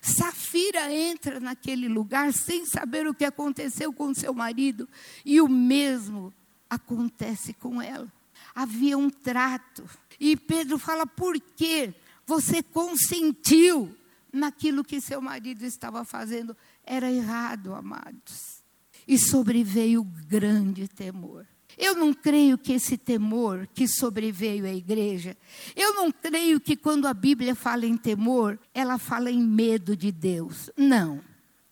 Safira 0.01 0.93
entra 0.93 1.41
naquele 1.41 1.89
lugar 1.89 2.33
sem 2.33 2.65
saber 2.65 3.07
o 3.07 3.15
que 3.15 3.25
aconteceu 3.25 3.93
com 3.93 4.15
seu 4.15 4.33
marido, 4.33 4.89
e 5.25 5.41
o 5.41 5.49
mesmo 5.49 6.33
acontece 6.71 7.53
com 7.53 7.83
ela. 7.83 8.11
Havia 8.55 8.97
um 8.97 9.11
trato. 9.11 9.85
E 10.21 10.37
Pedro 10.37 10.79
fala: 10.79 11.07
por 11.07 11.39
que 11.41 11.93
você 12.25 12.63
consentiu? 12.63 13.95
Naquilo 14.37 14.85
que 14.85 15.01
seu 15.01 15.21
marido 15.21 15.65
estava 15.65 16.05
fazendo 16.05 16.57
era 16.85 17.11
errado, 17.11 17.75
amados. 17.75 18.63
E 19.07 19.19
sobreveio 19.19 20.05
grande 20.05 20.87
temor. 20.89 21.47
Eu 21.79 21.95
não 21.95 22.15
creio 22.15 22.57
que 22.57 22.73
esse 22.73 22.97
temor 22.97 23.69
que 23.75 23.87
sobreveio 23.87 24.65
à 24.65 24.73
igreja, 24.73 25.37
eu 25.75 25.95
não 25.95 26.11
creio 26.11 26.59
que 26.59 26.75
quando 26.75 27.07
a 27.07 27.13
Bíblia 27.13 27.55
fala 27.55 27.85
em 27.85 27.97
temor, 27.97 28.59
ela 28.73 28.97
fala 28.97 29.31
em 29.31 29.43
medo 29.43 29.95
de 29.95 30.11
Deus. 30.11 30.71
Não. 30.77 31.21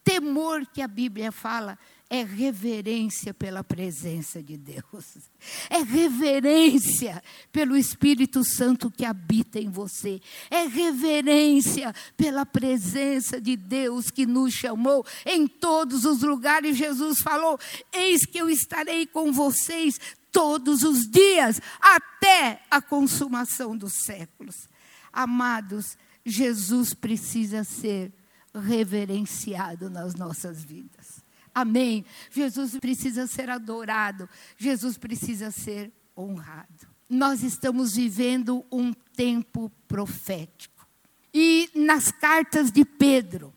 Temor 0.02 0.66
que 0.66 0.82
a 0.82 0.88
Bíblia 0.88 1.32
fala 1.32 1.78
é 2.10 2.22
reverência 2.22 3.32
pela 3.32 3.64
presença 3.64 4.42
de 4.42 4.56
Deus, 4.56 5.30
é 5.70 5.78
reverência 5.78 7.22
pelo 7.50 7.76
Espírito 7.76 8.44
Santo 8.44 8.90
que 8.90 9.04
habita 9.04 9.58
em 9.58 9.70
você, 9.70 10.20
é 10.50 10.66
reverência 10.66 11.94
pela 12.16 12.44
presença 12.44 13.40
de 13.40 13.56
Deus 13.56 14.10
que 14.10 14.26
nos 14.26 14.52
chamou 14.52 15.04
em 15.24 15.46
todos 15.46 16.04
os 16.04 16.22
lugares. 16.22 16.76
Jesus 16.76 17.20
falou: 17.20 17.58
Eis 17.92 18.24
que 18.26 18.38
eu 18.38 18.50
estarei 18.50 19.06
com 19.06 19.32
vocês 19.32 19.98
todos 20.30 20.82
os 20.82 21.08
dias, 21.08 21.60
até 21.80 22.60
a 22.70 22.82
consumação 22.82 23.76
dos 23.76 24.04
séculos. 24.04 24.68
Amados, 25.12 25.96
Jesus 26.24 26.92
precisa 26.92 27.64
ser 27.64 28.12
reverenciado 28.54 29.88
nas 29.88 30.14
nossas 30.14 30.62
vidas. 30.62 31.23
Amém. 31.54 32.04
Jesus 32.30 32.76
precisa 32.78 33.26
ser 33.26 33.48
adorado, 33.48 34.28
Jesus 34.56 34.98
precisa 34.98 35.50
ser 35.50 35.92
honrado. 36.16 36.88
Nós 37.08 37.42
estamos 37.42 37.94
vivendo 37.94 38.64
um 38.72 38.92
tempo 38.92 39.70
profético. 39.86 40.86
E 41.32 41.70
nas 41.74 42.10
cartas 42.10 42.72
de 42.72 42.84
Pedro, 42.84 43.52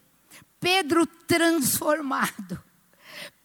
Pedro 0.59 1.05
transformado. 1.05 2.61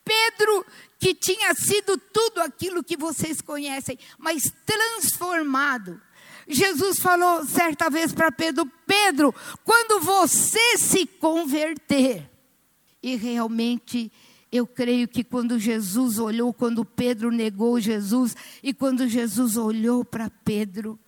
Pedro 0.04 0.66
que 0.98 1.14
tinha 1.14 1.54
sido 1.54 1.96
tudo 1.96 2.40
aquilo 2.40 2.82
que 2.82 2.96
vocês 2.96 3.40
conhecem, 3.40 3.98
mas 4.18 4.52
transformado. 4.66 6.00
Jesus 6.48 6.98
falou 6.98 7.46
certa 7.46 7.88
vez 7.88 8.12
para 8.12 8.32
Pedro: 8.32 8.66
Pedro, 8.86 9.34
quando 9.64 10.00
você 10.00 10.78
se 10.78 11.06
converter, 11.06 12.28
e 13.02 13.16
realmente 13.16 14.12
Eu 14.52 14.66
creio 14.66 15.08
que 15.08 15.24
quando 15.24 15.58
Jesus 15.58 16.18
olhou, 16.18 16.52
quando 16.52 16.84
Pedro 16.84 17.30
negou 17.30 17.80
Jesus, 17.80 18.36
e 18.62 18.74
quando 18.74 19.08
Jesus 19.08 19.56
olhou 19.56 20.04
para 20.04 20.28
Pedro, 20.28 20.98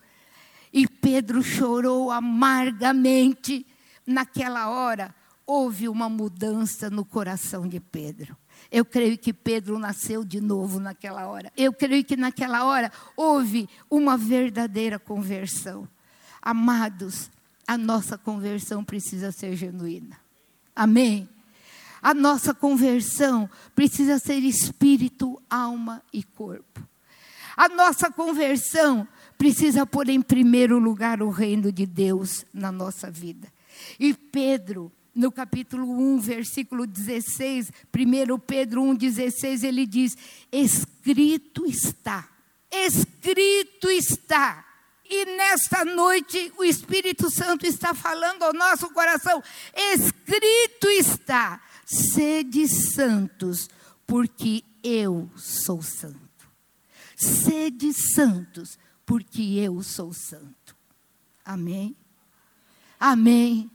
e 0.73 0.87
Pedro 0.87 1.43
chorou 1.43 2.09
amargamente, 2.09 3.63
naquela 4.05 4.69
hora, 4.69 5.13
houve 5.45 5.87
uma 5.87 6.09
mudança 6.09 6.89
no 6.89 7.05
coração 7.05 7.67
de 7.67 7.79
Pedro. 7.79 8.35
Eu 8.71 8.83
creio 8.83 9.17
que 9.17 9.31
Pedro 9.31 9.77
nasceu 9.77 10.23
de 10.25 10.41
novo 10.41 10.79
naquela 10.79 11.27
hora. 11.27 11.51
Eu 11.55 11.71
creio 11.71 12.03
que 12.03 12.17
naquela 12.17 12.65
hora 12.65 12.91
houve 13.15 13.69
uma 13.89 14.17
verdadeira 14.17 14.97
conversão. 14.97 15.87
Amados, 16.41 17.29
a 17.67 17.77
nossa 17.77 18.17
conversão 18.17 18.83
precisa 18.83 19.31
ser 19.31 19.55
genuína. 19.55 20.17
Amém? 20.75 21.29
A 22.01 22.13
nossa 22.13 22.53
conversão 22.53 23.49
precisa 23.73 24.19
ser 24.19 24.39
espírito, 24.39 25.41
alma 25.49 26.01
e 26.13 26.23
corpo. 26.23 26.81
A 27.55 27.69
nossa 27.69 28.11
conversão 28.11 29.07
precisa 29.37 29.85
pôr 29.85 30.09
em 30.09 30.21
primeiro 30.21 30.77
lugar 30.77 31.21
o 31.21 31.29
reino 31.29 31.71
de 31.71 31.85
Deus 31.85 32.45
na 32.53 32.71
nossa 32.71 33.09
vida. 33.09 33.47
E 33.99 34.13
Pedro, 34.13 34.91
no 35.13 35.31
capítulo 35.31 35.89
1, 35.89 36.19
versículo 36.19 36.85
16, 36.85 37.71
1 37.93 38.39
Pedro 38.39 38.81
1, 38.83 38.95
16, 38.95 39.63
ele 39.63 39.85
diz: 39.85 40.17
Escrito 40.51 41.65
está, 41.65 42.27
escrito 42.71 43.89
está. 43.89 44.65
E 45.07 45.23
nesta 45.37 45.85
noite 45.85 46.51
o 46.57 46.63
Espírito 46.63 47.29
Santo 47.29 47.65
está 47.65 47.93
falando 47.93 48.43
ao 48.43 48.53
nosso 48.53 48.89
coração: 48.89 49.41
escrito 49.73 50.87
está, 50.89 51.61
sede 51.85 52.67
santos, 52.67 53.69
porque 54.05 54.63
eu 54.83 55.29
sou 55.35 55.81
santo. 55.81 56.19
Sede 57.15 57.93
santos, 57.93 58.77
porque 59.05 59.41
eu 59.41 59.81
sou 59.83 60.11
santo. 60.13 60.75
Amém? 61.43 61.95
Amém. 62.99 63.69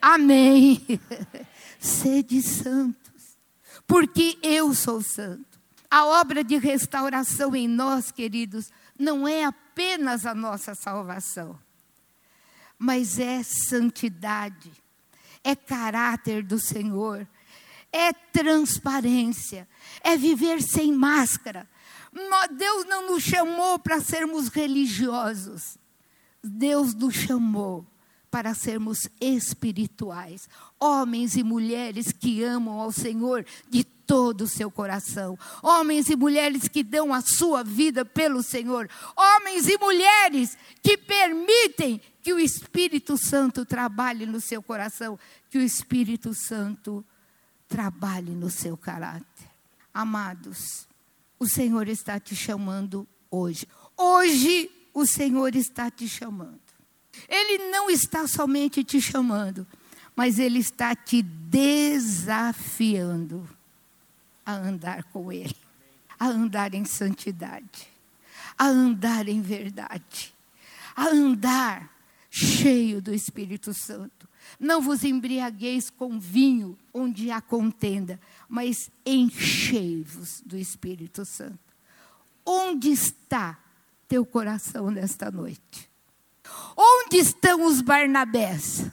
Amém. 0.00 0.84
Sede 1.78 2.42
santos, 2.42 3.36
porque 3.86 4.38
eu 4.42 4.74
sou 4.74 5.02
santo. 5.02 5.60
A 5.90 6.06
obra 6.06 6.42
de 6.42 6.56
restauração 6.56 7.54
em 7.54 7.68
nós, 7.68 8.10
queridos, 8.10 8.72
não 8.98 9.28
é 9.28 9.44
apenas 9.44 10.24
a 10.24 10.34
nossa 10.34 10.74
salvação, 10.74 11.58
mas 12.78 13.18
é 13.18 13.42
santidade, 13.42 14.72
é 15.44 15.54
caráter 15.54 16.42
do 16.42 16.58
Senhor, 16.58 17.26
é 17.92 18.12
transparência, 18.12 19.68
é 20.02 20.16
viver 20.16 20.62
sem 20.62 20.92
máscara. 20.92 21.68
Deus 22.56 22.84
não 22.86 23.10
nos 23.10 23.22
chamou 23.22 23.78
para 23.78 24.00
sermos 24.00 24.48
religiosos, 24.48 25.78
Deus 26.42 26.94
nos 26.94 27.14
chamou 27.14 27.86
para 28.30 28.54
sermos 28.54 29.08
espirituais, 29.20 30.48
homens 30.80 31.36
e 31.36 31.42
mulheres 31.42 32.10
que 32.12 32.42
amam 32.42 32.80
ao 32.80 32.90
Senhor 32.90 33.44
de 33.68 33.84
todo 33.84 34.44
o 34.44 34.48
seu 34.48 34.70
coração, 34.70 35.38
homens 35.62 36.08
e 36.08 36.16
mulheres 36.16 36.66
que 36.66 36.82
dão 36.82 37.12
a 37.12 37.20
sua 37.20 37.62
vida 37.62 38.04
pelo 38.06 38.42
Senhor, 38.42 38.88
homens 39.14 39.68
e 39.68 39.76
mulheres 39.78 40.56
que 40.82 40.96
permitem 40.96 42.00
que 42.22 42.32
o 42.32 42.38
Espírito 42.38 43.18
Santo 43.18 43.66
trabalhe 43.66 44.24
no 44.24 44.40
seu 44.40 44.62
coração, 44.62 45.18
que 45.50 45.58
o 45.58 45.62
Espírito 45.62 46.32
Santo 46.32 47.04
trabalhe 47.68 48.30
no 48.30 48.48
seu 48.48 48.76
caráter. 48.76 49.50
Amados, 49.92 50.86
o 51.38 51.46
Senhor 51.46 51.88
está 51.88 52.20
te 52.20 52.36
chamando 52.36 53.06
hoje. 53.30 53.66
Hoje 53.96 54.70
o 54.94 55.04
Senhor 55.04 55.56
está 55.56 55.90
te 55.90 56.08
chamando. 56.08 56.60
Ele 57.28 57.70
não 57.70 57.90
está 57.90 58.28
somente 58.28 58.84
te 58.84 59.00
chamando, 59.00 59.66
mas 60.14 60.38
Ele 60.38 60.60
está 60.60 60.94
te 60.94 61.20
desafiando 61.22 62.38
a 64.46 64.52
andar 64.52 65.02
com 65.04 65.32
Ele, 65.32 65.56
a 66.18 66.28
andar 66.28 66.72
em 66.74 66.84
santidade, 66.84 67.88
a 68.56 68.66
andar 68.66 69.28
em 69.28 69.42
verdade, 69.42 70.32
a 70.94 71.06
andar 71.08 71.91
cheio 72.34 73.02
do 73.02 73.12
Espírito 73.12 73.74
Santo. 73.74 74.26
Não 74.58 74.80
vos 74.80 75.04
embriagueis 75.04 75.90
com 75.90 76.18
vinho, 76.18 76.78
onde 76.92 77.30
há 77.30 77.42
contenda, 77.42 78.18
mas 78.48 78.90
enchei-vos 79.04 80.40
do 80.40 80.56
Espírito 80.56 81.26
Santo. 81.26 81.58
Onde 82.44 82.90
está 82.90 83.58
teu 84.08 84.24
coração 84.24 84.90
nesta 84.90 85.30
noite? 85.30 85.90
Onde 86.74 87.18
estão 87.18 87.66
os 87.66 87.82
Barnabés? 87.82 88.86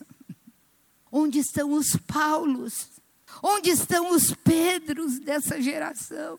Onde 1.09 1.39
estão 1.39 1.71
os 1.71 1.95
Paulos? 1.95 2.89
Onde 3.41 3.69
estão 3.69 4.11
os 4.11 4.33
Pedros 4.33 5.17
dessa 5.17 5.61
geração? 5.61 6.37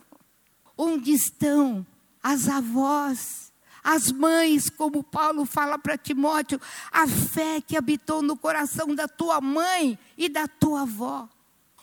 Onde 0.77 1.13
estão 1.13 1.85
as 2.23 2.47
avós, 2.47 3.50
as 3.83 4.11
mães, 4.13 4.69
como 4.69 5.03
Paulo 5.03 5.45
fala 5.45 5.79
para 5.79 5.99
Timóteo, 5.99 6.61
a 6.91 7.07
fé 7.07 7.61
que 7.61 7.77
habitou 7.77 8.23
no 8.23 8.37
coração 8.37 8.95
da 8.95 9.09
tua 9.09 9.41
mãe 9.41 9.99
e 10.17 10.29
da 10.29 10.47
tua 10.47 10.83
avó? 10.83 11.29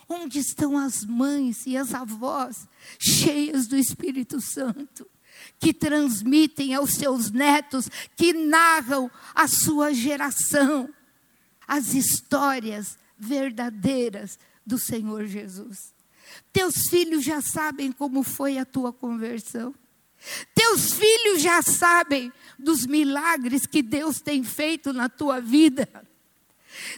Onde 0.09 0.39
estão 0.39 0.77
as 0.77 1.03
mães 1.03 1.65
e 1.65 1.75
as 1.75 1.93
avós 1.93 2.67
cheias 2.99 3.67
do 3.67 3.77
Espírito 3.77 4.39
Santo? 4.39 5.07
que 5.59 5.71
transmitem 5.71 6.73
aos 6.73 6.93
seus 6.93 7.29
netos, 7.29 7.87
que 8.15 8.33
narram 8.33 9.09
a 9.35 9.47
sua 9.47 9.93
geração 9.93 10.89
as 11.67 11.93
histórias 11.93 12.97
verdadeiras 13.17 14.39
do 14.65 14.77
Senhor 14.77 15.25
Jesus. 15.25 15.93
Teus 16.53 16.87
filhos 16.89 17.23
já 17.23 17.41
sabem 17.41 17.91
como 17.91 18.23
foi 18.23 18.57
a 18.57 18.65
tua 18.65 18.93
conversão. 18.93 19.75
Teus 20.53 20.93
filhos 20.93 21.41
já 21.41 21.61
sabem 21.61 22.31
dos 22.57 22.85
milagres 22.85 23.65
que 23.65 23.81
Deus 23.81 24.19
tem 24.19 24.43
feito 24.43 24.91
na 24.91 25.07
tua 25.07 25.39
vida. 25.39 25.87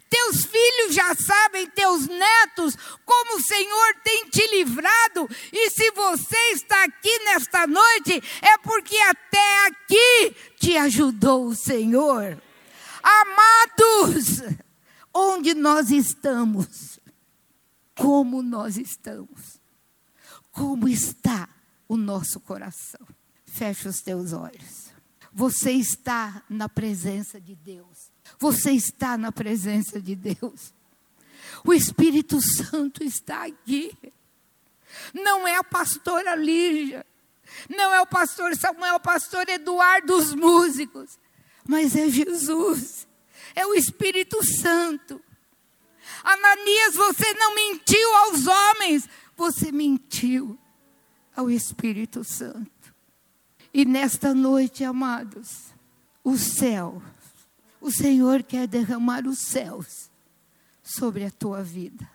Teus 0.09 0.45
filhos 0.45 0.93
já 0.93 1.15
sabem, 1.15 1.69
teus 1.69 2.07
netos, 2.07 2.75
como 3.05 3.37
o 3.37 3.41
Senhor 3.41 3.95
tem 4.03 4.29
te 4.29 4.45
livrado. 4.47 5.27
E 5.51 5.69
se 5.69 5.91
você 5.91 6.37
está 6.53 6.83
aqui 6.83 7.19
nesta 7.25 7.65
noite, 7.65 8.21
é 8.41 8.57
porque 8.59 8.97
até 8.97 9.67
aqui 9.67 10.35
te 10.59 10.77
ajudou 10.77 11.47
o 11.47 11.55
Senhor. 11.55 12.41
Amados, 13.01 14.41
onde 15.13 15.53
nós 15.53 15.91
estamos? 15.91 16.99
Como 17.95 18.41
nós 18.41 18.77
estamos? 18.77 19.59
Como 20.51 20.87
está 20.87 21.18
o 21.89 21.97
nosso 21.97 22.39
coração? 22.39 23.05
Feche 23.45 23.89
os 23.89 23.99
teus 23.99 24.31
olhos. 24.31 24.89
Você 25.33 25.71
está 25.71 26.43
na 26.49 26.69
presença 26.69 27.41
de 27.41 27.55
Deus. 27.55 28.09
Você 28.39 28.71
está 28.71 29.17
na 29.17 29.31
presença 29.31 29.99
de 29.99 30.15
Deus. 30.15 30.73
O 31.65 31.73
Espírito 31.73 32.39
Santo 32.41 33.03
está 33.03 33.45
aqui. 33.45 33.91
Não 35.13 35.47
é 35.47 35.55
a 35.55 35.63
pastora 35.63 36.35
Lígia, 36.35 37.05
não 37.69 37.93
é 37.93 38.01
o 38.01 38.07
pastor 38.07 38.55
Samuel, 38.55 38.93
é 38.93 38.95
o 38.95 38.99
pastor 38.99 39.47
Eduardo, 39.47 40.15
os 40.15 40.33
músicos, 40.33 41.17
mas 41.67 41.95
é 41.95 42.09
Jesus, 42.09 43.07
é 43.55 43.65
o 43.65 43.73
Espírito 43.73 44.43
Santo. 44.43 45.21
Ananias, 46.23 46.95
você 46.95 47.33
não 47.35 47.55
mentiu 47.55 48.15
aos 48.15 48.47
homens, 48.47 49.07
você 49.35 49.71
mentiu 49.71 50.57
ao 51.39 51.49
Espírito 51.49 52.23
Santo. 52.23 52.93
E 53.73 53.85
nesta 53.85 54.33
noite, 54.33 54.83
amados, 54.83 55.73
o 56.23 56.37
céu 56.37 57.01
o 57.81 57.91
Senhor 57.91 58.43
quer 58.43 58.67
derramar 58.67 59.25
os 59.25 59.39
céus 59.39 60.09
sobre 60.83 61.23
a 61.23 61.31
tua 61.31 61.63
vida. 61.63 62.09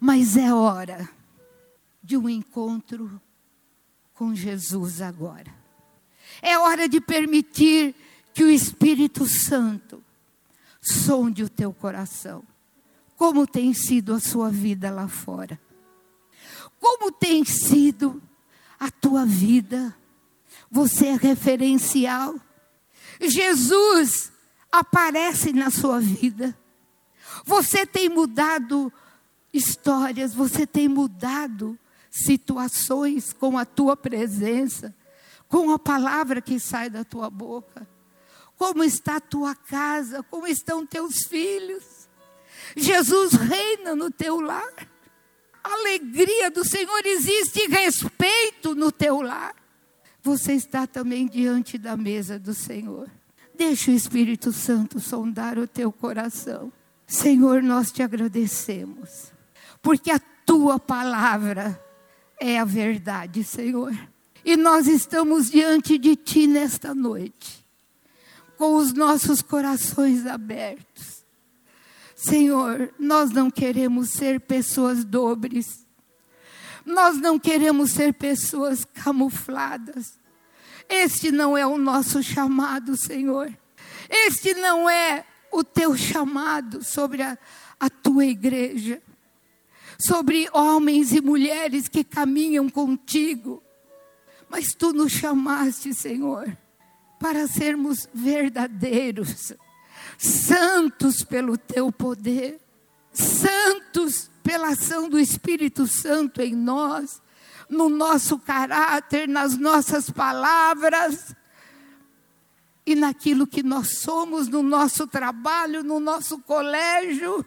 Mas 0.00 0.36
é 0.36 0.52
hora 0.52 1.08
de 2.02 2.16
um 2.16 2.28
encontro 2.28 3.20
com 4.12 4.34
Jesus 4.34 5.00
agora. 5.00 5.54
É 6.42 6.58
hora 6.58 6.88
de 6.88 7.00
permitir 7.00 7.94
que 8.32 8.42
o 8.42 8.50
Espírito 8.50 9.26
Santo 9.26 10.02
sonde 10.80 11.44
o 11.44 11.48
teu 11.48 11.72
coração. 11.72 12.42
Como 13.16 13.46
tem 13.46 13.72
sido 13.72 14.12
a 14.12 14.20
sua 14.20 14.50
vida 14.50 14.90
lá 14.90 15.06
fora? 15.06 15.58
Como 16.84 17.10
tem 17.10 17.46
sido 17.46 18.22
a 18.78 18.90
tua 18.90 19.24
vida? 19.24 19.96
Você 20.70 21.06
é 21.06 21.16
referencial? 21.16 22.34
Jesus 23.22 24.30
aparece 24.70 25.54
na 25.54 25.70
sua 25.70 25.98
vida. 25.98 26.54
Você 27.46 27.86
tem 27.86 28.10
mudado 28.10 28.92
histórias, 29.50 30.34
você 30.34 30.66
tem 30.66 30.86
mudado 30.86 31.78
situações 32.10 33.32
com 33.32 33.56
a 33.56 33.64
tua 33.64 33.96
presença, 33.96 34.94
com 35.48 35.70
a 35.70 35.78
palavra 35.78 36.42
que 36.42 36.60
sai 36.60 36.90
da 36.90 37.02
tua 37.02 37.30
boca. 37.30 37.88
Como 38.58 38.84
está 38.84 39.16
a 39.16 39.20
tua 39.20 39.54
casa? 39.54 40.22
Como 40.24 40.46
estão 40.46 40.84
teus 40.84 41.24
filhos? 41.24 42.10
Jesus 42.76 43.32
reina 43.32 43.96
no 43.96 44.10
teu 44.10 44.38
lar. 44.38 44.93
Alegria 45.64 46.50
do 46.50 46.62
Senhor 46.62 47.00
existe 47.06 47.66
respeito 47.68 48.74
no 48.74 48.92
teu 48.92 49.22
lar. 49.22 49.54
Você 50.22 50.52
está 50.52 50.86
também 50.86 51.26
diante 51.26 51.78
da 51.78 51.96
mesa 51.96 52.38
do 52.38 52.52
Senhor. 52.52 53.10
Deixa 53.56 53.90
o 53.90 53.94
Espírito 53.94 54.52
Santo 54.52 55.00
sondar 55.00 55.58
o 55.58 55.66
teu 55.66 55.90
coração. 55.90 56.72
Senhor, 57.06 57.62
nós 57.62 57.90
te 57.90 58.02
agradecemos, 58.02 59.32
porque 59.80 60.10
a 60.10 60.18
tua 60.18 60.78
palavra 60.78 61.80
é 62.40 62.58
a 62.58 62.64
verdade, 62.64 63.44
Senhor. 63.44 63.94
E 64.44 64.56
nós 64.56 64.86
estamos 64.86 65.50
diante 65.50 65.96
de 65.96 66.16
ti 66.16 66.46
nesta 66.46 66.94
noite, 66.94 67.64
com 68.58 68.76
os 68.76 68.92
nossos 68.92 69.40
corações 69.40 70.26
abertos. 70.26 71.13
Senhor, 72.14 72.92
nós 72.98 73.30
não 73.30 73.50
queremos 73.50 74.10
ser 74.10 74.40
pessoas 74.40 75.04
dobres, 75.04 75.86
nós 76.84 77.16
não 77.18 77.38
queremos 77.38 77.92
ser 77.92 78.14
pessoas 78.14 78.84
camufladas. 78.84 80.18
Este 80.88 81.32
não 81.32 81.56
é 81.56 81.66
o 81.66 81.78
nosso 81.78 82.22
chamado, 82.22 82.96
Senhor. 82.96 83.52
Este 84.08 84.54
não 84.54 84.88
é 84.88 85.24
o 85.50 85.64
teu 85.64 85.96
chamado 85.96 86.84
sobre 86.84 87.22
a, 87.22 87.38
a 87.80 87.88
tua 87.88 88.26
igreja 88.26 89.00
sobre 89.98 90.48
homens 90.52 91.12
e 91.12 91.20
mulheres 91.20 91.88
que 91.88 92.04
caminham 92.04 92.68
contigo. 92.68 93.62
Mas 94.48 94.68
tu 94.68 94.92
nos 94.92 95.12
chamaste, 95.12 95.94
Senhor, 95.94 96.56
para 97.18 97.46
sermos 97.46 98.08
verdadeiros, 98.12 99.52
santos 100.18 101.22
pelo 101.22 101.56
teu 101.56 101.90
poder, 101.92 102.60
santos 103.12 104.30
pela 104.42 104.68
ação 104.68 105.08
do 105.08 105.18
Espírito 105.18 105.86
Santo 105.86 106.42
em 106.42 106.54
nós, 106.54 107.22
no 107.68 107.88
nosso 107.88 108.38
caráter, 108.38 109.26
nas 109.26 109.56
nossas 109.56 110.10
palavras 110.10 111.34
e 112.86 112.94
naquilo 112.94 113.46
que 113.46 113.62
nós 113.62 113.98
somos, 113.98 114.48
no 114.48 114.62
nosso 114.62 115.06
trabalho, 115.06 115.82
no 115.82 115.98
nosso 115.98 116.38
colégio, 116.40 117.44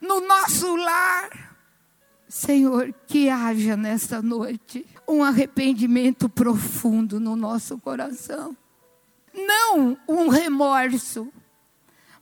no 0.00 0.20
nosso 0.20 0.74
lar. 0.74 1.50
Senhor, 2.28 2.94
que 3.06 3.28
haja 3.28 3.76
nesta 3.76 4.22
noite 4.22 4.86
um 5.06 5.22
arrependimento 5.22 6.28
profundo 6.28 7.18
no 7.18 7.34
nosso 7.36 7.78
coração. 7.78 8.56
Não 9.34 9.96
um 10.08 10.28
remorso, 10.28 11.32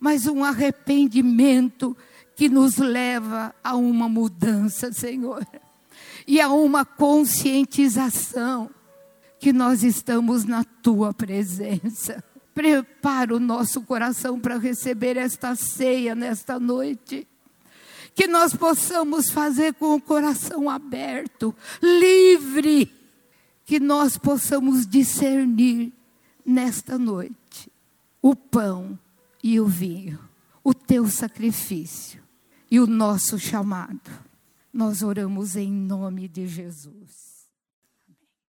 mas 0.00 0.26
um 0.26 0.44
arrependimento 0.44 1.96
que 2.36 2.48
nos 2.48 2.76
leva 2.76 3.54
a 3.62 3.74
uma 3.74 4.08
mudança, 4.08 4.92
Senhor, 4.92 5.46
e 6.26 6.40
a 6.40 6.48
uma 6.48 6.84
conscientização 6.84 8.70
que 9.38 9.52
nós 9.52 9.82
estamos 9.82 10.44
na 10.44 10.64
tua 10.64 11.12
presença. 11.12 12.22
Prepara 12.54 13.34
o 13.34 13.40
nosso 13.40 13.82
coração 13.82 14.38
para 14.38 14.58
receber 14.58 15.16
esta 15.16 15.54
ceia 15.54 16.14
nesta 16.14 16.58
noite 16.58 17.26
que 18.18 18.26
nós 18.26 18.52
possamos 18.52 19.30
fazer 19.30 19.74
com 19.74 19.94
o 19.94 20.00
coração 20.00 20.68
aberto, 20.68 21.54
livre, 21.80 22.92
que 23.64 23.78
nós 23.78 24.18
possamos 24.18 24.84
discernir 24.84 25.92
nesta 26.44 26.98
noite 26.98 27.70
o 28.20 28.34
pão 28.34 28.98
e 29.42 29.60
o 29.60 29.66
vinho, 29.66 30.18
o 30.62 30.74
teu 30.74 31.08
sacrifício 31.08 32.22
e 32.70 32.80
o 32.80 32.86
nosso 32.86 33.38
chamado. 33.38 34.10
Nós 34.72 35.02
oramos 35.02 35.56
em 35.56 35.72
nome 35.72 36.28
de 36.28 36.46
Jesus. 36.46 37.27